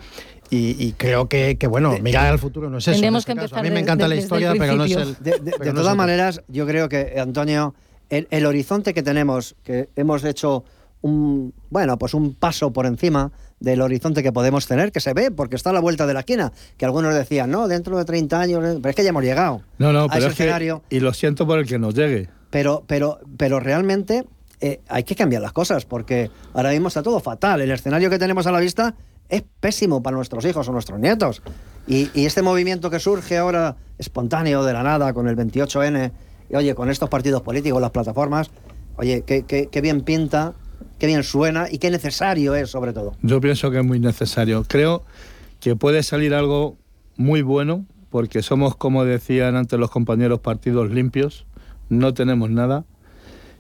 y, 0.50 0.94
creo 0.94 1.28
que, 1.28 1.58
bueno, 1.70 1.98
mirar 2.02 2.28
al 2.28 2.40
futuro 2.40 2.70
no 2.70 2.78
es 2.78 2.88
eso. 2.88 2.98
a 2.98 3.62
mí 3.62 3.72
me 3.72 3.82
encanta 3.82 4.08
la 4.08 4.16
historia, 4.16 4.54
pero 4.58 4.78
no 4.78 4.86
es 4.86 4.96
el... 4.96 5.18
De, 5.20 5.74
todas 5.74 5.98
maneras, 5.98 6.42
yo 6.48 6.66
creo 6.66 6.88
que, 6.88 7.20
Antonio, 7.20 7.76
el, 8.10 8.30
el, 8.32 8.46
horizonte 8.46 8.94
que 8.94 9.04
tenemos, 9.04 9.58
que 9.66 9.90
hemos 9.98 10.24
hecho 10.24 10.64
un, 11.02 11.54
bueno, 11.70 11.98
pues 11.98 12.14
un 12.14 12.36
paso 12.36 12.72
por 12.72 12.86
encima 12.86 13.34
del 13.60 13.82
horizonte 13.82 14.22
que 14.24 14.32
podemos 14.32 14.68
tener, 14.68 14.92
que 14.92 15.00
se 15.00 15.14
ve, 15.14 15.32
porque 15.32 15.56
está 15.56 15.72
a 15.72 15.74
la 15.74 15.80
vuelta 15.80 16.06
de 16.06 16.14
la 16.14 16.20
esquina, 16.20 16.52
que 16.78 16.86
algunos 16.86 17.14
decían, 17.16 17.50
no, 17.50 17.68
dentro 17.68 17.98
de 17.98 18.06
30 18.06 18.40
años, 18.40 18.60
pero 18.82 18.90
es 18.90 18.96
que 18.96 19.04
ya 19.04 19.10
hemos 19.10 19.24
llegado. 19.24 19.62
No, 19.80 19.92
no, 19.92 20.02
a 20.04 20.08
pero 20.10 20.20
ese 20.20 20.28
es 20.28 20.36
que, 20.36 20.44
escenario. 20.44 20.84
y 20.90 21.00
lo 21.00 21.14
siento 21.14 21.48
por 21.48 21.58
el 21.60 21.66
que 21.66 21.80
nos 21.80 21.94
llegue. 21.96 22.30
Pero, 22.52 22.84
pero, 22.88 23.20
pero 23.38 23.60
realmente 23.60 24.26
eh, 24.62 24.80
hay 24.88 25.04
que 25.04 25.16
cambiar 25.16 25.42
las 25.42 25.54
cosas, 25.54 25.86
porque 25.86 26.30
ahora 26.54 26.70
mismo 26.72 26.88
está 26.88 27.02
todo 27.04 27.20
fatal. 27.20 27.62
El 27.62 27.72
escenario 27.72 28.10
que 28.10 28.20
tenemos 28.20 28.46
a 28.48 28.52
la 28.52 28.60
vista 28.60 28.94
es 29.30 29.44
pésimo 29.60 30.02
para 30.04 30.16
nuestros 30.16 30.46
hijos 30.46 30.68
o 30.70 30.72
nuestros 30.72 31.00
nietos. 31.00 31.42
Y, 31.88 32.10
y 32.14 32.26
este 32.26 32.42
movimiento 32.42 32.90
que 32.90 33.00
surge 33.00 33.38
ahora 33.38 33.76
espontáneo 33.98 34.64
de 34.64 34.74
la 34.74 34.84
nada 34.84 35.14
con 35.14 35.28
el 35.28 35.36
28N, 35.36 36.12
y 36.50 36.56
oye, 36.56 36.76
con 36.76 36.90
estos 36.90 37.10
partidos 37.10 37.42
políticos, 37.42 37.82
las 37.82 37.92
plataformas, 37.92 38.50
oye, 38.98 39.24
qué, 39.26 39.44
qué- 39.44 39.68
qué 39.72 39.82
bien 39.82 40.02
pinta, 40.02 40.54
qué 41.00 41.08
bien 41.08 41.24
suena 41.24 41.68
y 41.72 41.78
qué 41.78 41.90
necesario 41.90 42.56
es 42.56 42.70
sobre 42.70 42.94
todo. 42.94 43.16
Yo 43.22 43.40
pienso 43.42 43.72
que 43.72 43.80
es 43.80 43.86
muy 43.86 44.00
necesario. 44.00 44.64
Creo 44.68 45.04
que 45.60 45.76
puede 45.76 46.04
salir 46.04 46.34
algo 46.34 46.78
muy 47.16 47.42
bueno, 47.42 47.86
porque 48.10 48.42
somos, 48.42 48.76
como 48.76 49.06
decían 49.06 49.56
antes 49.56 49.78
los 49.80 49.90
compañeros, 49.92 50.40
partidos 50.40 50.90
limpios, 50.92 51.46
no 51.90 52.14
tenemos 52.14 52.50
nada, 52.50 52.86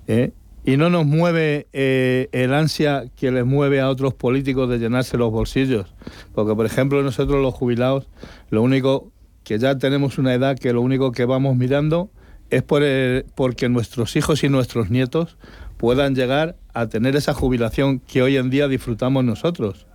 ¿eh? 0.07 0.31
y 0.65 0.75
no 0.77 0.89
nos 0.89 1.05
mueve 1.05 1.67
eh, 1.73 2.27
el 2.33 2.53
ansia 2.53 3.05
que 3.15 3.31
les 3.31 3.45
mueve 3.45 3.79
a 3.79 3.89
otros 3.89 4.13
políticos 4.13 4.69
de 4.69 4.79
llenarse 4.79 5.17
los 5.17 5.31
bolsillos. 5.31 5.93
Porque, 6.35 6.53
por 6.55 6.65
ejemplo, 6.65 7.01
nosotros 7.03 7.41
los 7.41 7.53
jubilados, 7.53 8.07
lo 8.49 8.61
único 8.61 9.11
que 9.43 9.59
ya 9.59 9.77
tenemos 9.77 10.17
una 10.17 10.33
edad 10.33 10.57
que 10.57 10.73
lo 10.73 10.81
único 10.81 11.13
que 11.13 11.23
vamos 11.25 11.55
mirando 11.55 12.09
es 12.49 12.63
por 12.63 12.83
el- 12.83 13.25
porque 13.35 13.69
nuestros 13.69 14.15
hijos 14.17 14.43
y 14.43 14.49
nuestros 14.49 14.89
nietos 14.89 15.37
puedan 15.77 16.15
llegar 16.15 16.57
a 16.79 16.87
tener 16.89 17.15
esa 17.15 17.33
jubilación 17.33 17.99
que 17.99 18.21
hoy 18.21 18.37
en 18.37 18.49
día 18.49 18.67
disfrutamos 18.67 19.23
nosotros. 19.23 19.87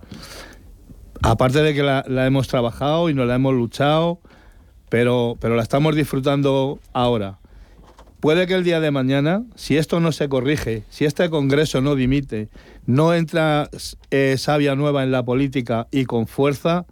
Aparte 1.21 1.61
de 1.61 1.73
que 1.73 1.83
la, 1.83 2.03
hemos 2.25 2.47
trabajado 2.47 3.09
y 3.09 3.13
nos 3.13 3.27
la 3.27 3.35
hemos 3.35 3.53
luchado, 3.53 4.19
pero, 4.89 5.37
pero 5.39 5.55
la 5.55 5.63
estamos 5.63 5.95
disfrutando 5.95 6.79
ahora. 6.91 7.39
Puede 8.19 8.47
que 8.47 8.53
el 8.53 8.63
día 8.63 8.79
de 8.79 8.91
mañana, 8.91 9.43
si 9.55 9.77
esto 9.77 9.99
no 9.99 10.11
se 10.11 10.29
corrige, 10.29 10.83
si 10.89 11.05
este 11.05 11.29
Congreso 11.29 11.81
no 11.81 11.95
dimite, 11.95 12.49
no 12.85 13.13
entra 13.13 13.69
eh, 14.11 14.35
savia 14.37 14.75
nueva 14.75 15.03
en 15.03 15.11
la 15.11 15.23
política 15.23 15.87
y 15.91 16.05
con 16.05 16.27
fuerza, 16.27 16.85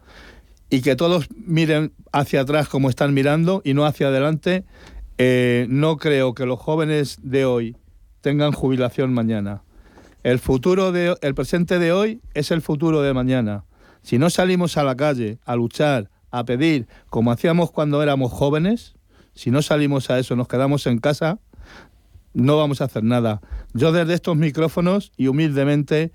y 0.70 0.82
que 0.82 0.96
todos 0.96 1.28
miren 1.36 1.94
hacia 2.14 2.42
atrás 2.42 2.70
como 2.70 2.90
están 2.90 3.14
mirando 3.14 3.62
y 3.66 3.74
no 3.74 3.86
hacia 3.86 4.08
adelante, 4.08 4.64
eh, 5.18 5.68
no 5.70 5.98
creo 5.98 6.34
que 6.34 6.46
los 6.46 6.60
jóvenes 6.60 7.20
de 7.22 7.46
hoy 7.46 7.76
tengan 8.22 8.54
jubilación 8.54 9.14
mañana. 9.14 9.64
El 10.24 10.38
futuro 10.38 10.92
de 10.92 11.16
el 11.22 11.34
presente 11.34 11.80
de 11.80 11.92
hoy 11.92 12.22
es 12.36 12.52
el 12.52 12.62
futuro 12.62 13.02
de 13.02 13.12
mañana. 13.12 13.66
Si 14.04 14.20
no 14.20 14.30
salimos 14.30 14.78
a 14.78 14.84
la 14.84 14.96
calle 14.96 15.40
a 15.46 15.56
luchar, 15.56 16.12
a 16.30 16.46
pedir, 16.46 16.88
como 17.10 17.32
hacíamos 17.32 17.72
cuando 17.72 18.04
éramos 18.04 18.32
jóvenes, 18.32 18.94
si 19.34 19.50
no 19.50 19.64
salimos 19.64 20.12
a 20.12 20.20
eso, 20.20 20.36
nos 20.36 20.48
quedamos 20.48 20.86
en 20.86 21.00
casa, 21.00 21.40
no 22.34 22.56
vamos 22.56 22.82
a 22.82 22.86
hacer 22.86 23.04
nada. 23.04 23.42
Yo 23.74 23.92
desde 23.92 24.14
estos 24.14 24.38
micrófonos 24.38 25.12
y 25.18 25.26
humildemente 25.26 26.12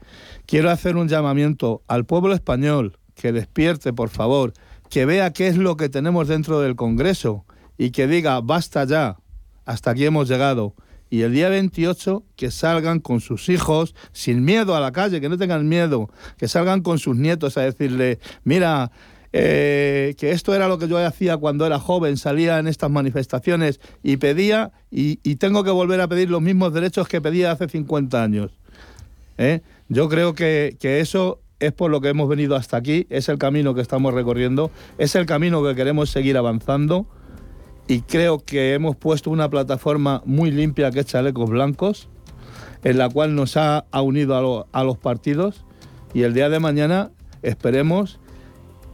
quiero 0.46 0.70
hacer 0.70 0.96
un 0.96 1.08
llamamiento 1.08 1.82
al 1.88 2.06
pueblo 2.06 2.32
español 2.32 2.98
que 3.16 3.32
despierte, 3.32 3.92
por 3.92 4.10
favor, 4.10 4.52
que 4.88 5.04
vea 5.04 5.32
qué 5.32 5.48
es 5.48 5.56
lo 5.56 5.76
que 5.76 5.88
tenemos 5.88 6.28
dentro 6.28 6.60
del 6.60 6.76
Congreso 6.76 7.44
y 7.76 7.90
que 7.90 8.06
diga, 8.06 8.40
basta 8.40 8.84
ya, 8.84 9.16
hasta 9.64 9.90
aquí 9.90 10.04
hemos 10.04 10.28
llegado. 10.28 10.74
Y 11.08 11.22
el 11.22 11.32
día 11.32 11.48
28 11.48 12.24
que 12.34 12.50
salgan 12.50 13.00
con 13.00 13.20
sus 13.20 13.48
hijos 13.48 13.94
sin 14.12 14.44
miedo 14.44 14.74
a 14.74 14.80
la 14.80 14.92
calle, 14.92 15.20
que 15.20 15.28
no 15.28 15.38
tengan 15.38 15.68
miedo, 15.68 16.10
que 16.36 16.48
salgan 16.48 16.82
con 16.82 16.98
sus 16.98 17.16
nietos 17.16 17.56
a 17.56 17.62
decirle, 17.62 18.18
mira, 18.44 18.90
eh, 19.32 20.14
que 20.18 20.30
esto 20.30 20.54
era 20.54 20.66
lo 20.66 20.78
que 20.78 20.88
yo 20.88 20.98
hacía 20.98 21.36
cuando 21.36 21.66
era 21.66 21.78
joven, 21.78 22.16
salía 22.16 22.58
en 22.58 22.66
estas 22.66 22.90
manifestaciones 22.90 23.80
y 24.02 24.16
pedía 24.16 24.72
y, 24.90 25.16
tengo 25.36 25.62
que 25.62 25.70
volver 25.70 26.00
a 26.00 26.08
pedir 26.08 26.30
los 26.30 26.40
mismos 26.42 26.72
derechos 26.72 27.06
que 27.06 27.20
pedía 27.20 27.52
hace 27.52 27.68
50 27.68 28.22
años. 28.22 28.52
¿eh? 29.38 29.60
Yo 29.88 30.08
creo 30.08 30.34
que, 30.34 30.76
que 30.80 31.00
eso 31.00 31.40
es 31.60 31.72
por 31.72 31.90
lo 31.90 32.00
que 32.00 32.08
hemos 32.08 32.28
venido 32.28 32.56
hasta 32.56 32.76
aquí, 32.76 33.06
es 33.10 33.28
el 33.28 33.38
camino 33.38 33.74
que 33.74 33.80
estamos 33.80 34.12
recorriendo, 34.14 34.70
es 34.98 35.14
el 35.14 35.26
camino 35.26 35.62
que 35.62 35.74
queremos 35.74 36.10
seguir 36.10 36.36
avanzando 36.36 37.06
y 37.88 38.00
creo 38.00 38.38
que 38.44 38.74
hemos 38.74 38.96
puesto 38.96 39.30
una 39.30 39.48
plataforma 39.48 40.22
muy 40.24 40.50
limpia 40.50 40.90
que 40.90 41.00
es 41.00 41.06
Chalecos 41.06 41.48
Blancos, 41.48 42.08
en 42.84 42.98
la 42.98 43.08
cual 43.08 43.34
nos 43.34 43.56
ha, 43.56 43.84
ha 43.90 44.00
unido 44.02 44.36
a, 44.36 44.40
lo- 44.40 44.66
a 44.72 44.84
los 44.84 44.98
partidos 44.98 45.64
y 46.14 46.22
el 46.22 46.34
día 46.34 46.48
de 46.48 46.58
mañana 46.60 47.10
esperemos 47.42 48.18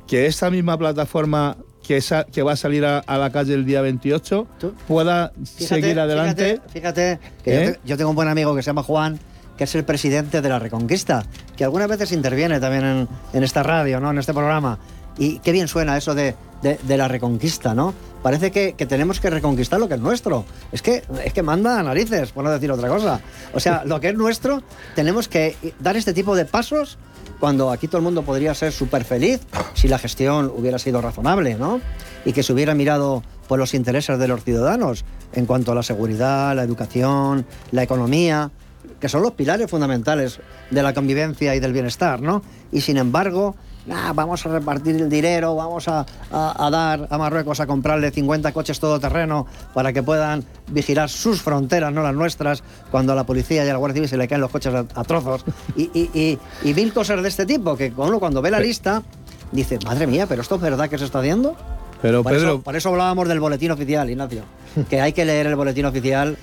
que 0.07 0.26
esta 0.26 0.51
misma 0.51 0.76
plataforma 0.78 1.57
que, 1.86 2.01
va 2.43 2.53
a 2.53 2.57
salir 2.57 2.84
a, 2.84 2.99
a 3.01 3.18
la 3.18 3.30
calle 3.30 3.55
el 3.55 3.64
día 3.64 3.80
28 3.82 4.47
pueda 4.86 5.32
seguir 5.45 5.99
adelante. 5.99 6.61
Fíjate, 6.70 6.70
fíjate 6.72 7.18
que 7.45 7.55
¿Eh? 7.55 7.64
yo, 7.66 7.72
te- 7.72 7.80
yo 7.84 7.97
tengo 7.97 8.11
un 8.11 8.16
buen 8.16 8.28
amigo 8.28 8.55
que 8.55 8.62
se 8.62 8.66
llama 8.68 8.82
Juan, 8.82 9.18
que 9.57 9.64
es 9.64 9.74
el 9.74 9.84
presidente 9.84 10.40
de 10.40 10.49
la 10.49 10.59
Reconquista, 10.59 11.24
que 11.57 11.64
algunas 11.64 11.88
veces 11.88 12.12
interviene 12.12 12.61
también 12.61 12.84
en, 12.84 13.09
en 13.32 13.43
esta 13.43 13.62
radio, 13.62 14.01
¿no? 14.01 14.11
en 14.11 14.18
este 14.18 14.32
programa. 14.32 14.78
Y 15.18 15.38
qué 15.40 15.53
bien 15.53 15.68
suena 15.68 15.97
eso 15.97 16.14
de, 16.14 16.34
de- 16.62 16.78
de 16.82 16.97
la 16.97 17.09
Reconquista, 17.09 17.74
¿no? 17.74 17.93
Parece 18.22 18.52
que, 18.52 18.72
tenemos 18.86 19.20
que 19.20 19.30
reconquistar 19.30 19.80
lo 19.80 19.88
que 19.88 19.94
es 19.94 20.00
nuestro. 20.00 20.44
Es 20.70 20.80
que, 20.80 21.02
es 21.24 21.32
que 21.32 21.42
manda 21.42 21.80
a 21.80 21.82
narices, 21.82 22.30
por 22.32 22.44
no 22.44 22.50
decir 22.50 22.70
otra 22.70 22.88
cosa. 22.88 23.20
O 23.52 23.60
sea, 23.60 23.84
lo 23.84 24.00
que 24.00 24.10
es 24.10 24.14
nuestro, 24.14 24.62
tenemos 24.94 25.28
que 25.28 25.56
dar 25.80 25.96
este 25.96 26.12
tipo 26.12 26.36
de 26.36 26.44
pasos 26.44 26.98
cuando 27.40 27.72
aquí 27.72 27.88
todo 27.88 27.98
el 27.98 28.04
mundo 28.04 28.22
podría 28.22 28.54
ser 28.54 28.72
súper 28.72 29.04
feliz 29.04 29.40
si 29.74 29.88
la 29.88 29.98
gestión 29.98 30.52
hubiera 30.56 30.78
sido 30.78 31.00
razonable, 31.00 31.56
¿no? 31.56 31.80
Y 32.24 32.32
que 32.32 32.44
se 32.44 32.52
hubiera 32.52 32.74
mirado 32.74 33.24
por 33.48 33.58
los 33.58 33.74
intereses 33.74 34.18
de 34.18 34.28
los 34.28 34.44
ciudadanos 34.44 35.04
en 35.32 35.46
cuanto 35.46 35.72
a 35.72 35.74
la 35.74 35.82
seguridad, 35.82 36.54
la 36.54 36.62
educación, 36.62 37.44
la 37.72 37.82
economía, 37.82 38.52
que 39.00 39.08
son 39.08 39.22
los 39.22 39.32
pilares 39.32 39.68
fundamentales 39.68 40.38
de 40.70 40.82
la 40.82 40.94
convivencia 40.94 41.56
y 41.56 41.60
del 41.60 41.72
bienestar, 41.72 42.22
¿no? 42.22 42.42
Y 42.70 42.82
sin 42.82 42.96
embargo, 42.96 43.56
"Ah, 43.90 44.12
vamos 44.14 44.44
a 44.46 44.48
repartir 44.48 44.96
el 44.96 45.08
dinero, 45.08 45.54
vamos 45.56 45.88
a, 45.88 46.06
a- 46.30 46.66
a 46.66 46.70
dar 46.70 47.08
a 47.10 47.18
Marruecos 47.18 47.60
a 47.60 47.66
comprarle 47.66 48.10
50 48.10 48.52
coches 48.52 48.78
todoterreno 48.78 49.46
para 49.74 49.92
que 49.92 50.02
puedan 50.02 50.44
vigilar 50.68 51.08
sus 51.08 51.42
fronteras, 51.42 51.92
no 51.92 52.02
las 52.02 52.14
nuestras, 52.14 52.62
cuando 52.90 53.12
a 53.12 53.16
la 53.16 53.24
policía 53.24 53.64
y 53.64 53.68
a 53.68 53.72
la 53.72 53.78
Guardia 53.78 53.94
Civil 53.96 54.08
se 54.08 54.16
le 54.16 54.28
caen 54.28 54.40
los 54.40 54.50
coches 54.50 54.72
a, 54.74 54.80
a 54.94 55.04
trozos. 55.04 55.44
Y, 55.76 55.90
y- 55.94 56.10
y- 56.14 56.38
y 56.68 56.74
mil 56.74 56.92
cosas 56.92 57.22
de 57.22 57.28
este 57.28 57.46
tipo, 57.46 57.76
que 57.76 57.92
uno 57.96 58.18
cuando 58.20 58.40
ve 58.42 58.50
la 58.50 58.60
lista 58.60 59.02
dice, 59.50 59.78
madre 59.84 60.06
mía, 60.06 60.26
pero 60.28 60.42
esto 60.42 60.54
es 60.56 60.60
verdad 60.60 60.88
que 60.88 60.98
se 60.98 61.04
está 61.04 61.18
haciendo. 61.20 61.56
Pero 62.00 62.22
Por, 62.22 62.32
Pedro, 62.32 62.48
eso, 62.54 62.62
por 62.62 62.74
eso 62.76 62.88
hablábamos 62.88 63.28
del 63.28 63.38
boletín 63.38 63.70
oficial, 63.70 64.10
Ignacio. 64.10 64.42
Que 64.88 65.00
hay 65.00 65.12
que 65.12 65.24
leer 65.24 65.46
el 65.46 65.54
boletín 65.54 65.84
oficial 65.86 66.36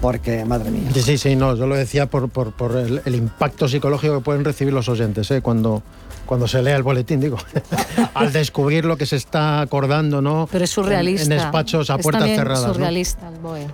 porque, 0.00 0.44
madre 0.44 0.70
mía. 0.70 0.88
Sí, 0.94 1.02
sí, 1.02 1.18
sí, 1.18 1.36
no, 1.36 1.54
yo 1.56 1.66
lo 1.66 1.74
decía 1.76 2.06
por, 2.06 2.28
por- 2.30 2.52
por 2.52 2.76
el, 2.76 3.02
el 3.04 3.14
impacto 3.14 3.68
psicológico 3.68 4.18
que 4.18 4.24
pueden 4.24 4.44
recibir 4.44 4.72
los 4.72 4.88
oyentes 4.88 5.30
¿eh? 5.30 5.42
cuando, 5.42 5.82
cuando 6.26 6.48
se 6.48 6.62
lea 6.62 6.76
el 6.76 6.82
boletín, 6.82 7.20
digo, 7.20 7.36
al 8.14 8.32
descubrir 8.32 8.84
lo 8.84 8.96
que 8.96 9.06
se 9.06 9.16
está 9.16 9.60
acordando, 9.60 10.22
¿no? 10.22 10.48
Pero 10.50 10.64
es 10.64 10.70
surrealista. 10.70 11.26
En, 11.26 11.32
en 11.32 11.38
despachos 11.38 11.90
a 11.90 11.96
Es 11.96 12.02
puertas 12.02 12.28
cerradas. 12.28 12.66
¿no? 12.68 12.74
surrealista 12.74 13.28
el 13.28 13.38
BOE. 13.40 13.66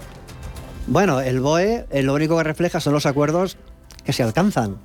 Bueno, 0.88 1.20
el 1.20 1.40
BOE 1.40 1.86
eh, 1.90 2.02
lo 2.02 2.14
único 2.14 2.36
que 2.36 2.44
refleja 2.44 2.80
son 2.80 2.92
los 2.92 3.06
acuerdos 3.06 3.56
que 4.04 4.12
se 4.12 4.22
alcanzan. 4.22 4.76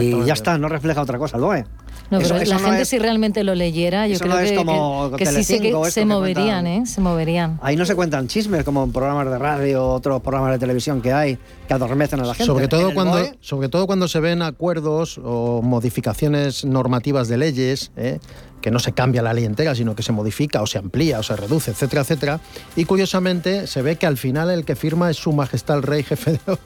Y 0.00 0.24
ya 0.24 0.32
está, 0.32 0.56
no 0.56 0.68
refleja 0.68 1.02
otra 1.02 1.18
cosa 1.18 1.36
el 1.36 1.42
BOE. 1.42 1.64
No, 2.10 2.18
Eso- 2.18 2.28
pero 2.34 2.42
eso 2.42 2.52
la 2.54 2.58
no 2.60 2.66
gente 2.66 2.82
es- 2.82 2.88
si 2.88 2.98
realmente 2.98 3.42
lo 3.44 3.54
leyera, 3.54 4.06
yo 4.06 4.18
creo 4.18 4.34
no 4.34 4.38
es 4.38 4.50
que, 4.50 4.56
como 4.56 5.10
que, 5.12 5.16
que 5.16 5.26
sí, 5.26 5.32
Telecinco, 5.32 5.82
que 5.82 5.90
se 5.90 6.00
que 6.00 6.06
moverían, 6.06 6.64
cuentan. 6.64 6.66
¿eh? 6.66 6.86
Se 6.86 7.00
moverían. 7.00 7.58
Ahí 7.62 7.76
no 7.76 7.86
se 7.86 7.94
cuentan 7.94 8.28
chismes 8.28 8.62
como 8.64 8.84
en 8.84 8.92
programas 8.92 9.30
de 9.30 9.38
radio, 9.38 9.86
otros 9.88 10.20
programas 10.20 10.52
de 10.52 10.58
televisión 10.58 11.00
que 11.00 11.12
hay 11.12 11.38
que 11.66 11.74
adormecen 11.74 12.20
a 12.20 12.24
la 12.26 12.34
gente. 12.34 12.44
Sobre 12.46 12.68
todo, 12.68 12.92
cuando, 12.92 13.12
BOE, 13.18 13.38
sobre 13.40 13.68
todo 13.70 13.86
cuando 13.86 14.06
se 14.06 14.20
ven 14.20 14.42
acuerdos 14.42 15.18
o 15.24 15.62
modificaciones 15.62 16.64
normativas 16.64 17.28
de 17.28 17.38
leyes, 17.38 17.90
¿eh? 17.96 18.18
Que 18.64 18.70
no 18.70 18.78
se 18.78 18.92
cambia 18.92 19.20
la 19.20 19.34
ley 19.34 19.44
entera, 19.44 19.74
sino 19.74 19.94
que 19.94 20.02
se 20.02 20.10
modifica 20.10 20.62
o 20.62 20.66
se 20.66 20.78
amplía 20.78 21.18
o 21.18 21.22
se 21.22 21.36
reduce, 21.36 21.70
etcétera, 21.72 22.00
etcétera. 22.00 22.40
Y 22.76 22.86
curiosamente 22.86 23.66
se 23.66 23.82
ve 23.82 23.96
que 23.96 24.06
al 24.06 24.16
final 24.16 24.48
el 24.50 24.64
que 24.64 24.74
firma 24.74 25.10
es 25.10 25.18
su 25.18 25.34
majestad 25.34 25.76
el 25.76 25.82
rey 25.82 26.02
jefe. 26.02 26.32
de- 26.32 26.58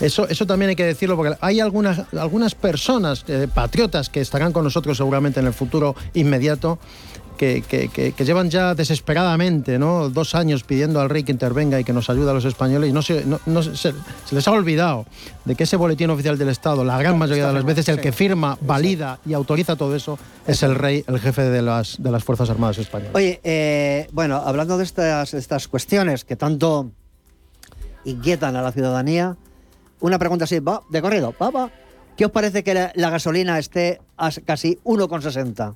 Eso, 0.06 0.28
eso 0.28 0.44
también 0.46 0.68
hay 0.68 0.76
que 0.76 0.84
decirlo, 0.84 1.16
porque 1.16 1.34
hay 1.40 1.60
algunas, 1.60 2.02
algunas 2.12 2.54
personas, 2.54 3.24
eh, 3.28 3.48
patriotas, 3.52 4.10
que 4.10 4.20
estarán 4.20 4.52
con 4.52 4.64
nosotros 4.64 4.98
seguramente 4.98 5.40
en 5.40 5.46
el 5.46 5.54
futuro 5.54 5.96
inmediato, 6.12 6.78
que, 7.36 7.62
que- 7.62 7.88
que- 7.88 8.12
que 8.12 8.24
llevan 8.24 8.50
ya 8.50 8.74
desesperadamente 8.74 9.78
¿no? 9.78 10.08
dos 10.10 10.34
años 10.34 10.64
pidiendo 10.64 11.00
al 11.00 11.08
rey 11.10 11.22
que 11.22 11.32
intervenga 11.32 11.78
y 11.78 11.84
que 11.84 11.92
nos 11.92 12.10
ayude 12.10 12.30
a 12.30 12.34
los 12.34 12.44
españoles 12.44 12.90
y 12.90 12.92
no 12.92 13.02
se, 13.02 13.24
no- 13.24 13.40
no 13.46 13.62
se, 13.62 13.76
se 13.76 13.94
les 14.34 14.48
ha 14.48 14.50
olvidado 14.52 15.06
de 15.44 15.54
que 15.54 15.64
ese 15.64 15.76
boletín 15.76 16.10
oficial 16.10 16.36
del 16.38 16.48
Estado, 16.48 16.84
la 16.84 16.98
gran 16.98 17.16
mayoría 17.18 17.46
de 17.48 17.52
las 17.52 17.64
veces 17.64 17.88
el 17.88 18.00
que 18.00 18.12
firma, 18.12 18.58
valida 18.60 19.18
y 19.24 19.32
autoriza 19.34 19.76
todo 19.76 19.94
eso 19.94 20.18
es 20.46 20.62
el 20.62 20.74
rey, 20.74 21.04
el 21.06 21.20
jefe 21.20 21.42
de 21.42 21.62
las, 21.62 22.02
de 22.02 22.10
las 22.10 22.24
Fuerzas 22.24 22.50
Armadas 22.50 22.78
españolas. 22.78 23.14
Oye, 23.14 23.40
eh, 23.44 24.08
bueno, 24.12 24.36
hablando 24.44 24.78
de 24.78 24.84
estas, 24.84 25.34
estas 25.34 25.68
cuestiones 25.68 26.24
que 26.24 26.36
tanto 26.36 26.90
inquietan 28.04 28.56
a 28.56 28.62
la 28.62 28.72
ciudadanía, 28.72 29.36
una 30.00 30.18
pregunta 30.18 30.44
así, 30.44 30.60
va, 30.60 30.82
de 30.90 31.02
corrido, 31.02 31.34
va, 31.40 31.50
va. 31.50 31.70
¿Qué 32.16 32.24
os 32.24 32.30
parece 32.30 32.64
que 32.64 32.72
la, 32.72 32.92
la 32.94 33.10
gasolina 33.10 33.58
esté 33.58 34.00
a 34.16 34.30
casi 34.44 34.78
1,60? 34.84 35.74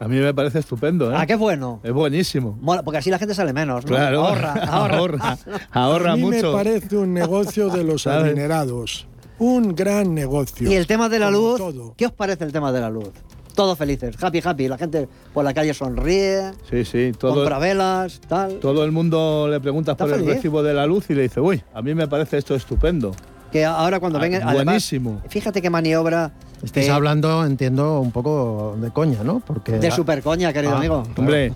A 0.00 0.08
mí 0.08 0.16
me 0.18 0.34
parece 0.34 0.58
estupendo, 0.58 1.10
¿eh? 1.12 1.14
Ah, 1.16 1.24
qué 1.26 1.36
bueno. 1.36 1.80
Es 1.82 1.92
buenísimo. 1.92 2.58
Mola, 2.60 2.82
porque 2.82 2.98
así 2.98 3.10
la 3.10 3.18
gente 3.18 3.34
sale 3.34 3.52
menos, 3.52 3.84
¿no? 3.84 3.88
Claro. 3.88 4.24
Ahorra, 4.26 4.52
ahorra. 4.68 4.96
ahorra, 4.98 5.38
ahorra 5.70 6.12
a 6.12 6.16
mí 6.16 6.22
mucho. 6.22 6.48
me 6.50 6.52
parece 6.52 6.96
un 6.96 7.14
negocio 7.14 7.68
de 7.68 7.84
los 7.84 8.06
adinerados. 8.06 9.06
Un 9.38 9.74
gran 9.74 10.14
negocio. 10.14 10.70
Y 10.70 10.74
el 10.74 10.86
tema 10.86 11.08
de 11.08 11.18
la 11.18 11.30
luz, 11.30 11.58
todo. 11.58 11.94
¿qué 11.96 12.06
os 12.06 12.12
parece 12.12 12.44
el 12.44 12.52
tema 12.52 12.72
de 12.72 12.80
la 12.80 12.90
luz? 12.90 13.10
Todos 13.54 13.78
felices, 13.78 14.16
happy, 14.20 14.40
happy. 14.44 14.66
La 14.68 14.76
gente 14.78 15.08
por 15.32 15.44
la 15.44 15.54
calle 15.54 15.72
sonríe, 15.74 16.50
Sí, 16.68 16.84
sí. 16.84 17.12
Todo, 17.16 17.34
compra 17.36 17.58
velas, 17.60 18.20
tal. 18.28 18.58
todo 18.58 18.84
el 18.84 18.90
mundo 18.90 19.46
le 19.48 19.60
preguntas 19.60 19.92
Está 19.92 20.06
por 20.06 20.14
el 20.14 20.26
recibo 20.26 20.62
de 20.64 20.74
la 20.74 20.86
luz 20.86 21.08
y 21.10 21.14
le 21.14 21.22
dice, 21.22 21.40
uy, 21.40 21.62
a 21.72 21.80
mí 21.82 21.94
me 21.94 22.08
parece 22.08 22.36
esto 22.38 22.54
estupendo. 22.56 23.14
Que 23.52 23.64
ahora 23.64 24.00
cuando 24.00 24.18
Ah, 24.18 24.22
vengan. 24.22 24.42
además, 24.42 24.64
buenísimo. 24.64 25.22
fíjate 25.28 25.62
qué 25.62 25.70
maniobra. 25.70 26.32
Estáis 26.64 26.88
hablando, 26.88 27.44
entiendo, 27.44 28.00
un 28.00 28.10
poco 28.10 28.76
de 28.80 28.90
coña, 28.90 29.22
¿no? 29.22 29.40
Porque 29.40 29.72
De 29.72 29.90
supercoña, 29.90 30.52
querido 30.52 30.74
Ah, 30.74 30.78
amigo. 30.78 31.02
Hombre, 31.16 31.52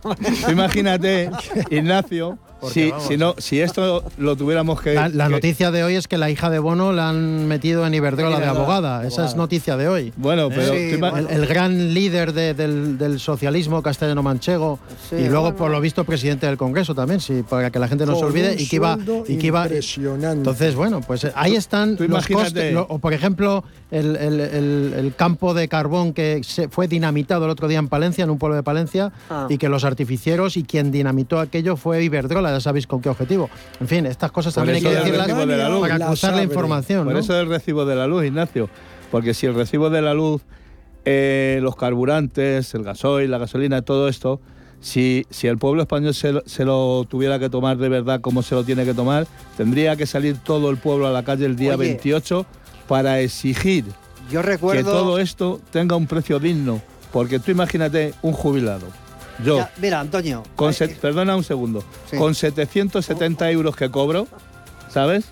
imagínate, 0.51 1.31
Ignacio, 1.71 2.39
Si, 2.73 2.91
vamos. 2.91 3.07
si, 3.07 3.17
no, 3.17 3.35
si 3.39 3.61
esto 3.61 4.03
lo 4.19 4.35
tuviéramos 4.37 4.81
que... 4.81 4.95
La, 4.95 5.09
la 5.09 5.27
que- 5.27 5.31
noticia 5.33 5.71
de 5.71 5.85
hoy 5.85 5.95
es 5.95 6.09
que 6.09 6.19
la 6.19 6.29
hija 6.31 6.51
de 6.51 6.59
Bono 6.59 6.93
la 6.93 7.09
han 7.11 7.47
metido 7.47 7.87
en 7.87 7.95
Iberdrola 7.95 8.41
de 8.41 8.47
abogada. 8.47 9.07
Esa 9.07 9.27
es 9.27 9.37
noticia 9.37 9.77
de 9.77 9.89
hoy. 9.89 10.13
Bueno, 10.17 10.49
pero... 10.49 10.73
Sí, 10.73 10.95
ima- 10.97 11.11
bueno. 11.11 11.29
El, 11.29 11.43
el 11.43 11.47
gran 11.47 11.95
líder 11.95 12.33
de- 12.33 12.55
del, 12.55 12.99
del 12.99 13.21
socialismo 13.21 13.83
castellano-manchego 13.83 14.79
Sí, 15.09 15.17
y 15.17 15.25
luego, 15.29 15.43
bueno. 15.43 15.57
por 15.57 15.71
lo 15.71 15.81
visto, 15.81 16.05
presidente 16.05 16.47
del 16.47 16.57
Congreso 16.57 16.95
también, 16.95 17.21
sí, 17.21 17.45
para 17.49 17.71
que 17.71 17.79
la 17.79 17.89
gente 17.89 18.07
no 18.07 18.17
se 18.17 18.25
olvide 18.25 18.53
un 18.55 18.61
y 18.61 18.67
que 18.67 18.77
iba... 18.77 18.99
Y 19.29 19.37
que 19.39 19.47
iba 19.47 19.63
impresionante. 19.65 20.39
entonces, 20.39 20.75
bueno, 20.75 21.01
pues 21.01 21.25
eh, 21.25 21.33
ahí 21.37 21.55
están 21.55 21.97
tú 21.97 22.09
los 22.09 22.27
costes. 22.27 22.75
lo- 22.75 22.87
o, 22.89 22.99
por 22.99 23.13
ejemplo, 23.13 23.63
el, 23.91 24.17
el- 24.17 24.41
el- 24.41 24.95
el 24.97 25.15
campo 25.15 25.55
de 25.55 25.69
carbón 25.69 26.13
que 26.13 26.41
se 26.45 26.69
fue 26.69 26.89
dinamitado 26.89 27.45
el 27.45 27.51
otro 27.51 27.69
día 27.69 27.79
en 27.79 27.89
Palencia, 27.89 28.25
en 28.25 28.31
un 28.31 28.39
pueblo 28.39 28.57
de 28.57 28.63
Palencia, 28.63 29.13
Ah. 29.31 29.47
y 29.49 29.59
que 29.59 29.69
los 29.69 29.85
artificieros 29.85 30.57
y 30.57 30.65
quien 30.65 30.91
dinamitó 30.91 31.39
aquello 31.41 31.77
fue 31.77 32.03
Iberdrola, 32.03 32.47
ya 32.53 32.61
sabéis 32.61 32.86
con 32.86 33.01
qué 33.01 33.09
objetivo. 33.09 33.49
En 33.80 33.88
fin, 33.88 34.07
estas 34.07 34.30
cosas 34.32 34.55
Por 34.55 34.64
también 34.64 34.76
hay 34.76 34.82
que 34.82 34.88
del 34.88 34.99
decirlas 35.05 35.26
de 35.46 35.57
la 35.57 35.68
luz. 35.68 35.80
para 35.80 35.99
La 35.99 36.07
cruzar 36.07 36.34
la 36.34 36.42
información. 36.42 37.05
Por 37.05 37.12
¿no? 37.14 37.18
eso 37.20 37.38
el 37.38 37.49
recibo 37.49 37.84
de 37.84 37.96
la 37.96 38.07
luz, 38.07 38.24
Ignacio. 38.24 38.68
Porque 39.11 39.34
si 39.34 39.46
el 39.46 39.55
recibo 39.55 39.90
de 39.90 40.03
la 40.03 40.14
luz, 40.14 40.42
eh, 41.05 41.59
los 41.62 41.76
carburantes, 41.76 42.74
el 42.74 42.82
gasoil, 42.84 43.30
la 43.30 43.38
gasolina, 43.38 43.82
todo 43.82 44.09
esto, 44.09 44.40
si, 44.80 45.24
si 45.30 45.46
el 45.46 45.59
pueblo 45.59 45.82
español 45.82 46.14
se, 46.14 46.32
lo- 46.32 46.42
se 46.46 46.64
lo 46.64 47.05
tuviera 47.09 47.38
que 47.38 47.49
tomar 47.51 47.78
de 47.78 47.88
verdad 47.88 48.20
como 48.20 48.42
se 48.42 48.55
lo 48.55 48.64
tiene 48.64 48.84
que 48.84 48.94
tomar, 48.94 49.26
tendría 49.57 49.96
que 49.96 50.07
salir 50.07 50.36
todo 50.36 50.70
el 50.70 50.76
pueblo 50.76 51.07
a 51.07 51.11
la 51.11 51.22
calle 51.24 51.46
el 51.46 51.57
día 51.57 51.70
Oye. 51.76 51.88
28 51.88 52.46
para 52.86 53.20
exigir 53.20 53.84
Yo 54.30 54.42
que 54.42 54.84
todo 54.84 55.18
esto 55.18 55.61
tenga 55.70 55.96
un 55.96 56.07
precio 56.07 56.38
digno. 56.38 56.80
Porque 57.12 57.38
tú 57.38 57.51
imagínate 57.51 58.12
un 58.20 58.32
jubilado. 58.34 58.86
Yo, 59.45 59.59
Ya, 59.59 59.70
mira, 59.78 60.01
Antonio. 60.01 60.43
con 60.57 60.70
eh, 60.70 60.74
set- 60.74 60.99
perdona 60.99 61.36
un 61.36 61.45
segundo, 61.45 61.84
Sí. 62.11 62.16
con 62.16 62.34
770 62.34 63.51
euros 63.51 63.76
que 63.76 63.91
cobro, 63.91 64.26
¿sabes? 64.91 65.24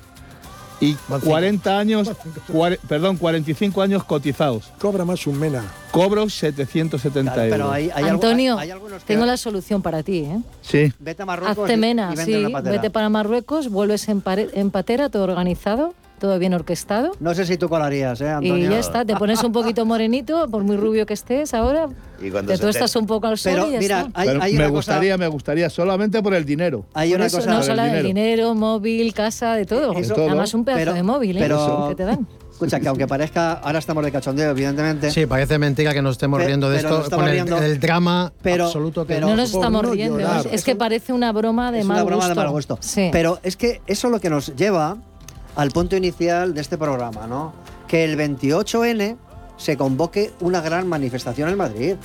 Y 0.78 0.92
Van 1.09 1.20
cinco. 1.20 1.30
40 1.30 1.78
años, 1.78 2.11
perdón, 2.86 3.16
45 3.16 3.80
años 3.80 4.04
cotizados. 4.04 4.70
Cobra 4.78 5.07
más 5.07 5.26
un 5.26 5.38
mena. 5.40 5.64
Cobro 5.90 6.28
770 6.28 7.32
claro, 7.32 7.44
euros. 7.46 7.59
pero 7.59 7.72
hay, 7.72 7.90
hay 7.94 8.04
Antonio, 8.04 8.59
hay 8.59 8.68
que- 8.68 8.76
tengo 9.07 9.24
la 9.24 9.38
solución 9.38 9.80
para 9.80 10.02
ti, 10.02 10.18
¿eh? 10.18 10.38
Sí, 10.61 10.92
Vete 10.98 11.22
a 11.22 11.26
Marruecos 11.26 11.59
Hazte 11.64 11.76
mena, 11.78 12.12
y 12.12 12.16
sí, 12.18 12.44
vete 12.64 12.90
para 12.90 13.09
Marruecos, 13.09 13.70
vuelves 13.70 14.07
en, 14.11 14.20
pare- 14.20 14.50
en 14.52 14.70
patera, 14.70 15.09
todo 15.09 15.24
organizado, 15.24 15.94
todo 16.18 16.38
bien 16.38 16.54
orquestado. 16.54 17.12
No 17.20 17.34
sé 17.34 17.44
si 17.46 17.56
tú 17.56 17.68
colarías, 17.68 18.20
¿eh, 18.20 18.28
Antonio? 18.30 18.56
Y 18.66 18.70
ya 18.70 18.78
está, 18.78 19.04
te 19.04 19.14
pones 19.16 19.42
un 19.44 19.52
poquito 19.52 19.84
morenito, 19.84 20.48
por 20.48 20.62
muy 20.64 20.76
rubio 20.76 21.06
que 21.06 21.14
estés 21.14 21.52
ahora, 21.54 21.88
Y 22.22 22.30
cuando 22.30 22.52
te 22.52 22.58
tuestas 22.58 22.92
te- 22.92 22.98
un 22.98 23.06
poco 23.06 23.26
al 23.26 23.36
sol 23.38 23.52
Pero 23.54 23.68
y 23.68 23.72
ya 23.72 23.78
mira, 23.78 24.00
está. 24.02 24.20
hay, 24.20 24.28
Pero 24.28 24.42
hay 24.42 24.52
me 24.52 24.58
una 24.60 24.68
gustaría, 24.68 25.12
cosa. 25.14 25.18
me 25.18 25.26
gustaría, 25.28 25.70
solamente 25.70 26.22
por 26.22 26.34
el 26.34 26.44
dinero. 26.44 26.86
Hay 26.94 27.10
Por 27.10 27.16
una 27.18 27.26
eso, 27.26 27.36
cosa. 27.38 27.50
no 27.50 27.56
Por 27.56 27.62
el 27.64 27.66
solo 27.70 27.82
el 27.82 27.88
dinero. 27.88 28.08
dinero, 28.08 28.54
móvil, 28.54 29.12
casa, 29.14 29.54
de 29.54 29.66
todo. 29.66 29.92
Eso- 29.92 30.14
todo. 30.14 30.26
Además 30.28 30.54
un 30.54 30.64
pedazo 30.64 30.80
Pero- 30.80 30.94
de 30.94 31.02
móvil, 31.02 31.36
¿eh? 31.36 31.40
pero- 31.40 31.86
que 31.90 31.94
te 31.94 32.04
dan. 32.04 32.26
Escucha, 32.50 32.80
que 32.80 32.88
aunque 32.88 33.06
parezca, 33.06 33.52
ahora 33.52 33.78
estamos 33.78 34.02
de 34.02 34.10
cachondeo, 34.10 34.50
evidentemente. 34.52 35.10
Sí, 35.10 35.26
parece 35.26 35.58
mentira 35.58 35.92
que 35.92 36.00
nos 36.00 36.12
estemos 36.12 36.42
riendo 36.42 36.70
de 36.70 36.78
esto 36.78 37.04
con 37.10 37.26
el, 37.26 37.32
riendo. 37.32 37.58
el 37.58 37.78
drama 37.78 38.32
Pero- 38.40 38.64
absoluto 38.64 39.06
que 39.06 39.12
pero- 39.12 39.26
no 39.28 39.36
nos 39.36 39.52
estamos 39.52 39.82
no 39.82 39.92
riendo, 39.92 40.18
llorar. 40.18 40.46
es, 40.46 40.52
es 40.54 40.64
que 40.64 40.74
parece 40.74 41.12
una 41.12 41.32
broma 41.32 41.70
de 41.70 41.80
es 41.80 41.84
mal 41.84 41.96
una 41.98 42.04
broma 42.04 42.16
gusto. 42.24 42.28
de 42.30 42.34
mal 42.46 42.50
gusto. 42.50 42.78
Sí. 42.80 43.10
Pero 43.12 43.40
es 43.42 43.56
que 43.58 43.82
eso 43.86 44.06
es 44.06 44.10
lo 44.10 44.20
que 44.20 44.30
nos 44.30 44.56
lleva 44.56 44.96
al 45.57 45.70
punto 45.70 45.96
inicial 45.96 46.54
de 46.54 46.61
este 46.61 46.78
programa, 46.78 47.26
¿no? 47.26 47.54
Que 47.88 48.04
el 48.04 48.16
28N 48.16 49.16
se 49.57 49.76
convoque 49.76 50.32
una 50.40 50.61
gran 50.61 50.86
manifestación 50.86 51.48
en 51.48 51.57
Madrid. 51.57 51.96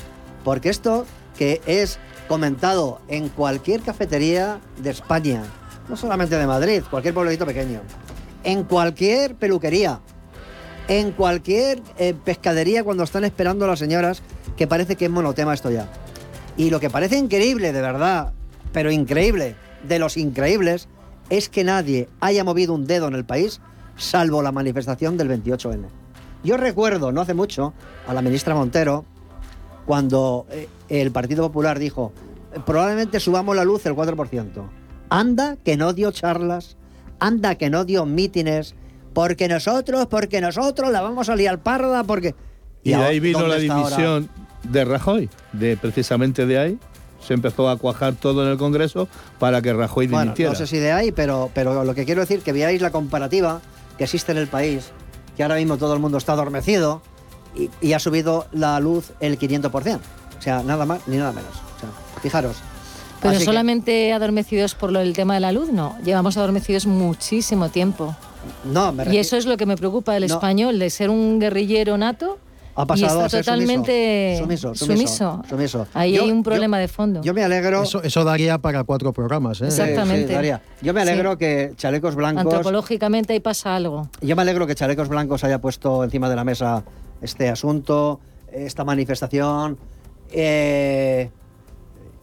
Porque 0.44 0.70
esto 0.70 1.06
que 1.38 1.62
es 1.66 2.00
comentado 2.28 3.02
en 3.08 3.30
cualquier 3.30 3.82
cafetería 3.82 4.60
de 4.82 4.90
España, 4.90 5.44
no 5.90 5.98
solamente 5.98 6.38
de 6.38 6.48
Madrid, 6.48 6.82
cualquier 6.90 7.14
pueblecito 7.14 7.46
pequeño, 7.46 7.82
en 8.44 8.64
cualquier 8.64 9.36
peluquería, 9.36 10.00
en 10.88 11.12
cualquier 11.12 11.82
eh, 11.98 12.14
pescadería 12.14 12.84
cuando 12.84 13.04
están 13.04 13.24
esperando 13.24 13.66
a 13.66 13.68
las 13.68 13.80
señoras, 13.80 14.24
que 14.56 14.68
parece 14.68 14.96
que 14.96 15.06
es 15.06 15.12
monotema 15.12 15.54
esto 15.54 15.70
ya. 15.70 15.88
Y 16.58 16.70
lo 16.70 16.80
que 16.80 16.90
parece 16.90 17.18
increíble, 17.18 17.72
de 17.72 17.82
verdad, 17.82 18.34
pero 18.72 18.92
increíble, 18.92 19.56
de 19.88 20.00
los 20.00 20.18
increíbles, 20.18 20.88
es 21.32 21.48
que 21.48 21.64
nadie 21.64 22.10
haya 22.20 22.44
movido 22.44 22.74
un 22.74 22.86
dedo 22.86 23.08
en 23.08 23.16
el 23.16 23.24
país, 23.24 23.62
salvo 23.96 24.42
la 24.44 24.52
manifestación 24.52 25.18
del 25.18 25.30
28N. 25.30 25.88
Yo 26.44 26.58
recuerdo, 26.58 27.14
no 27.14 27.22
hace 27.22 27.34
mucho, 27.34 27.74
a 28.06 28.14
la 28.14 28.22
ministra 28.22 28.54
Montero, 28.54 29.06
cuando 29.86 30.46
eh, 30.52 30.68
el 30.90 31.12
Partido 31.12 31.44
Popular 31.48 31.80
dijo, 31.80 32.12
probablemente 32.66 33.22
subamos 33.22 33.56
la 33.56 33.64
luz 33.64 33.86
el 33.86 33.96
4%. 33.96 34.50
Anda 35.10 35.56
que 35.56 35.78
no 35.78 35.94
dio 35.94 36.12
charlas, 36.12 36.76
anda 37.20 37.56
que 37.56 37.70
no 37.70 37.86
dio 37.86 38.06
mítines, 38.06 38.76
porque 39.14 39.48
nosotros, 39.48 40.08
porque 40.08 40.42
nosotros 40.42 40.92
la 40.92 41.02
vamos 41.02 41.30
a 41.30 41.36
liar 41.38 41.64
parda, 41.64 42.04
porque... 42.04 42.36
Y 42.84 42.90
de 42.90 42.96
ahí 42.96 43.20
vino 43.22 43.40
¿dónde 43.40 43.56
la 43.56 43.62
está 43.62 43.74
ahora? 43.76 43.88
división 43.88 44.30
de 44.64 44.86
Rajoy, 44.86 45.30
de 45.54 45.78
precisamente 45.78 46.46
de 46.46 46.60
ahí. 46.60 46.80
Se 47.26 47.34
empezó 47.34 47.70
a 47.70 47.78
cuajar 47.78 48.14
todo 48.16 48.44
en 48.46 48.52
el 48.52 48.58
Congreso 48.58 49.08
para 49.40 49.62
que 49.62 49.74
Rajoy 49.74 50.08
Bueno, 50.08 50.24
dimitiera. 50.24 50.52
no 50.52 50.58
sé 50.58 50.68
si 50.68 50.78
de 50.78 50.92
ahí, 50.92 51.12
pero, 51.12 51.50
pero 51.54 51.84
lo 51.84 51.94
que 51.96 52.06
quiero 52.06 52.22
decir 52.22 52.42
que 52.42 52.52
veáis 52.52 52.82
la 52.82 52.92
comparativa 52.92 53.62
que 53.98 54.06
existe 54.06 54.32
en 54.32 54.40
el 54.40 54.48
país, 54.48 54.92
que 55.38 55.44
ahora 55.44 55.56
mismo 55.56 55.78
todo 55.78 55.94
el 55.94 56.00
mundo 56.00 56.18
está 56.18 56.34
adormecido 56.34 57.02
y, 57.56 57.70
y 57.82 57.94
ha 57.94 58.00
subido 58.00 58.48
la 58.52 58.80
luz 58.80 59.12
el 59.20 59.38
500%. 59.38 60.00
O 60.40 60.42
sea, 60.42 60.64
nada 60.64 60.86
más 60.86 61.08
ni 61.08 61.18
nada 61.18 61.32
menos. 61.32 61.52
O 61.78 61.80
sea, 61.80 61.90
fijaros. 62.22 62.58
Pero 63.22 63.32
Así 63.32 63.40
que- 63.40 63.46
solamente 63.46 64.14
adormecidos 64.14 64.74
por 64.74 64.92
lo 64.92 64.98
del 65.00 65.14
tema 65.14 65.36
de 65.36 65.42
la 65.42 65.52
luz, 65.52 65.70
no. 65.72 65.96
Llevamos 66.04 66.38
adormecidos 66.38 66.88
muchísimo 66.88 67.70
tiempo. 67.70 68.16
no, 68.66 68.92
me 68.92 69.14
Y 69.14 69.18
eso 69.20 69.38
es 69.38 69.46
lo 69.46 69.58
que 69.58 69.68
me 69.68 69.78
preocupa 69.78 70.14
del 70.16 70.28
No. 70.28 70.34
español, 70.34 70.80
de 70.80 70.90
ser 70.90 71.12
un 71.12 71.40
guerrillero 71.40 71.96
nato 72.00 72.40
ha 72.76 72.86
pasado 72.86 73.20
y 73.20 73.24
a 73.24 73.26
está 73.26 73.30
ser 73.38 73.46
totalmente 73.46 74.36
sumiso, 74.40 74.74
sumiso, 74.76 74.86
sumiso, 74.86 75.42
sumiso. 75.50 75.88
Ahí 75.94 76.14
Yo- 76.14 76.24
hay 76.24 76.32
un 76.32 76.38
yo- 76.40 76.44
problema 76.44 76.80
de 76.80 76.88
fondo. 76.88 77.22
Yo 77.22 77.34
me 77.34 77.44
alegro. 77.44 77.84
Eso, 77.84 78.02
eso 78.04 78.24
daría 78.24 78.58
para 78.60 78.84
cuatro 78.84 79.12
programas. 79.14 79.62
¿eh? 79.62 79.72
Sí, 79.72 79.82
Exactamente. 79.82 80.28
sí, 80.28 80.34
Daría. 80.34 80.62
Yo 80.82 80.94
me 80.94 81.02
alegro 81.02 81.32
Sí. 81.34 81.38
que 81.40 81.74
Chalecos 81.76 82.16
Blancos. 82.16 82.42
Antropológicamente 82.46 83.34
ahí 83.34 83.40
pasa 83.40 83.76
algo. 83.76 84.08
Yo 84.22 84.36
me 84.36 84.42
alegro 84.42 84.66
que 84.68 84.76
Chalecos 84.76 85.10
Blancos 85.10 85.44
haya 85.44 85.60
puesto 85.60 86.04
encima 86.04 86.30
de 86.30 86.36
la 86.36 86.44
mesa 86.44 86.84
este 87.22 87.50
asunto, 87.50 88.20
esta 88.52 88.84
manifestación. 88.84 89.78
Eh, 90.32 91.30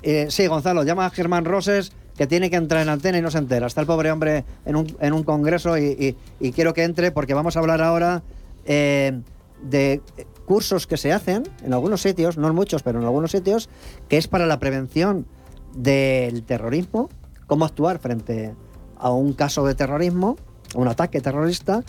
eh, 0.03 0.27
sí, 0.31 0.47
Gonzalo, 0.47 0.83
llama 0.85 1.07
a 1.07 1.11
Germán 1.11 1.45
Roses 1.45 1.93
que 2.17 2.27
tiene 2.27 2.51
que 2.51 2.57
entrar 2.57 2.83
en 2.83 2.89
antena 2.89 3.19
y 3.19 3.23
no 3.23 3.31
se 3.31 3.39
entera. 3.39 3.67
Está 3.67 3.81
el 3.83 3.87
pobre 3.87 4.11
hombre 4.11 4.45
en 4.67 4.77
un, 4.77 4.97
en 5.01 5.13
un 5.13 5.23
congreso 5.23 5.77
y, 5.79 5.85
y- 5.85 6.17
y 6.41 6.53
quiero 6.53 6.75
que 6.75 6.83
entre 6.85 7.13
porque 7.13 7.35
vamos 7.35 7.57
a 7.57 7.61
hablar 7.61 7.81
ahora 7.83 8.23
eh, 8.67 9.21
de 9.63 10.01
cursos 10.49 10.87
que 10.87 10.97
se 10.97 11.13
hacen 11.13 11.43
en 11.63 11.75
algunos 11.75 12.01
sitios, 12.01 12.39
no 12.39 12.49
en 12.49 12.55
muchos, 12.55 12.83
pero 12.83 12.99
en 12.99 13.05
algunos 13.05 13.33
sitios, 13.33 13.69
que 14.09 14.17
es 14.17 14.29
para 14.29 14.47
la 14.47 14.59
prevención 14.59 15.27
del 15.75 16.43
terrorismo, 16.43 17.11
cómo 17.47 17.67
actuar 17.67 17.99
frente 17.99 18.55
a 18.97 19.11
un 19.11 19.35
caso 19.35 19.67
de 19.67 19.75
terrorismo, 19.75 20.37
a 20.75 20.79
un 20.79 20.89
ataque 20.89 21.21
terrorista, 21.21 21.85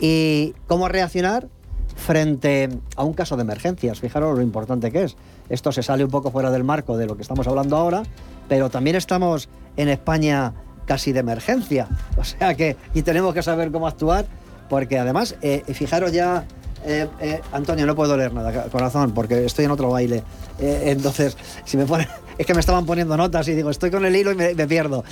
y 0.00 0.54
cómo 0.66 0.88
reaccionar 0.88 1.48
frente 1.94 2.70
a 2.96 3.04
un 3.04 3.12
caso 3.12 3.36
de 3.36 3.42
emergencias. 3.42 4.00
Fijaros 4.00 4.38
lo 4.38 4.42
importante 4.42 4.90
que 4.90 5.04
es. 5.04 5.16
Esto 5.50 5.70
se 5.70 5.82
sale 5.82 6.02
un 6.02 6.10
poco 6.10 6.30
fuera 6.30 6.50
del 6.50 6.64
marco 6.64 6.96
de 6.96 7.04
lo 7.04 7.16
que 7.16 7.22
estamos 7.22 7.46
hablando 7.46 7.76
ahora, 7.76 8.04
pero 8.48 8.70
también 8.70 8.96
estamos 8.96 9.50
en 9.76 9.90
España 9.90 10.54
casi 10.86 11.12
de 11.12 11.20
emergencia. 11.20 11.88
O 12.16 12.24
sea 12.24 12.54
que, 12.54 12.78
y 12.94 13.02
tenemos 13.02 13.34
que 13.34 13.42
saber 13.42 13.70
cómo 13.70 13.86
actuar, 13.86 14.24
porque 14.70 14.98
además, 14.98 15.36
eh, 15.42 15.62
fijaros 15.74 16.12
ya, 16.12 16.46
eh, 16.84 17.08
eh, 17.20 17.40
Antonio, 17.52 17.86
no 17.86 17.94
puedo 17.94 18.16
leer 18.16 18.32
nada, 18.32 18.64
corazón, 18.64 19.12
porque 19.12 19.44
estoy 19.44 19.66
en 19.66 19.70
otro 19.70 19.90
baile. 19.90 20.22
Eh, 20.58 20.84
entonces, 20.86 21.36
si 21.64 21.76
me 21.76 21.84
es 22.38 22.46
que 22.46 22.54
me 22.54 22.60
estaban 22.60 22.86
poniendo 22.86 23.16
notas 23.16 23.46
y 23.48 23.54
digo, 23.54 23.70
estoy 23.70 23.90
con 23.90 24.04
el 24.04 24.14
hilo 24.16 24.32
y 24.32 24.34
me, 24.34 24.66
pierdo. 24.66 25.04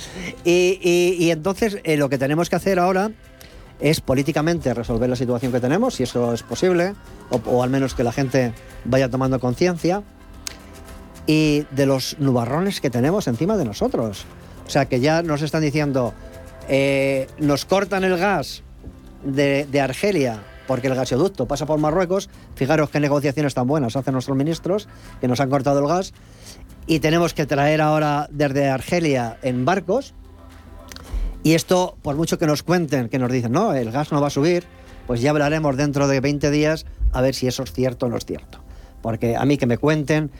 Y, 0.43 1.29
entonces, 1.29 1.77
lo 1.97 2.09
que 2.09 2.17
tenemos 2.17 2.49
que 2.49 2.57
hacer 2.57 2.79
ahora 2.79 3.11
es 3.79 4.01
políticamente 4.01 4.73
resolver 4.73 5.09
la 5.09 5.15
situación 5.15 5.51
que 5.51 5.59
tenemos, 5.59 5.95
si 5.95 6.03
eso 6.03 6.33
es 6.33 6.43
posible, 6.43 6.93
o, 7.29 7.63
al 7.63 7.69
menos 7.69 7.95
que 7.95 8.03
la 8.03 8.11
gente 8.11 8.53
vaya 8.85 9.09
tomando 9.09 9.39
conciencia, 9.39 10.03
y 11.25 11.65
de 11.71 11.85
los 11.85 12.17
nubarrones 12.19 12.81
que 12.81 12.89
tenemos 12.89 13.27
encima 13.27 13.55
de 13.55 13.65
nosotros. 13.65 14.25
O 14.67 14.69
sea, 14.69 14.85
que 14.85 14.99
ya 14.99 15.21
nos 15.21 15.41
están 15.41 15.61
diciendo, 15.61 16.13
nos 17.39 17.65
cortan 17.65 18.03
el 18.03 18.17
gas 18.17 18.63
de 19.23 19.81
Argelia 19.81 20.41
porque 20.71 20.87
el 20.87 20.95
gasoducto 20.95 21.49
pasa 21.49 21.65
por 21.65 21.79
Marruecos. 21.79 22.29
Fijaros 22.55 22.89
qué 22.89 23.01
negociaciones 23.01 23.53
tan 23.53 23.67
buenas 23.67 23.97
hacen 23.97 24.13
nuestros 24.13 24.37
ministros, 24.37 24.87
que 25.19 25.27
nos 25.27 25.41
han 25.41 25.49
cortado 25.49 25.79
el 25.79 25.85
gas. 25.85 26.13
Y 26.87 27.01
tenemos 27.01 27.33
que 27.33 27.45
traer 27.45 27.81
ahora 27.81 28.29
desde 28.31 28.69
Argelia 28.69 29.37
en 29.41 29.65
barcos. 29.65 30.13
Y 31.43 31.55
esto, 31.55 31.97
por 32.01 32.15
mucho 32.15 32.37
que 32.37 32.47
nos 32.47 32.63
cuenten, 32.63 33.09
que 33.09 33.19
nos 33.19 33.29
dicen, 33.29 33.51
no, 33.51 33.73
el 33.73 33.91
gas 33.91 34.13
no 34.13 34.21
va 34.21 34.27
a 34.27 34.29
subir, 34.29 34.63
pues 35.07 35.19
ya 35.19 35.31
hablaremos 35.31 35.75
dentro 35.75 36.07
de 36.07 36.21
20 36.21 36.49
días 36.51 36.85
a 37.11 37.19
ver 37.19 37.35
si 37.35 37.47
eso 37.47 37.63
es 37.63 37.73
cierto 37.73 38.05
o 38.05 38.09
no 38.09 38.15
es 38.15 38.25
cierto. 38.25 38.59
Porque 39.01 39.35
a 39.35 39.43
mí 39.43 39.57
que 39.57 39.65
me 39.65 39.77
cuenten, 39.77 40.31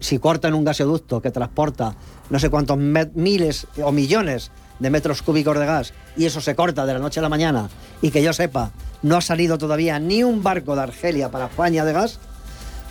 si, 0.00 0.18
cortan 0.18 0.54
un 0.54 0.64
gasoducto 0.64 1.20
que 1.20 1.30
transporta 1.30 1.94
no 2.30 2.38
sé 2.38 2.48
cuántos 2.48 2.78
miles 2.78 3.66
o 3.82 3.92
millones 3.92 4.50
de 4.78 4.90
metros 4.90 5.22
cúbicos 5.22 5.58
de 5.58 5.66
gas 5.66 5.92
y 6.16 6.26
eso 6.26 6.40
se 6.40 6.54
corta 6.54 6.86
de 6.86 6.94
la 6.94 6.98
noche 6.98 7.20
a 7.20 7.22
la 7.22 7.28
mañana 7.28 7.68
y 8.02 8.10
que 8.10 8.22
yo 8.22 8.32
sepa, 8.32 8.70
no 9.02 9.16
ha 9.16 9.20
salido 9.20 9.58
todavía 9.58 9.98
ni 9.98 10.22
un 10.22 10.42
barco 10.42 10.74
de 10.74 10.82
Argelia 10.82 11.30
para 11.30 11.46
España 11.46 11.84
de 11.84 11.92
gas, 11.92 12.18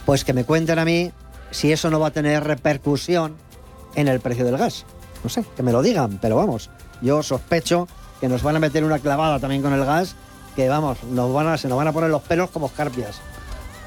pues 0.06 0.24
que 0.24 0.34
me 0.34 0.46
cuenten 0.46 0.80
a 0.80 0.86
mí 0.86 1.12
si 1.52 1.72
eso 1.72 1.90
no 1.90 2.00
va 2.00 2.08
a 2.08 2.12
tener 2.12 2.44
repercusión 2.44 3.36
en 3.96 4.08
el 4.08 4.20
precio 4.20 4.46
del 4.46 4.58
gas. 4.58 4.86
No 5.24 5.30
sé, 5.30 5.46
que 5.56 5.64
me 5.64 5.72
lo 5.72 5.82
digan, 5.82 6.20
pero 6.22 6.36
vamos, 6.36 6.70
yo 7.02 7.24
sospecho 7.24 7.88
que 8.20 8.28
nos 8.28 8.44
van 8.44 8.56
a 8.56 8.60
meter 8.60 8.84
una 8.84 9.00
clavada 9.00 9.40
también 9.40 9.62
con 9.62 9.74
el 9.74 9.86
gas, 9.86 10.16
que 10.56 10.70
vamos, 10.70 11.04
nos 11.04 11.34
van 11.34 11.48
a, 11.48 11.58
se 11.58 11.68
nos 11.68 11.78
van 11.78 11.88
a 11.88 11.94
poner 11.94 12.10
los 12.10 12.22
pelos 12.22 12.50
como 12.50 12.68
escarpias. 12.68 13.22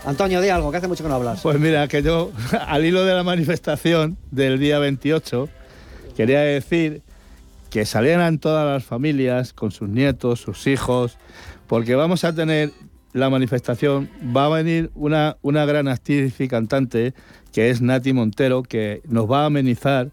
Antonio, 0.05 0.41
di 0.41 0.49
algo, 0.49 0.71
que 0.71 0.77
hace 0.77 0.89
mucho 0.89 1.03
que 1.03 1.09
no 1.09 1.17
hablas. 1.17 1.41
Pues 1.41 1.59
mira, 1.59 1.89
que 1.89 2.03
yo, 2.03 2.31
al 2.67 2.85
hilo 2.85 3.05
de 3.05 3.15
la 3.15 3.23
manifestación 3.23 4.17
del 4.31 4.59
día 4.59 4.79
28, 4.79 5.49
quería 6.17 6.41
decir 6.41 7.03
que 7.77 7.85
salieran 7.85 8.39
todas 8.39 8.67
las 8.67 8.85
familias 8.85 9.53
con 9.53 9.71
sus 9.71 9.87
nietos, 9.87 10.41
sus 10.41 10.67
hijos, 10.67 11.19
porque 11.67 11.95
vamos 11.95 12.25
a 12.25 12.35
tener 12.35 12.73
la 13.13 13.29
manifestación, 13.29 14.09
va 14.35 14.47
a 14.47 14.49
venir 14.49 14.91
una, 14.95 15.37
una 15.43 15.67
gran 15.67 15.87
actriz 15.87 16.41
y 16.41 16.49
cantante 16.49 17.13
que 17.53 17.69
es 17.69 17.83
Nati 17.83 18.15
Montero, 18.15 18.63
que 18.63 19.03
nos 19.07 19.31
va 19.31 19.43
a 19.43 19.47
amenizar, 19.49 20.11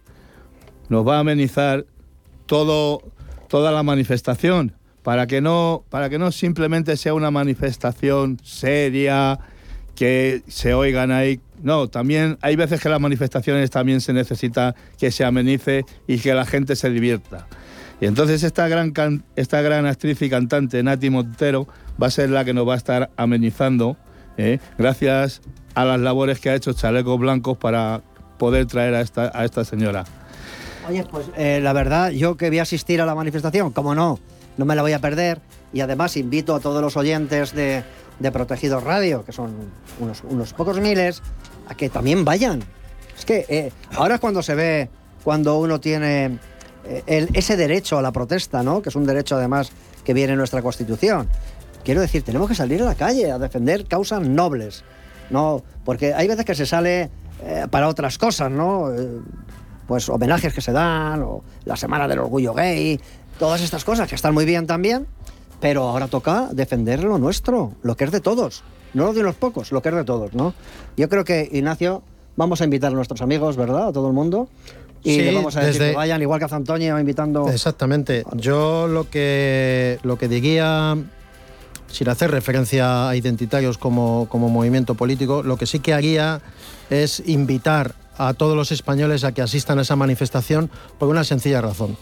nos 0.90 1.08
va 1.08 1.16
a 1.16 1.20
amenizar 1.20 1.86
todo, 2.48 3.02
toda 3.48 3.72
la 3.72 3.82
manifestación, 3.82 4.76
para 5.02 5.26
que, 5.26 5.40
no, 5.40 5.86
para 5.90 6.10
que 6.10 6.20
no 6.20 6.34
simplemente 6.34 6.98
sea 6.98 7.14
una 7.14 7.32
manifestación 7.32 8.42
seria, 8.44 9.40
que 9.96 10.44
se 10.50 10.74
oigan 10.74 11.12
ahí. 11.12 11.40
No, 11.64 11.88
también 11.88 12.38
hay 12.42 12.58
veces 12.58 12.82
que 12.82 12.90
las 12.90 13.00
manifestaciones 13.00 13.72
también 13.72 14.02
se 14.02 14.12
necesita 14.12 14.76
que 15.00 15.12
se 15.12 15.24
amenice 15.24 15.86
y 16.08 16.20
que 16.20 16.34
la 16.34 16.46
gente 16.46 16.76
se 16.76 16.90
divierta. 16.90 17.48
Y 18.02 18.06
entonces 18.06 18.44
esta 18.44 18.68
gran, 18.68 18.94
esta 19.38 19.62
gran 19.62 19.86
actriz 19.86 20.22
y 20.22 20.30
cantante, 20.30 20.84
Nati 20.84 21.10
Montero, 21.10 21.68
va 22.02 22.08
a 22.08 22.12
ser 22.12 22.30
la 22.30 22.44
que 22.44 22.54
nos 22.54 22.68
va 22.68 22.74
a 22.74 22.78
estar 22.78 23.12
amenizando, 23.16 23.96
¿eh? 24.38 24.60
gracias 24.78 25.42
a 25.74 25.86
las 25.86 26.02
labores 26.02 26.42
que 26.42 26.50
ha 26.50 26.56
hecho 26.56 26.74
Chalecos 26.74 27.18
Blancos 27.18 27.58
para 27.58 28.02
poder 28.38 28.66
traer 28.66 28.94
a 28.96 29.00
esta, 29.02 29.32
a 29.34 29.46
esta 29.46 29.64
señora. 29.64 30.04
Oye, 30.90 31.06
pues 31.10 31.28
eh, 31.38 31.62
la 31.64 31.72
verdad, 31.72 32.12
yo 32.12 32.36
que 32.36 32.50
voy 32.50 32.60
a 32.60 32.64
asistir 32.64 33.00
a 33.00 33.06
la 33.06 33.16
manifestación, 33.16 33.72
como 33.72 33.96
no, 33.96 34.20
no 34.58 34.66
me 34.66 34.76
la 34.76 34.82
voy 34.82 34.92
a 34.92 35.00
perder. 35.00 35.40
Y 35.72 35.80
además 35.80 36.18
invito 36.18 36.56
a 36.56 36.60
todos 36.60 36.82
los 36.82 36.98
oyentes 36.98 37.54
de, 37.54 37.84
de 38.20 38.32
Protegidos 38.32 38.84
Radio, 38.84 39.24
que 39.26 39.32
son 39.32 39.54
unos, 40.00 40.24
unos, 40.24 40.54
pocos 40.54 40.80
miles, 40.80 41.22
a 41.68 41.76
que 41.76 41.90
también 41.90 42.26
vayan. 42.26 42.64
Es 43.18 43.26
que 43.26 43.46
eh, 43.48 43.72
ahora 43.96 44.16
es 44.16 44.22
cuando 44.22 44.42
se 44.42 44.56
ve, 44.56 44.90
cuando 45.24 45.58
uno 45.60 45.80
tiene 45.80 46.40
eh, 46.86 47.28
ese 47.34 47.56
derecho 47.56 47.98
a 47.98 48.02
la 48.02 48.12
protesta, 48.12 48.64
¿no? 48.64 48.82
que 48.82 48.90
es 48.90 48.96
un 48.96 49.06
derecho 49.06 49.36
además 49.36 49.72
que 50.04 50.14
viene 50.14 50.34
en 50.34 50.40
nuestra 50.40 50.62
Constitución. 50.62 51.30
Quiero 51.84 52.02
decir, 52.02 52.24
tenemos 52.24 52.48
que 52.48 52.56
salir 52.56 52.82
a 52.82 52.86
la 52.86 52.96
calle 52.96 53.32
a 53.32 53.38
defender 53.38 53.86
causas 53.86 54.22
nobles, 54.22 54.84
¿no? 55.30 55.64
porque 55.86 56.14
hay 56.14 56.28
veces 56.28 56.46
que 56.46 56.56
se 56.56 56.66
sale 56.66 57.10
eh, 57.44 57.68
para 57.70 57.88
otras 57.88 58.18
cosas, 58.18 58.50
¿no? 58.52 58.90
Pues 59.88 60.08
homenajes 60.08 60.54
que 60.54 60.62
se 60.62 60.72
dan, 60.72 61.22
o 61.24 61.44
la 61.66 61.76
Semana 61.76 62.08
del 62.08 62.20
Orgullo 62.20 62.54
Gay, 62.54 63.00
todas 63.38 63.62
estas 63.62 63.84
cosas 63.84 64.08
que 64.08 64.16
están 64.16 64.34
muy 64.34 64.46
bien 64.46 64.66
también, 64.66 65.08
pero 65.60 65.84
ahora 65.90 66.08
toca 66.08 66.50
defender 66.52 67.04
lo 67.04 67.18
nuestro, 67.18 67.74
lo 67.82 67.98
que 67.98 68.06
es 68.06 68.12
de 68.12 68.22
todos, 68.22 68.64
no 68.94 69.06
lo 69.06 69.14
de 69.14 69.22
unos 69.22 69.36
pocos, 69.36 69.72
lo 69.72 69.82
que 69.82 69.90
es 69.90 69.96
de 69.96 70.04
todos, 70.04 70.34
¿no? 70.34 70.54
Yo 70.98 71.10
creo 71.10 71.24
que, 71.24 71.50
Ignacio, 71.52 72.04
vamos 72.36 72.62
a 72.62 72.64
invitar 72.64 72.92
a 72.92 72.96
nuestros 72.96 73.22
amigos, 73.22 73.56
¿verdad? 73.56 73.88
A 73.90 73.94
todo 73.94 74.08
el 74.08 74.14
mundo, 74.14 74.50
y 75.04 75.22
le 75.22 75.36
vamos 75.36 75.56
a 75.58 75.62
decir 75.62 75.82
que 75.82 75.94
vayan, 75.94 76.22
igual 76.22 76.40
que 76.40 76.46
a 76.46 76.56
Antonio 76.56 76.98
invitando. 77.00 77.50
Exactamente. 77.50 78.24
Yo 78.36 78.88
lo 78.88 79.10
que, 79.10 80.00
lo 80.04 80.18
que 80.18 80.28
diría, 80.28 80.98
sin 81.88 82.10
hacer 82.10 82.32
referencia 82.32 83.10
a 83.10 83.16
identitarios 83.16 83.78
como, 83.78 84.28
como 84.30 84.50
movimiento 84.50 84.96
político, 84.96 85.44
lo 85.44 85.58
que 85.58 85.66
sí 85.66 85.80
que 85.80 85.94
haría 85.94 86.42
es 86.90 87.22
invitar 87.26 87.96
a 88.18 88.34
todos 88.34 88.56
los 88.56 88.72
españoles 88.72 89.24
a 89.24 89.34
que 89.34 89.42
asistan 89.42 89.80
a 89.80 89.82
esa 89.82 89.96
manifestación 89.96 90.70
por 91.00 91.10
una 91.10 91.24
sencilla 91.24 91.62
razón. 91.62 91.98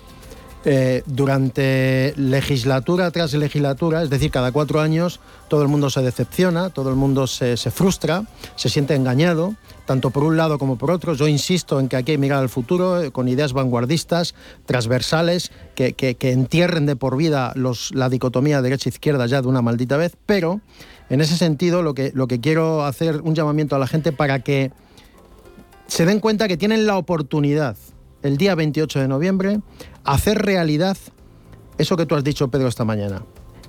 Eh, 0.64 1.02
durante 1.08 2.14
legislatura 2.18 3.10
tras 3.10 3.34
legislatura, 3.34 4.04
es 4.04 4.12
decir, 4.12 4.30
cada 4.30 4.52
cuatro 4.52 4.80
años, 4.80 5.20
todo 5.48 5.64
el 5.64 5.68
mundo 5.68 5.90
se 5.90 6.04
decepciona, 6.04 6.70
todo 6.70 6.92
el 6.92 6.96
mundo 6.96 7.26
se, 7.26 7.58
frustra, 7.72 8.26
se 8.56 8.70
siente 8.70 8.94
engañado 8.94 9.56
tanto 9.88 10.12
por 10.12 10.24
un 10.24 10.38
lado 10.38 10.60
como 10.60 10.78
por 10.78 10.92
otro. 10.92 11.16
Yo 11.16 11.28
insisto 11.28 11.80
en 11.80 11.90
que 11.90 11.96
hay 11.96 12.04
que 12.04 12.18
mirar 12.20 12.40
al 12.40 12.50
futuro 12.50 13.02
eh, 13.02 13.12
con 13.12 13.28
ideas 13.28 13.54
vanguardistas, 13.54 14.36
transversales, 14.68 15.52
que, 15.74 15.96
entierren 16.22 16.86
de 16.86 16.96
por 16.96 17.18
vida 17.18 17.54
la 17.56 18.10
dicotomía 18.10 18.62
derecha-izquierda 18.62 19.26
ya 19.26 19.42
de 19.42 19.48
una 19.48 19.64
maldita 19.64 19.98
vez, 19.98 20.16
pero 20.28 20.62
en 21.10 21.22
ese 21.22 21.38
sentido 21.38 21.82
lo 21.82 21.96
que, 21.96 22.12
lo 22.14 22.28
que 22.28 22.40
quiero 22.40 22.86
hacer 22.86 23.22
un 23.22 23.34
llamamiento 23.34 23.76
a 23.76 23.80
la 23.80 23.88
gente 23.88 24.12
para 24.12 24.40
que 24.40 24.72
se 25.88 26.06
den 26.06 26.20
cuenta 26.20 26.48
que 26.48 26.56
tienen 26.56 26.86
la 26.86 26.98
oportunidad 26.98 27.76
el 28.24 28.38
día 28.38 28.56
28 28.56 29.00
de 29.00 29.08
noviembre 29.08 29.60
hacer 30.04 30.42
realidad 30.42 30.98
eso 31.78 31.98
que 31.98 32.06
tú 32.06 32.16
has 32.16 32.24
dicho, 32.24 32.50
Pedro, 32.50 32.68
esta 32.68 32.86
mañana. 32.86 33.24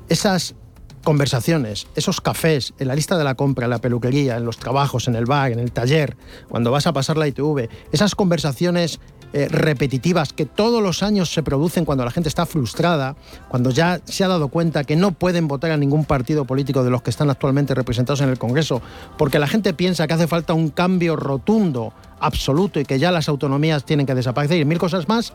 Esas 0.09 0.55
conversaciones, 1.03 1.89
esos 1.97 2.21
cafés, 2.21 2.75
en 2.79 2.89
la 2.89 2.95
lista 2.95 3.19
de 3.19 3.25
la 3.25 3.35
compra, 3.35 3.65
en 3.65 3.71
la 3.71 3.81
peluquería, 3.81 4.37
en 4.37 4.45
los 4.45 4.59
trabajos, 4.59 5.09
en 5.09 5.17
el 5.17 5.25
bar, 5.25 5.53
en 5.53 5.59
el 5.59 5.73
taller, 5.73 6.17
cuando 6.49 6.71
vas 6.71 6.87
a 6.87 6.93
pasar 6.93 7.17
la 7.17 7.27
ITV, 7.27 7.69
esas 7.91 8.15
conversaciones 8.15 9.01
eh, 9.33 9.49
repetitivas 9.49 10.33
que 10.33 10.45
todos 10.45 10.83
los 10.83 11.03
años 11.03 11.33
se 11.33 11.43
producen 11.43 11.85
cuando 11.85 12.05
la 12.05 12.11
gente 12.11 12.29
está 12.29 12.45
frustrada, 12.45 13.17
cuando 13.49 13.71
ya 13.71 14.01
se 14.05 14.25
ha 14.25 14.29
dado 14.29 14.49
cuenta 14.49 14.85
que 14.85 14.95
no 14.95 15.13
pueden 15.13 15.49
votar 15.49 15.71
a 15.71 15.77
ningún 15.77 16.05
partido 16.05 16.45
político 16.45 16.85
de 16.85 16.91
los 16.91 17.03
que 17.03 17.11
están 17.11 17.31
actualmente 17.31 17.75
representados 17.75 18.21
en 18.21 18.29
el 18.29 18.39
Congreso, 18.39 18.83
porque 19.17 19.39
la 19.39 19.47
gente 19.47 19.73
piensa 19.73 20.07
que 20.07 20.15
hace 20.15 20.27
falta 20.27 20.53
un 20.53 20.69
cambio 20.69 21.17
rotundo, 21.17 21.95
absoluto 22.21 22.79
y 22.79 22.85
que 22.85 22.99
ya 22.99 23.11
las 23.11 23.29
autonomías 23.29 23.85
tienen 23.85 24.07
que 24.07 24.15
desaparecer 24.15 24.59
y 24.59 24.65
mil 24.65 24.79
cosas 24.79 25.09
más, 25.09 25.33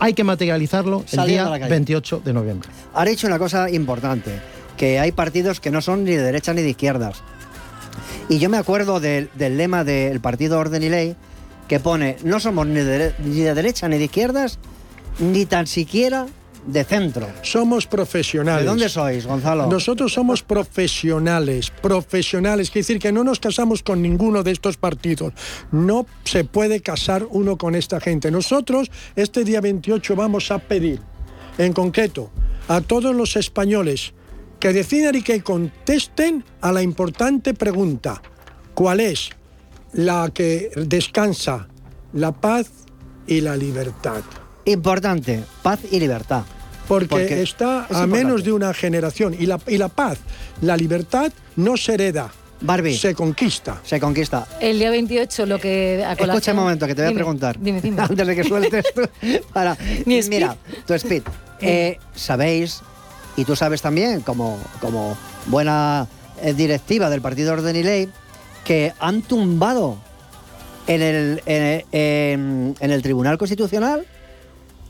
hay 0.00 0.14
que 0.14 0.24
materializarlo 0.24 1.04
el 1.10 1.26
día 1.26 1.48
28 1.48 2.22
de 2.24 2.32
noviembre. 2.32 2.68
Ha 2.94 3.04
dicho 3.04 3.26
una 3.26 3.38
cosa 3.38 3.70
importante 3.70 4.40
que 4.76 4.98
hay 4.98 5.12
partidos 5.12 5.60
que 5.60 5.70
no 5.70 5.80
son 5.80 6.04
ni 6.04 6.12
de 6.12 6.22
derecha 6.22 6.54
ni 6.54 6.62
de 6.62 6.70
izquierdas. 6.70 7.22
Y 8.28 8.38
yo 8.38 8.48
me 8.50 8.58
acuerdo 8.58 9.00
del 9.00 9.28
lema 9.36 9.84
del 9.84 10.20
partido 10.20 10.58
Orden 10.58 10.82
y 10.82 10.88
Ley 10.88 11.16
que 11.68 11.80
pone, 11.80 12.16
no 12.24 12.40
somos 12.40 12.66
ni 12.66 12.80
de, 12.80 13.14
ni 13.18 13.40
de 13.40 13.54
derecha 13.54 13.88
ni 13.88 13.98
de 13.98 14.04
izquierdas, 14.04 14.58
ni 15.18 15.44
tan 15.46 15.66
siquiera 15.66 16.26
de 16.66 16.84
centro. 16.84 17.28
Somos 17.42 17.86
profesionales. 17.86 18.64
¿De 18.64 18.68
dónde 18.68 18.88
sois, 18.88 19.26
Gonzalo? 19.26 19.66
Nosotros 19.66 20.12
somos 20.12 20.42
profesionales, 20.42 21.70
profesionales. 21.70 22.70
Quiere 22.70 22.84
decir 22.84 22.98
que 22.98 23.12
no 23.12 23.24
nos 23.24 23.40
casamos 23.40 23.82
con 23.82 24.02
ninguno 24.02 24.42
de 24.42 24.52
estos 24.52 24.76
partidos. 24.76 25.32
No 25.70 26.06
se 26.24 26.44
puede 26.44 26.80
casar 26.80 27.26
uno 27.30 27.56
con 27.56 27.74
esta 27.74 28.00
gente. 28.00 28.30
Nosotros, 28.30 28.90
este 29.16 29.44
día 29.44 29.60
28, 29.60 30.16
vamos 30.16 30.50
a 30.50 30.58
pedir, 30.58 31.00
en 31.58 31.72
concreto, 31.72 32.30
a 32.68 32.80
todos 32.80 33.14
los 33.14 33.36
españoles 33.36 34.12
que 34.60 34.72
decidan 34.72 35.14
y 35.14 35.22
que 35.22 35.42
contesten 35.42 36.44
a 36.60 36.72
la 36.72 36.82
importante 36.82 37.54
pregunta, 37.54 38.20
¿cuál 38.74 39.00
es 39.00 39.30
la 39.98 40.30
que 40.32 40.70
descansa 40.76 41.66
la 42.12 42.30
paz 42.30 42.70
y 43.26 43.40
la 43.40 43.56
libertad? 43.56 44.22
Importante, 44.64 45.42
paz 45.60 45.80
y 45.90 45.98
libertad. 45.98 46.44
Porque, 46.86 47.42
está 47.42 47.86
a 47.90 48.06
menos 48.06 48.44
de 48.44 48.52
una 48.52 48.72
generación 48.72 49.34
y 49.38 49.44
la, 49.44 49.60
y 49.66 49.76
la 49.76 49.88
paz, 49.88 50.18
la 50.62 50.76
libertad 50.76 51.32
no 51.56 51.76
se 51.76 51.94
hereda, 51.94 52.30
Barbie. 52.60 52.96
Se 52.96 53.14
conquista. 53.14 53.80
Se 53.82 53.98
conquista. 53.98 54.46
El 54.60 54.78
día 54.78 54.90
28 54.90 55.46
lo 55.46 55.58
que... 55.58 56.00
Escucha 56.18 56.52
un 56.52 56.58
momento, 56.58 56.86
que 56.86 56.94
te 56.94 57.02
voy 57.02 57.10
a 57.10 57.14
preguntar. 57.14 57.58
Dime, 57.60 57.80
dime. 57.80 58.00
Antes 58.08 58.26
de 58.26 58.36
que 58.36 58.44
sueltes 58.44 58.84
tú. 58.94 59.02
Para, 59.52 59.76
mira, 60.06 60.56
tu 60.86 60.94
speed. 60.94 61.24
Eh, 61.60 61.98
Sabéis 62.14 62.82
y 63.36 63.44
tú 63.44 63.54
sabes 63.56 63.82
también, 63.82 64.20
como, 64.20 64.58
como 64.80 65.16
buena 65.46 66.06
eh, 66.42 66.54
directiva 66.54 67.10
del 67.10 67.20
Partido 67.20 67.52
Orden 67.52 67.74
y 67.74 67.82
Ley, 67.82 68.08
que 68.68 68.92
han 69.00 69.22
tumbado 69.22 69.96
en 70.86 71.00
el, 71.00 71.42
en, 71.46 72.74
el 72.78 73.02
Tribunal 73.02 73.38
Constitucional 73.38 74.04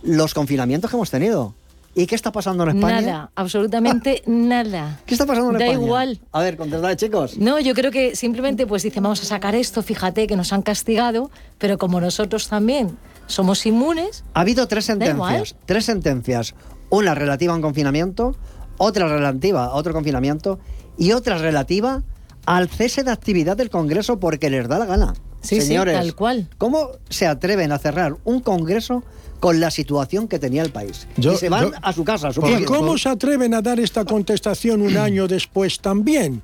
los 0.02 0.34
confinamientos 0.34 0.90
que 0.90 0.96
hemos 0.96 1.12
tenido. 1.12 1.54
¿Y 1.94 2.08
qué 2.08 2.16
está 2.16 2.32
pasando 2.32 2.64
en 2.64 2.76
España? 2.76 3.00
Nada, 3.00 3.30
absolutamente 3.36 4.24
nada. 4.26 4.98
¿Qué 5.06 5.14
está 5.14 5.26
pasando 5.26 5.52
en 5.52 5.58
da 5.58 5.66
España? 5.66 5.78
Da 5.78 5.84
igual. 5.84 6.20
A 6.32 6.42
ver, 6.42 6.56
contestad, 6.56 6.96
chicos. 6.96 7.38
No, 7.38 7.60
yo 7.60 7.72
creo 7.72 7.92
que 7.92 8.16
simplemente 8.16 8.66
pues 8.66 8.82
dicen, 8.82 9.04
vamos 9.04 9.22
a 9.22 9.26
sacar 9.26 9.54
esto, 9.54 9.80
fíjate 9.80 10.26
que 10.26 10.34
nos 10.34 10.52
han 10.52 10.62
castigado, 10.62 11.30
pero 11.58 11.78
como 11.78 12.00
nosotros 12.00 12.48
también 12.48 12.98
somos 13.28 13.64
inmunes... 13.64 14.24
Ha 14.34 14.40
habido 14.40 14.66
tres 14.66 14.86
sentencias, 14.86 15.54
tres 15.66 15.84
sentencias. 15.84 16.56
Una 16.90 17.14
relativa 17.14 17.52
a 17.52 17.56
un 17.56 17.62
confinamiento, 17.62 18.34
otra 18.76 19.06
relativa 19.06 19.66
a 19.66 19.74
otro 19.74 19.92
confinamiento 19.92 20.58
y 20.98 21.12
otra 21.12 21.38
relativa 21.38 22.02
al 22.48 22.70
cese 22.70 23.04
de 23.04 23.10
actividad 23.10 23.58
del 23.58 23.68
Congreso 23.68 24.18
porque 24.18 24.48
les 24.48 24.66
da 24.68 24.78
la 24.78 24.86
gana. 24.86 25.12
Sí, 25.42 25.60
Señores, 25.60 25.94
sí, 25.94 26.00
tal 26.00 26.14
cual. 26.14 26.48
¿cómo 26.56 26.92
se 27.10 27.26
atreven 27.26 27.72
a 27.72 27.78
cerrar 27.78 28.16
un 28.24 28.40
Congreso 28.40 29.04
con 29.38 29.60
la 29.60 29.70
situación 29.70 30.28
que 30.28 30.38
tenía 30.38 30.62
el 30.62 30.70
país? 30.70 31.06
y 31.18 31.36
se 31.36 31.50
van 31.50 31.72
a 31.82 31.92
su 31.92 32.04
casa. 32.04 32.28
A 32.28 32.32
su 32.32 32.40
¿Y 32.46 32.64
cómo 32.64 32.96
se 32.96 33.10
atreven 33.10 33.52
a 33.52 33.60
dar 33.60 33.78
esta 33.78 34.06
contestación 34.06 34.80
un 34.80 34.96
año 35.08 35.28
después 35.28 35.78
también? 35.80 36.42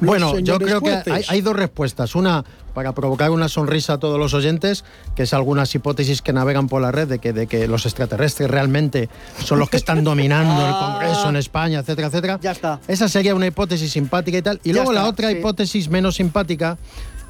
Bueno, 0.00 0.38
yo 0.38 0.58
creo 0.58 0.80
que 0.80 1.02
hay, 1.28 1.40
dos 1.40 1.56
respuestas. 1.56 2.14
Una, 2.14 2.44
para 2.74 2.92
provocar 2.92 3.30
una 3.30 3.48
sonrisa 3.48 3.94
a 3.94 3.98
todos 3.98 4.18
los 4.18 4.32
oyentes, 4.34 4.84
que 5.16 5.24
es 5.24 5.34
algunas 5.34 5.74
hipótesis 5.74 6.22
que 6.22 6.32
navegan 6.32 6.68
por 6.68 6.80
la 6.80 6.92
red 6.92 7.08
de 7.08 7.18
que, 7.18 7.32
de 7.32 7.46
que 7.46 7.66
los 7.66 7.84
extraterrestres 7.84 8.50
realmente 8.50 9.08
son 9.42 9.58
los 9.58 9.68
que 9.68 9.76
están 9.76 10.04
dominando 10.04 10.66
el 10.66 10.72
Congreso 10.72 11.28
en 11.28 11.36
España, 11.36 11.80
etcétera, 11.80 12.08
etcétera. 12.08 12.38
Ya 12.40 12.52
está. 12.52 12.80
Esa 12.86 13.08
sería 13.08 13.34
una 13.34 13.46
hipótesis 13.46 13.90
simpática 13.90 14.38
y 14.38 14.42
tal. 14.42 14.60
Y 14.62 14.72
luego 14.72 14.92
la 14.92 15.06
otra 15.06 15.32
hipótesis 15.32 15.88
menos 15.88 16.14
simpática 16.14 16.78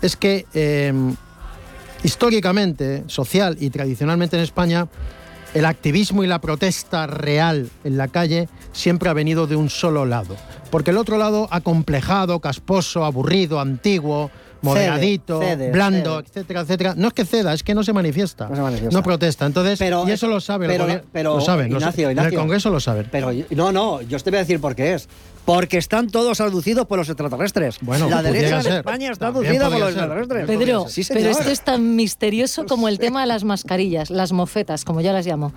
es 0.02 0.16
que 0.16 0.46
em, 0.52 1.16
históricamente, 2.02 3.04
social 3.06 3.56
y 3.60 3.70
tradicionalmente 3.70 4.36
en 4.36 4.42
España, 4.42 4.88
el 5.54 5.64
activismo 5.64 6.24
y 6.24 6.26
la 6.26 6.40
protesta 6.40 7.06
real 7.06 7.70
en 7.84 7.96
la 7.96 8.08
calle 8.08 8.48
siempre 8.72 9.10
ha 9.10 9.12
venido 9.12 9.46
de 9.46 9.56
un 9.56 9.70
solo 9.70 10.06
lado. 10.06 10.36
Porque 10.70 10.90
el 10.90 10.96
otro 10.96 11.18
lado 11.18 11.48
ha 11.50 11.60
complejado, 11.60 12.40
casposo, 12.40 13.04
aburrido, 13.04 13.60
antiguo, 13.60 14.30
moderadito, 14.62 15.40
blando, 15.72 16.20
etcétera, 16.20 16.60
etcétera. 16.60 16.94
No 16.96 17.08
es 17.08 17.14
que 17.14 17.24
ceda, 17.24 17.52
es 17.52 17.62
que 17.62 17.74
no 17.74 17.82
se 17.82 17.92
manifiesta. 17.92 18.48
No, 18.48 19.02
protesta. 19.02 19.44
Entonces, 19.46 19.80
y 19.80 20.10
eso 20.10 20.28
lo 20.28 20.40
saben. 20.40 20.70
Pero, 21.12 21.34
lo 21.34 21.40
saben. 21.40 21.70
Ignacio, 21.70 22.10
en 22.10 22.18
el 22.18 22.34
Congreso 22.34 22.70
lo 22.70 22.80
saben. 22.80 23.08
Pero 23.10 23.30
no, 23.50 23.72
no, 23.72 24.00
yo 24.02 24.18
te 24.18 24.30
voy 24.30 24.38
a 24.38 24.40
decir 24.40 24.60
por 24.60 24.74
qué 24.74 24.94
es. 24.94 25.08
Porque 25.44 25.76
están 25.76 26.08
todos 26.08 26.40
aducidos 26.40 26.86
por 26.86 26.98
los 26.98 27.08
extraterrestres. 27.08 27.78
Bueno, 27.80 28.08
la 28.08 28.22
derecha 28.22 28.62
de 28.62 28.76
España 28.76 29.10
está 29.10 29.28
aducida 29.28 29.68
por 29.68 29.78
los 29.78 29.88
extraterrestres. 29.88 30.46
Pedro, 30.46 30.86
pero 31.08 31.30
esto 31.30 31.50
es 31.50 31.60
tan 31.62 31.96
misterioso 31.96 32.64
como 32.66 32.88
el 32.88 32.98
tema 32.98 33.22
de 33.22 33.26
las 33.26 33.42
mascarillas, 33.42 34.10
las 34.10 34.32
mofetas, 34.32 34.84
como 34.84 35.00
yo 35.00 35.12
las 35.12 35.26
llamo. 35.26 35.52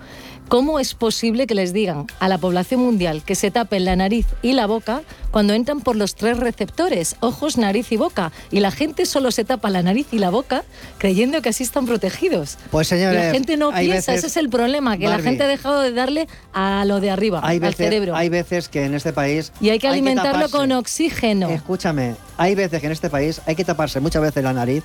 ¿Cómo 0.48 0.78
es 0.78 0.94
posible 0.94 1.46
que 1.46 1.54
les 1.54 1.72
digan 1.72 2.06
a 2.20 2.28
la 2.28 2.38
población 2.38 2.80
mundial 2.80 3.22
que 3.24 3.34
se 3.34 3.50
tapen 3.50 3.84
la 3.84 3.96
nariz 3.96 4.26
y 4.42 4.52
la 4.52 4.66
boca 4.66 5.02
cuando 5.30 5.54
entran 5.54 5.80
por 5.80 5.96
los 5.96 6.14
tres 6.14 6.38
receptores, 6.38 7.16
ojos, 7.20 7.58
nariz 7.58 7.90
y 7.92 7.96
boca? 7.96 8.32
Y 8.50 8.60
la 8.60 8.70
gente 8.70 9.06
solo 9.06 9.30
se 9.30 9.44
tapa 9.44 9.70
la 9.70 9.82
nariz 9.82 10.06
y 10.12 10.18
la 10.18 10.30
boca 10.30 10.64
creyendo 10.98 11.42
que 11.42 11.48
así 11.48 11.62
están 11.62 11.86
protegidos. 11.86 12.58
Pues 12.70 12.88
señores, 12.88 13.24
la 13.24 13.32
gente 13.32 13.56
no 13.56 13.72
piensa, 13.72 14.14
ese 14.14 14.28
es 14.28 14.36
el 14.36 14.48
problema, 14.48 14.98
que 14.98 15.08
la 15.08 15.18
gente 15.18 15.44
ha 15.44 15.48
dejado 15.48 15.80
de 15.80 15.92
darle 15.92 16.28
a 16.52 16.84
lo 16.84 17.00
de 17.00 17.10
arriba, 17.10 17.40
al 17.40 17.74
cerebro. 17.74 18.16
Hay 18.16 18.28
veces 18.28 18.68
que 18.68 18.84
en 18.84 18.94
este 18.94 19.12
país 19.12 19.52
hay 19.75 19.75
que 19.78 19.88
alimentarlo 19.88 20.48
con 20.50 20.72
oxígeno. 20.72 21.48
Escúchame, 21.48 22.14
hay 22.36 22.54
veces 22.54 22.80
que 22.80 22.86
en 22.86 22.92
este 22.92 23.10
país 23.10 23.40
hay 23.46 23.54
que 23.54 23.64
taparse 23.64 24.00
muchas 24.00 24.22
veces 24.22 24.42
la 24.42 24.52
nariz 24.52 24.84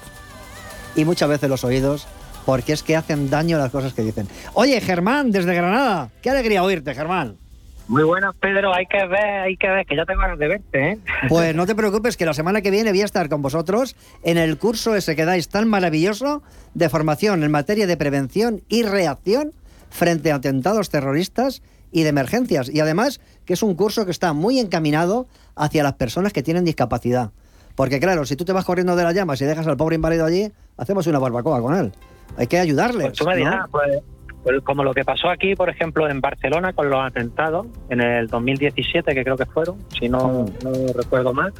y 0.95 1.05
muchas 1.05 1.29
veces 1.29 1.49
los 1.49 1.63
oídos 1.63 2.07
porque 2.45 2.73
es 2.73 2.83
que 2.83 2.95
hacen 2.95 3.29
daño 3.29 3.57
las 3.57 3.71
cosas 3.71 3.93
que 3.93 4.01
dicen. 4.01 4.27
Oye, 4.53 4.79
Germán, 4.81 5.31
desde 5.31 5.53
Granada, 5.53 6.09
qué 6.21 6.29
alegría 6.29 6.63
oírte, 6.63 6.93
Germán. 6.93 7.37
Muy 7.87 8.03
buenas, 8.03 8.33
Pedro. 8.39 8.73
Hay 8.73 8.85
que 8.85 9.05
ver, 9.05 9.41
hay 9.41 9.57
que 9.57 9.67
ver, 9.67 9.85
que 9.85 9.95
ya 9.95 10.05
tengo 10.05 10.21
ganas 10.21 10.39
de 10.39 10.47
verte, 10.47 10.91
¿eh? 10.91 10.97
Pues 11.29 11.53
no 11.53 11.65
te 11.65 11.75
preocupes, 11.75 12.15
que 12.15 12.25
la 12.25 12.33
semana 12.33 12.61
que 12.61 12.71
viene 12.71 12.91
voy 12.91 13.01
a 13.01 13.05
estar 13.05 13.27
con 13.27 13.41
vosotros 13.41 13.95
en 14.23 14.37
el 14.37 14.57
curso 14.57 14.95
ese 14.95 15.15
que 15.15 15.25
dais 15.25 15.49
tan 15.49 15.67
maravilloso 15.67 16.41
de 16.73 16.89
formación 16.89 17.43
en 17.43 17.51
materia 17.51 17.87
de 17.87 17.97
prevención 17.97 18.61
y 18.69 18.83
reacción 18.83 19.51
frente 19.89 20.31
a 20.31 20.35
atentados 20.35 20.89
terroristas 20.89 21.61
y 21.91 22.03
de 22.03 22.09
emergencias. 22.09 22.69
Y 22.69 22.79
además 22.79 23.19
que 23.51 23.55
es 23.55 23.63
un 23.63 23.75
curso 23.75 24.05
que 24.05 24.11
está 24.11 24.31
muy 24.31 24.59
encaminado 24.59 25.27
hacia 25.57 25.83
las 25.83 25.95
personas 25.95 26.31
que 26.31 26.41
tienen 26.41 26.63
discapacidad. 26.63 27.31
Porque 27.75 27.99
claro, 27.99 28.25
si 28.25 28.37
tú 28.37 28.45
te 28.45 28.53
vas 28.53 28.63
corriendo 28.63 28.95
de 28.95 29.03
las 29.03 29.13
llamas 29.13 29.41
y 29.41 29.45
dejas 29.45 29.67
al 29.67 29.75
pobre 29.75 29.95
inválido 29.95 30.23
allí, 30.23 30.49
hacemos 30.77 31.05
una 31.07 31.19
barbacoa 31.19 31.61
con 31.61 31.75
él. 31.75 31.91
Hay 32.37 32.47
que 32.47 32.59
ayudarle. 32.59 33.07
Pues 33.07 33.17
tú 33.17 33.25
me 33.25 33.35
dirás, 33.35 33.65
pues, 33.69 33.99
pues, 34.41 34.61
como 34.63 34.85
lo 34.85 34.93
que 34.93 35.03
pasó 35.03 35.29
aquí, 35.29 35.53
por 35.53 35.69
ejemplo, 35.69 36.09
en 36.09 36.21
Barcelona 36.21 36.71
con 36.71 36.89
los 36.89 37.05
atentados 37.05 37.67
en 37.89 37.99
el 37.99 38.27
2017, 38.27 39.13
que 39.13 39.21
creo 39.21 39.35
que 39.35 39.45
fueron, 39.47 39.75
si 39.99 40.07
no, 40.07 40.45
no 40.63 40.71
recuerdo 40.95 41.33
mal. 41.33 41.51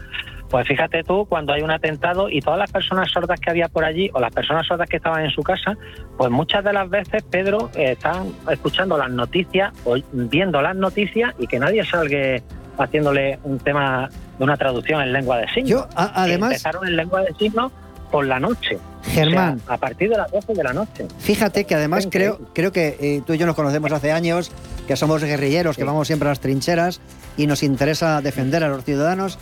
Pues 0.51 0.67
fíjate 0.67 1.03
tú, 1.05 1.25
cuando 1.25 1.53
hay 1.53 1.61
un 1.61 1.71
atentado 1.71 2.29
y 2.29 2.41
todas 2.41 2.59
las 2.59 2.69
personas 2.69 3.09
sordas 3.09 3.39
que 3.39 3.49
había 3.49 3.69
por 3.69 3.85
allí, 3.85 4.11
o 4.13 4.19
las 4.19 4.33
personas 4.33 4.67
sordas 4.67 4.89
que 4.89 4.97
estaban 4.97 5.23
en 5.23 5.31
su 5.31 5.41
casa, 5.41 5.77
pues 6.17 6.29
muchas 6.29 6.61
de 6.65 6.73
las 6.73 6.89
veces, 6.89 7.23
Pedro, 7.23 7.71
están 7.73 8.33
escuchando 8.49 8.97
las 8.97 9.09
noticias 9.09 9.71
o 9.85 9.95
viendo 10.11 10.61
las 10.61 10.75
noticias 10.75 11.33
y 11.39 11.47
que 11.47 11.57
nadie 11.57 11.85
salga 11.85 12.41
haciéndole 12.77 13.39
un 13.43 13.59
tema 13.59 14.09
de 14.37 14.43
una 14.43 14.57
traducción 14.57 15.01
en 15.01 15.13
lengua 15.13 15.37
de 15.37 15.47
signos. 15.47 15.69
Yo, 15.69 15.87
además... 15.95 16.51
Empezaron 16.51 16.85
en 16.85 16.97
lengua 16.97 17.21
de 17.21 17.33
signos 17.35 17.71
por 18.11 18.25
la 18.25 18.39
noche. 18.39 18.77
Germán. 19.03 19.59
a 19.67 19.77
partir 19.77 20.09
de 20.09 20.17
las 20.17 20.31
12 20.31 20.53
de 20.53 20.63
la 20.63 20.73
noche. 20.73 21.07
Fíjate 21.17 21.63
que 21.63 21.75
además 21.75 22.07
creo, 22.11 22.39
creo 22.53 22.71
que 22.71 22.97
eh, 22.99 23.21
tú 23.25 23.33
y 23.33 23.37
yo 23.37 23.47
nos 23.47 23.55
conocemos 23.55 23.91
hace 23.91 24.11
años, 24.11 24.51
que 24.87 24.95
somos 24.95 25.23
guerrilleros, 25.23 25.75
que 25.75 25.83
vamos 25.83 26.07
siempre 26.07 26.27
a 26.27 26.31
las 26.31 26.39
trincheras 26.39 27.01
y 27.37 27.47
nos 27.47 27.63
interesa 27.63 28.21
defender 28.21 28.63
a 28.63 28.67
los 28.67 28.83
ciudadanos 28.83 29.39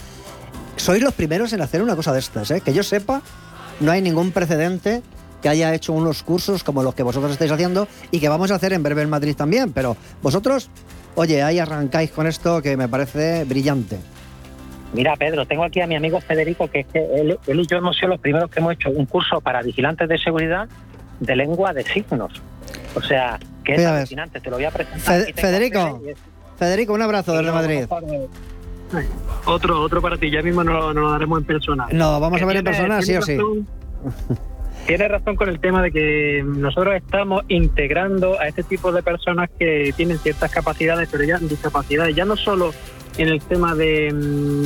sois 0.80 1.02
los 1.02 1.14
primeros 1.14 1.54
en 1.54 1.62
hacer 1.62 1.82
una 1.82 1.96
cosa 1.96 2.14
de 2.14 2.20
estas, 2.20 2.52
¿eh? 2.52 2.62
Que 2.62 2.74
yo 2.74 2.84
sepa, 2.84 3.22
no 3.80 3.92
hay 3.92 4.02
ningún 4.02 4.32
precedente 4.32 5.02
que 5.42 5.50
haya 5.50 5.74
hecho 5.74 5.94
unos 5.94 6.24
cursos 6.24 6.64
como 6.64 6.84
los 6.84 6.96
que 6.96 7.04
vosotros 7.04 7.32
estáis 7.32 7.52
haciendo 7.52 7.88
y 8.12 8.20
que 8.20 8.30
vamos 8.30 8.52
a 8.52 8.56
hacer 8.56 8.74
en 8.74 8.84
breve 8.84 9.04
en 9.04 9.10
Madrid 9.10 9.36
también. 9.36 9.72
Pero 9.72 9.96
vosotros, 10.22 10.70
oye, 11.16 11.44
ahí 11.44 11.60
arrancáis 11.60 12.12
con 12.12 12.28
esto 12.28 12.62
que 12.62 12.76
me 12.76 12.88
parece 12.88 13.46
brillante. 13.46 13.98
Mira, 14.94 15.16
Pedro, 15.16 15.46
tengo 15.46 15.64
aquí 15.64 15.82
a 15.82 15.88
mi 15.88 15.96
amigo 15.96 16.20
Federico, 16.20 16.68
que 16.68 16.80
es 16.80 16.88
que 16.88 17.06
él, 17.16 17.38
y 17.48 17.68
yo 17.68 17.78
hemos 17.78 17.96
sido 17.96 18.10
los 18.10 18.20
primeros 18.20 18.50
que 18.50 18.60
hemos 18.60 18.74
hecho 18.74 18.90
un 18.90 19.06
curso 19.06 19.40
para 19.40 19.62
vigilantes 19.62 20.10
de 20.10 20.18
seguridad 20.18 20.68
de 21.20 21.36
lengua 21.36 21.74
de 21.74 21.84
signos. 21.84 22.34
O 22.96 23.02
sea, 23.02 23.40
que 23.64 23.76
es 23.76 23.86
alucinante, 23.86 24.40
te 24.40 24.50
lo 24.50 24.56
voy 24.56 24.66
a 24.66 24.72
presentar. 24.72 25.34
Federico, 25.36 26.02
Federico, 26.58 26.94
un 26.94 27.02
abrazo 27.02 27.34
desde 27.38 27.52
Madrid. 27.52 27.86
Otro, 29.46 29.82
otro 29.82 30.02
para 30.02 30.18
ti, 30.18 30.30
ya 30.32 30.42
mismo 30.42 30.64
no, 30.64 30.94
lo 30.94 31.12
daremos 31.12 31.40
en 31.40 31.46
persona. 31.46 31.88
No, 31.92 32.20
vamos 32.20 32.42
a 32.42 32.46
ver 32.46 32.58
en 32.58 32.64
persona, 32.64 33.02
sí 33.02 33.16
o 33.16 33.22
sí. 33.22 33.38
Tienes 34.88 35.10
razón 35.10 35.36
con 35.36 35.50
el 35.50 35.60
tema 35.60 35.84
de 35.84 35.92
que 35.92 36.44
nosotros 36.44 36.96
estamos 36.96 37.44
integrando 37.48 38.40
a 38.40 38.48
este 38.48 38.64
tipo 38.64 38.92
de 38.92 39.04
personas 39.04 39.50
que 39.60 39.94
tienen 39.96 40.18
ciertas 40.18 40.52
capacidades, 40.52 41.10
pero 41.12 41.24
ya 41.24 41.38
discapacidades, 41.38 42.16
ya 42.16 42.26
no 42.26 42.36
solo 42.36 42.74
en 43.18 43.28
el 43.28 43.42
tema 43.42 43.76
de, 43.76 44.12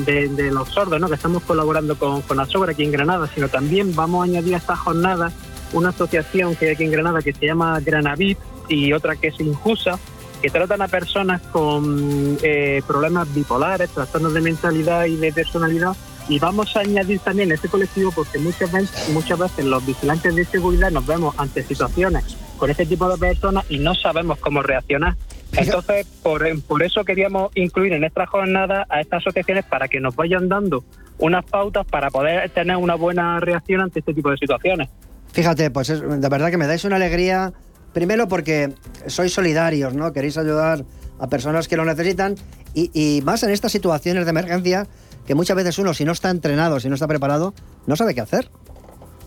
de, 0.06 0.52
los 0.52 0.70
sordos, 0.70 1.00
¿no? 1.02 1.10
que 1.10 1.16
estamos 1.16 1.44
colaborando 1.44 1.98
con, 1.98 2.22
con 2.22 2.40
Asogra 2.40 2.72
aquí 2.72 2.84
en 2.84 2.92
Granada, 2.92 3.28
sino 3.34 3.50
también 3.50 3.96
vamos 3.96 4.22
a 4.22 4.26
añadir 4.26 4.54
a 4.54 4.58
esta 4.58 4.76
jornada 4.76 5.32
una 5.74 5.90
asociación 5.90 6.56
que 6.56 6.68
hay 6.68 6.72
aquí 6.74 6.84
en 6.84 6.92
Granada 6.92 7.22
que 7.22 7.34
se 7.34 7.46
llama 7.46 7.80
Granavit 7.80 8.38
y 8.70 8.94
otra 8.94 9.16
que 9.16 9.28
es 9.28 9.40
Injusa, 9.40 10.00
que 10.44 10.50
tratan 10.50 10.82
a 10.82 10.90
personas 10.90 11.42
con 11.54 12.38
eh, 12.44 12.82
problemas 12.86 13.34
bipolares, 13.34 13.90
trastornos 13.92 14.34
de 14.34 14.42
mentalidad 14.42 15.06
y 15.06 15.16
de 15.16 15.32
personalidad. 15.32 15.96
Y 16.28 16.38
vamos 16.38 16.76
a 16.76 16.82
añadir 16.82 17.20
también 17.20 17.54
ese 17.54 17.70
colectivo 17.70 18.12
porque 18.12 18.40
muchas 18.40 18.70
veces, 18.70 19.10
muchas 19.14 19.40
veces 19.40 19.64
los 19.64 19.86
vigilantes 19.86 20.36
de 20.36 20.44
seguridad 20.44 20.92
nos 20.92 21.06
vemos 21.06 21.34
ante 21.38 21.64
situaciones 21.64 22.36
con 22.58 22.70
este 22.70 22.86
tipo 22.86 23.08
de 23.08 23.18
personas 23.18 23.64
y 23.70 23.80
no 23.80 23.96
sabemos 23.96 24.38
cómo 24.40 24.62
reaccionar. 24.62 25.16
Entonces, 25.54 26.06
por, 26.22 26.44
por 26.64 26.84
eso 26.84 27.06
queríamos 27.06 27.50
incluir 27.56 27.94
en 27.94 28.04
esta 28.04 28.26
jornada 28.26 28.86
a 28.90 29.00
estas 29.00 29.22
asociaciones 29.22 29.64
para 29.64 29.88
que 29.88 30.02
nos 30.02 30.14
vayan 30.14 30.50
dando 30.50 30.84
unas 31.20 31.46
pautas 31.46 31.86
para 31.86 32.10
poder 32.10 32.50
tener 32.50 32.76
una 32.76 32.96
buena 32.96 33.40
reacción 33.40 33.80
ante 33.80 34.00
este 34.00 34.14
tipo 34.14 34.30
de 34.30 34.36
situaciones. 34.36 34.90
Fíjate, 35.32 35.72
pues 35.72 35.90
es, 35.90 36.02
de 36.02 36.30
verdad 36.30 36.52
que 36.52 36.58
me 36.58 36.68
dais 36.68 36.84
una 36.84 36.98
alegría 36.98 37.54
Primero 37.94 38.28
porque 38.28 38.74
sois 39.08 39.34
solidarios, 39.34 39.94
¿no? 39.94 40.12
Queréis 40.14 40.38
ayudar 40.38 40.84
a 41.20 41.28
personas 41.28 41.68
que 41.68 41.78
lo 41.78 41.86
necesitan 41.86 42.36
y, 42.74 43.22
más 43.24 43.44
en 43.44 43.52
estas 43.52 43.72
situaciones 43.72 44.26
de 44.26 44.32
emergencia 44.32 44.88
que 45.28 45.36
muchas 45.36 45.56
veces 45.56 45.78
uno, 45.78 45.94
si 45.94 46.04
no 46.04 46.12
está 46.12 46.32
entrenado, 46.32 46.80
si 46.80 46.90
no 46.90 46.96
está 46.96 47.08
preparado, 47.08 47.54
no 47.86 47.96
sabe 47.96 48.16
qué 48.16 48.22
hacer. 48.22 48.50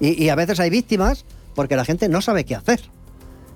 Y, 0.01 0.29
a 0.29 0.35
veces 0.35 0.61
hay 0.61 0.69
víctimas 0.69 1.25
porque 1.55 1.77
la 1.77 1.85
gente 1.85 2.09
no 2.09 2.21
sabe 2.21 2.45
qué 2.45 2.55
hacer. 2.55 2.81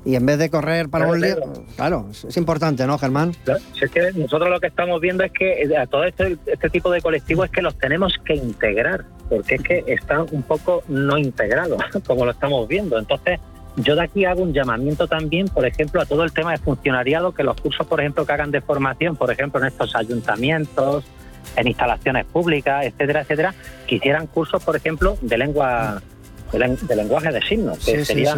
y 0.06 0.14
en 0.14 0.24
vez 0.24 0.38
de 0.38 0.48
correr 0.48 0.88
para 0.88 1.08
un 1.08 1.20
lío, 1.20 1.36
claro, 1.76 2.08
es 2.10 2.36
importante, 2.38 2.86
¿no, 2.86 2.96
Germán? 2.96 3.36
es 3.78 3.90
que 3.90 4.12
nosotros 4.14 4.48
lo 4.48 4.58
que 4.58 4.68
estamos 4.68 4.98
viendo 4.98 5.22
es 5.24 5.32
que 5.32 5.76
a 5.76 5.86
todo 5.86 6.04
este, 6.04 6.38
este 6.46 6.70
tipo 6.70 6.90
de 6.90 7.02
colectivos 7.02 7.46
es 7.46 7.50
que 7.50 7.60
los 7.60 7.76
tenemos 7.76 8.14
que 8.24 8.36
integrar, 8.36 9.04
porque 9.28 9.56
es 9.56 9.62
que 9.62 9.84
están 9.88 10.24
un 10.30 10.42
poco 10.42 10.82
no 10.88 11.18
integrados, 11.18 11.82
como 12.06 12.24
lo 12.24 12.30
estamos 12.30 12.66
viendo. 12.66 12.98
Entonces, 12.98 13.38
yo 13.76 13.94
de 13.94 14.02
aquí 14.02 14.24
hago 14.24 14.42
un 14.42 14.52
llamamiento 14.52 15.06
también, 15.06 15.48
por 15.48 15.66
ejemplo, 15.66 16.00
a 16.00 16.06
todo 16.06 16.24
el 16.24 16.32
tema 16.32 16.52
de 16.52 16.58
funcionariado, 16.58 17.32
que 17.32 17.42
los 17.42 17.60
cursos, 17.60 17.86
por 17.86 18.00
ejemplo, 18.00 18.26
que 18.26 18.32
hagan 18.32 18.50
de 18.50 18.60
formación, 18.60 19.16
por 19.16 19.30
ejemplo, 19.30 19.60
en 19.60 19.66
estos 19.66 19.94
ayuntamientos, 19.94 21.04
en 21.56 21.68
instalaciones 21.68 22.26
públicas, 22.26 22.84
etcétera, 22.84 23.22
etcétera, 23.22 23.54
que 23.86 23.96
hicieran 23.96 24.26
cursos, 24.26 24.62
por 24.62 24.76
ejemplo, 24.76 25.16
de 25.20 25.38
lengua 25.38 26.02
de, 26.52 26.96
lenguaje 26.96 27.30
de 27.30 27.42
signos, 27.42 27.78
que 27.84 28.04
sería 28.04 28.36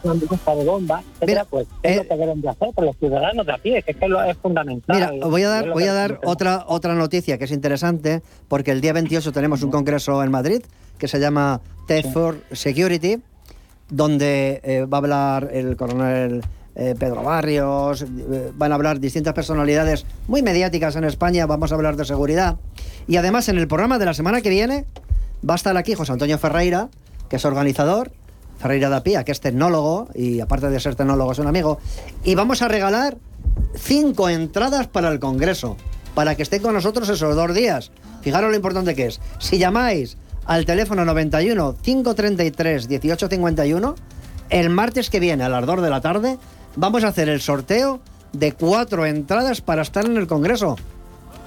de 0.02 0.64
bomba, 0.64 1.02
Mira, 1.26 1.44
pues 1.44 1.66
es 1.82 1.96
lo 1.96 2.02
eh, 2.02 2.06
que 2.08 2.16
deben 2.16 2.40
de 2.40 2.48
hacer 2.48 2.68
por 2.74 2.84
los 2.84 2.96
ciudadanos 2.96 3.46
de 3.46 3.52
a 3.52 3.58
pie, 3.58 3.82
que 3.82 3.92
es 3.92 3.96
que 3.96 4.06
es 4.06 4.36
fundamental. 4.38 4.96
Mira, 4.96 5.26
voy 5.26 5.42
a 5.42 5.48
dar, 5.48 5.70
voy 5.70 5.84
a 5.84 5.92
dar 5.92 6.20
otra, 6.24 6.64
otra 6.66 6.94
noticia 6.94 7.38
que 7.38 7.44
es 7.44 7.50
interesante, 7.50 8.22
porque 8.48 8.70
el 8.70 8.80
día 8.80 8.92
28 8.92 9.32
tenemos 9.32 9.62
un 9.62 9.70
congreso 9.70 10.22
en 10.22 10.30
Madrid 10.30 10.62
que 10.98 11.08
se 11.08 11.20
llama 11.20 11.60
Test 11.86 12.12
for 12.12 12.38
Security, 12.52 13.18
donde 13.88 14.60
eh, 14.62 14.84
va 14.84 14.98
a 14.98 15.00
hablar 15.00 15.50
el 15.52 15.76
coronel 15.76 16.42
eh, 16.74 16.94
Pedro 16.98 17.22
Barrios, 17.22 18.06
van 18.54 18.72
a 18.72 18.74
hablar 18.74 18.98
distintas 18.98 19.34
personalidades 19.34 20.06
muy 20.26 20.42
mediáticas 20.42 20.96
en 20.96 21.04
España, 21.04 21.46
vamos 21.46 21.70
a 21.72 21.74
hablar 21.74 21.96
de 21.96 22.04
seguridad. 22.04 22.56
Y 23.06 23.16
además 23.16 23.48
en 23.48 23.58
el 23.58 23.68
programa 23.68 23.98
de 23.98 24.06
la 24.06 24.14
semana 24.14 24.40
que 24.40 24.48
viene 24.48 24.86
va 25.48 25.54
a 25.54 25.56
estar 25.56 25.76
aquí 25.76 25.94
José 25.94 26.12
Antonio 26.12 26.38
Ferreira, 26.38 26.88
que 27.28 27.36
es 27.36 27.44
organizador, 27.44 28.12
Ferreira 28.62 28.88
da 28.88 29.02
Pía, 29.02 29.24
que 29.24 29.32
es 29.32 29.40
tecnólogo 29.40 30.08
y 30.14 30.40
aparte 30.40 30.70
de 30.70 30.78
ser 30.78 30.94
tecnólogo 30.94 31.32
es 31.32 31.38
un 31.40 31.48
amigo. 31.48 31.80
Y 32.22 32.36
vamos 32.36 32.62
a 32.62 32.68
regalar 32.68 33.18
cinco 33.74 34.28
entradas 34.28 34.86
para 34.86 35.08
el 35.08 35.18
Congreso, 35.18 35.76
para 36.14 36.36
que 36.36 36.44
estén 36.44 36.62
con 36.62 36.74
nosotros 36.74 37.08
esos 37.08 37.34
dos 37.34 37.54
días. 37.54 37.90
Fijaros 38.22 38.50
lo 38.50 38.56
importante 38.56 38.94
que 38.94 39.06
es. 39.06 39.20
Si 39.40 39.58
llamáis 39.58 40.16
al 40.46 40.64
teléfono 40.64 41.04
91 41.04 41.76
533 41.82 42.88
1851, 42.88 43.94
el 44.50 44.70
martes 44.70 45.10
que 45.10 45.18
viene 45.18 45.42
a 45.42 45.48
las 45.48 45.66
2 45.66 45.82
de 45.82 45.90
la 45.90 46.00
tarde 46.00 46.38
vamos 46.76 47.02
a 47.02 47.08
hacer 47.08 47.28
el 47.28 47.40
sorteo 47.40 48.00
de 48.32 48.52
cuatro 48.52 49.04
entradas 49.06 49.60
para 49.60 49.82
estar 49.82 50.04
en 50.04 50.16
el 50.16 50.28
Congreso. 50.28 50.76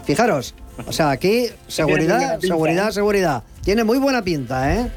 Fijaros, 0.04 0.54
o 0.86 0.92
sea, 0.92 1.12
aquí 1.12 1.48
seguridad, 1.68 2.40
seguridad, 2.42 2.92
seguridad. 2.92 3.44
Tiene 3.64 3.86
muy 3.86 4.00
buena 4.00 4.22
pinta, 4.22 4.76
¿eh? 4.76 4.92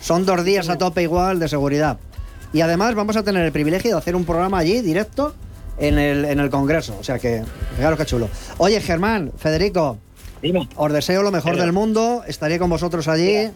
Son 0.00 0.24
dos 0.24 0.44
días 0.44 0.68
a 0.68 0.78
tope 0.78 1.02
igual 1.02 1.38
de 1.38 1.48
seguridad. 1.48 1.98
Y 2.52 2.60
además 2.60 2.94
vamos 2.94 3.16
a 3.16 3.22
tener 3.22 3.44
el 3.44 3.52
privilegio 3.52 3.92
de 3.92 3.98
hacer 3.98 4.16
un 4.16 4.24
programa 4.24 4.58
allí 4.58 4.80
directo 4.80 5.34
en 5.78 5.98
el, 5.98 6.24
en 6.24 6.40
el 6.40 6.50
Congreso. 6.50 6.96
O 6.98 7.04
sea 7.04 7.18
que, 7.18 7.42
fijaros 7.76 7.98
qué 7.98 8.06
chulo. 8.06 8.28
Oye, 8.58 8.80
Germán, 8.80 9.32
Federico, 9.36 9.98
os 10.76 10.92
deseo 10.92 11.22
lo 11.22 11.30
mejor 11.30 11.56
del 11.56 11.72
mundo. 11.72 12.22
Estaré 12.26 12.58
con 12.58 12.70
vosotros 12.70 13.08
allí 13.08 13.50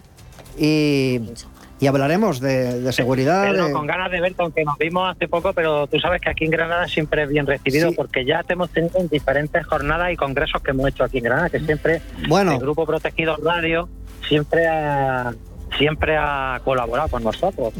y, 0.57 1.21
y 1.79 1.87
hablaremos 1.87 2.39
de, 2.39 2.91
seguridad. 2.91 3.71
Con 3.71 3.87
ganas 3.87 4.11
de 4.11 4.21
verte, 4.21 4.43
aunque 4.43 4.63
nos 4.63 4.77
vimos 4.77 5.09
hace 5.09 5.27
poco, 5.27 5.53
pero 5.53 5.87
tú 5.87 5.99
sabes 5.99 6.21
que 6.21 6.29
aquí 6.29 6.45
en 6.45 6.51
Granada 6.51 6.87
siempre 6.87 7.23
es 7.23 7.29
bien 7.29 7.47
recibido 7.47 7.91
porque 7.93 8.23
ya 8.23 8.43
te 8.43 8.53
hemos 8.53 8.69
tenido 8.69 8.99
en 8.99 9.07
diferentes 9.07 9.65
jornadas 9.65 10.11
y 10.11 10.15
congresos 10.15 10.61
que 10.61 10.71
hemos 10.71 10.87
hecho 10.87 11.03
aquí 11.03 11.17
en 11.17 11.23
Granada, 11.23 11.49
que 11.49 11.59
siempre 11.59 12.01
bueno. 12.27 12.53
el 12.53 12.59
Grupo 12.59 12.85
Protegido 12.85 13.35
Radio 13.37 13.89
siempre 14.27 14.67
ha 14.67 15.33
siempre 15.77 16.17
ha 16.17 16.59
colaborado 16.63 17.09
con 17.09 17.23
nosotros. 17.23 17.73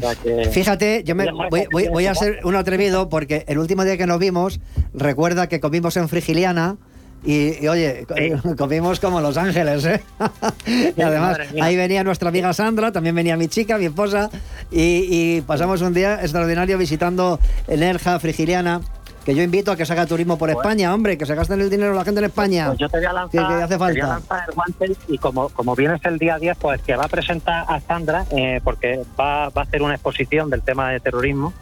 Fíjate, 0.52 1.02
yo 1.04 1.14
me 1.14 1.26
voy, 1.30 2.06
a 2.06 2.14
ser 2.14 2.40
un 2.44 2.56
atrevido 2.56 3.08
porque 3.08 3.44
el 3.48 3.58
último 3.58 3.84
día 3.84 3.96
que 3.96 4.06
nos 4.06 4.18
vimos, 4.18 4.60
recuerda 4.94 5.48
que 5.48 5.60
comimos 5.60 5.96
en 5.96 6.08
Frigiliana. 6.08 6.76
Y, 7.24 7.68
oye, 7.68 8.04
comimos 8.58 8.98
como 8.98 9.20
Los 9.20 9.36
Ángeles, 9.36 9.84
¿eh? 9.84 10.00
y 10.96 11.00
además, 11.00 11.38
ahí 11.60 11.76
venía 11.76 12.02
nuestra 12.02 12.30
amiga 12.30 12.52
Sandra, 12.52 12.90
también 12.90 13.14
venía 13.14 13.36
mi 13.36 13.46
chica, 13.46 13.78
mi 13.78 13.84
esposa, 13.84 14.28
y, 14.72 15.36
y 15.36 15.40
pasamos 15.42 15.82
un 15.82 15.94
día 15.94 16.20
extraordinario 16.20 16.76
visitando 16.78 17.38
Enerja, 17.68 18.18
Frigiliana 18.18 18.80
que 19.24 19.34
yo 19.34 19.42
invito 19.42 19.72
a 19.72 19.76
que 19.76 19.86
se 19.86 19.92
haga 19.92 20.06
turismo 20.06 20.36
por 20.36 20.50
España, 20.50 20.92
hombre, 20.94 21.16
que 21.16 21.26
se 21.26 21.34
gasten 21.34 21.60
el 21.60 21.70
dinero 21.70 21.94
la 21.94 22.04
gente 22.04 22.20
en 22.20 22.26
España. 22.26 22.66
Pues 22.68 22.78
yo 22.78 22.88
te 22.88 22.98
voy 22.98 23.06
a 23.06 23.12
lanzar, 23.12 23.62
hace 23.62 23.78
falta. 23.78 24.20
el 24.48 24.54
guante 24.54 24.96
y 25.08 25.18
como, 25.18 25.48
como 25.50 25.76
vienes 25.76 26.00
el 26.04 26.18
día 26.18 26.38
10, 26.38 26.56
pues 26.58 26.82
que 26.82 26.96
va 26.96 27.04
a 27.04 27.08
presentar 27.08 27.64
a 27.68 27.80
Sandra, 27.80 28.24
eh, 28.30 28.60
porque 28.64 29.02
va, 29.18 29.48
va 29.50 29.62
a 29.62 29.64
hacer 29.64 29.82
una 29.82 29.94
exposición 29.94 30.50
del 30.50 30.62
tema 30.62 30.90
de 30.90 31.00
terrorismo. 31.00 31.52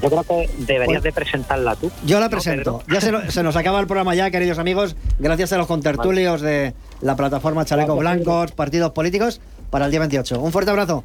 Yo 0.00 0.10
creo 0.10 0.22
que 0.22 0.50
deberías 0.58 1.00
pues 1.00 1.02
de 1.02 1.12
presentarla 1.12 1.76
tú. 1.76 1.90
Yo 2.04 2.20
la 2.20 2.28
presento. 2.28 2.82
Ya 2.92 3.00
se, 3.00 3.42
nos 3.42 3.56
acaba 3.56 3.80
el 3.80 3.86
programa 3.86 4.14
ya, 4.14 4.30
queridos 4.30 4.58
amigos. 4.58 4.96
Gracias 5.18 5.52
a 5.52 5.58
los 5.58 5.66
contertulios 5.66 6.40
de 6.40 6.74
la 7.00 7.16
plataforma 7.16 7.64
Chalecos 7.64 7.98
Blancos, 7.98 8.52
partidos 8.52 8.92
políticos, 8.92 9.40
para 9.70 9.86
el 9.86 9.90
día 9.90 10.00
28. 10.00 10.40
Un 10.40 10.52
fuerte 10.52 10.70
abrazo. 10.70 11.04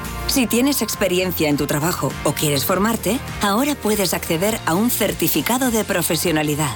Si 0.31 0.47
tienes 0.47 0.81
experiencia 0.81 1.49
en 1.49 1.57
tu 1.57 1.67
trabajo 1.67 2.09
o 2.23 2.31
quieres 2.31 2.63
formarte, 2.63 3.19
ahora 3.41 3.75
puedes 3.75 4.13
acceder 4.13 4.61
a 4.65 4.75
un 4.75 4.89
certificado 4.89 5.71
de 5.71 5.83
profesionalidad. 5.83 6.73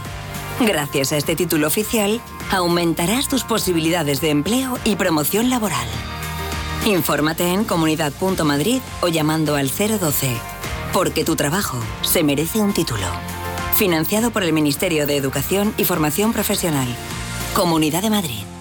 Gracias 0.60 1.14
a 1.14 1.18
este 1.18 1.38
título 1.38 1.66
oficial, 1.66 2.20
aumentarás 2.52 3.30
tus 3.30 3.46
posibilidades 3.46 4.20
de 4.20 4.32
empleo 4.32 4.78
y 4.84 4.98
promoción 4.98 5.50
laboral. 5.50 5.88
Infórmate 6.86 7.48
en 7.48 7.64
comunidad.madrid 7.64 8.82
o 9.00 9.08
llamando 9.08 9.56
al 9.56 9.70
012, 9.70 10.36
porque 10.92 11.24
tu 11.24 11.38
trabajo 11.38 11.80
se 12.02 12.24
merece 12.24 12.60
un 12.60 12.74
título. 12.74 13.08
Financiado 13.76 14.32
por 14.32 14.44
el 14.44 14.52
Ministerio 14.52 15.08
de 15.08 15.16
Educación 15.16 15.74
y 15.78 15.86
Formación 15.86 16.34
Profesional. 16.34 16.94
Comunidad 17.54 18.02
de 18.02 18.10
Madrid. 18.10 18.55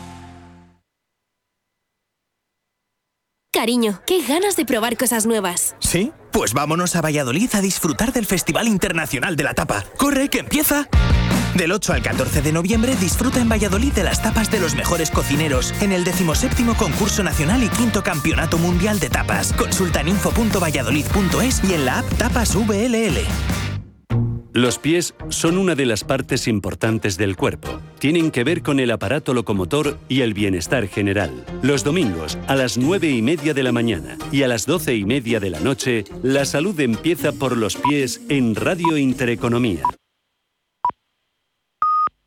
Cariño, 3.55 4.01
qué 4.05 4.21
ganas 4.21 4.57
de 4.57 4.65
probar 4.65 4.97
cosas 4.97 5.27
nuevas. 5.27 5.77
¿Sí? 5.79 6.11
Pues 6.33 6.55
vámonos 6.55 6.97
a 6.97 7.01
Valladolid 7.01 7.49
a 7.55 7.61
disfrutar 7.61 8.13
del 8.13 8.27
Festival 8.27 8.67
Internacional 8.67 9.37
de 9.37 9.45
la 9.45 9.55
Tapa. 9.55 9.85
¡Corre, 9.97 10.29
que 10.29 10.41
empieza! 10.41 10.89
Del 11.55 11.71
8 11.71 11.93
al 11.93 12.03
14 12.03 12.43
de 12.43 12.51
noviembre 12.51 12.97
disfruta 12.97 13.41
en 13.41 13.49
Valladolid 13.49 13.93
de 13.93 14.03
las 14.03 14.21
tapas 14.21 14.51
de 14.51 14.59
los 14.59 14.75
mejores 14.75 15.13
cocineros 15.13 15.73
en 15.83 15.93
el 15.93 16.03
17 16.03 16.65
concurso 16.77 17.23
nacional 17.23 17.63
y 17.63 17.69
quinto 17.69 18.03
campeonato 18.03 18.59
mundial 18.59 18.99
de 18.99 19.09
tapas. 19.09 19.53
Consulta 19.53 20.01
en 20.01 20.09
info.valladolid.es 20.09 21.63
y 21.63 21.75
en 21.75 21.85
la 21.85 22.01
app 22.01 22.13
Tapas 22.19 22.57
VLL. 22.57 23.25
Los 24.55 24.79
pies 24.79 25.15
son 25.31 25.59
una 25.59 25.75
de 25.75 25.85
las 25.85 26.05
partes 26.05 26.47
importantes 26.47 27.17
del 27.17 27.35
cuerpo. 27.35 27.81
Tienen 27.99 28.31
que 28.31 28.45
ver 28.45 28.63
con 28.63 28.79
el 28.79 28.93
aparato 28.93 29.35
locomotor 29.35 29.99
y 30.09 30.21
el 30.21 30.33
bienestar 30.33 30.87
general. 30.87 31.45
Los 31.63 31.83
domingos 31.83 32.39
a 32.47 32.55
las 32.55 32.79
9 32.79 33.11
y 33.11 33.21
media 33.21 33.53
de 33.53 33.65
la 33.65 33.73
mañana 33.73 34.17
y 34.31 34.45
a 34.45 34.49
las 34.49 34.65
12 34.65 34.95
y 34.95 35.05
media 35.05 35.41
de 35.41 35.51
la 35.51 35.59
noche, 35.59 36.05
la 36.23 36.45
salud 36.45 36.79
empieza 36.79 37.33
por 37.33 37.57
los 37.57 37.75
pies 37.75 38.21
en 38.29 38.55
Radio 38.55 38.97
Intereconomía. 38.97 39.83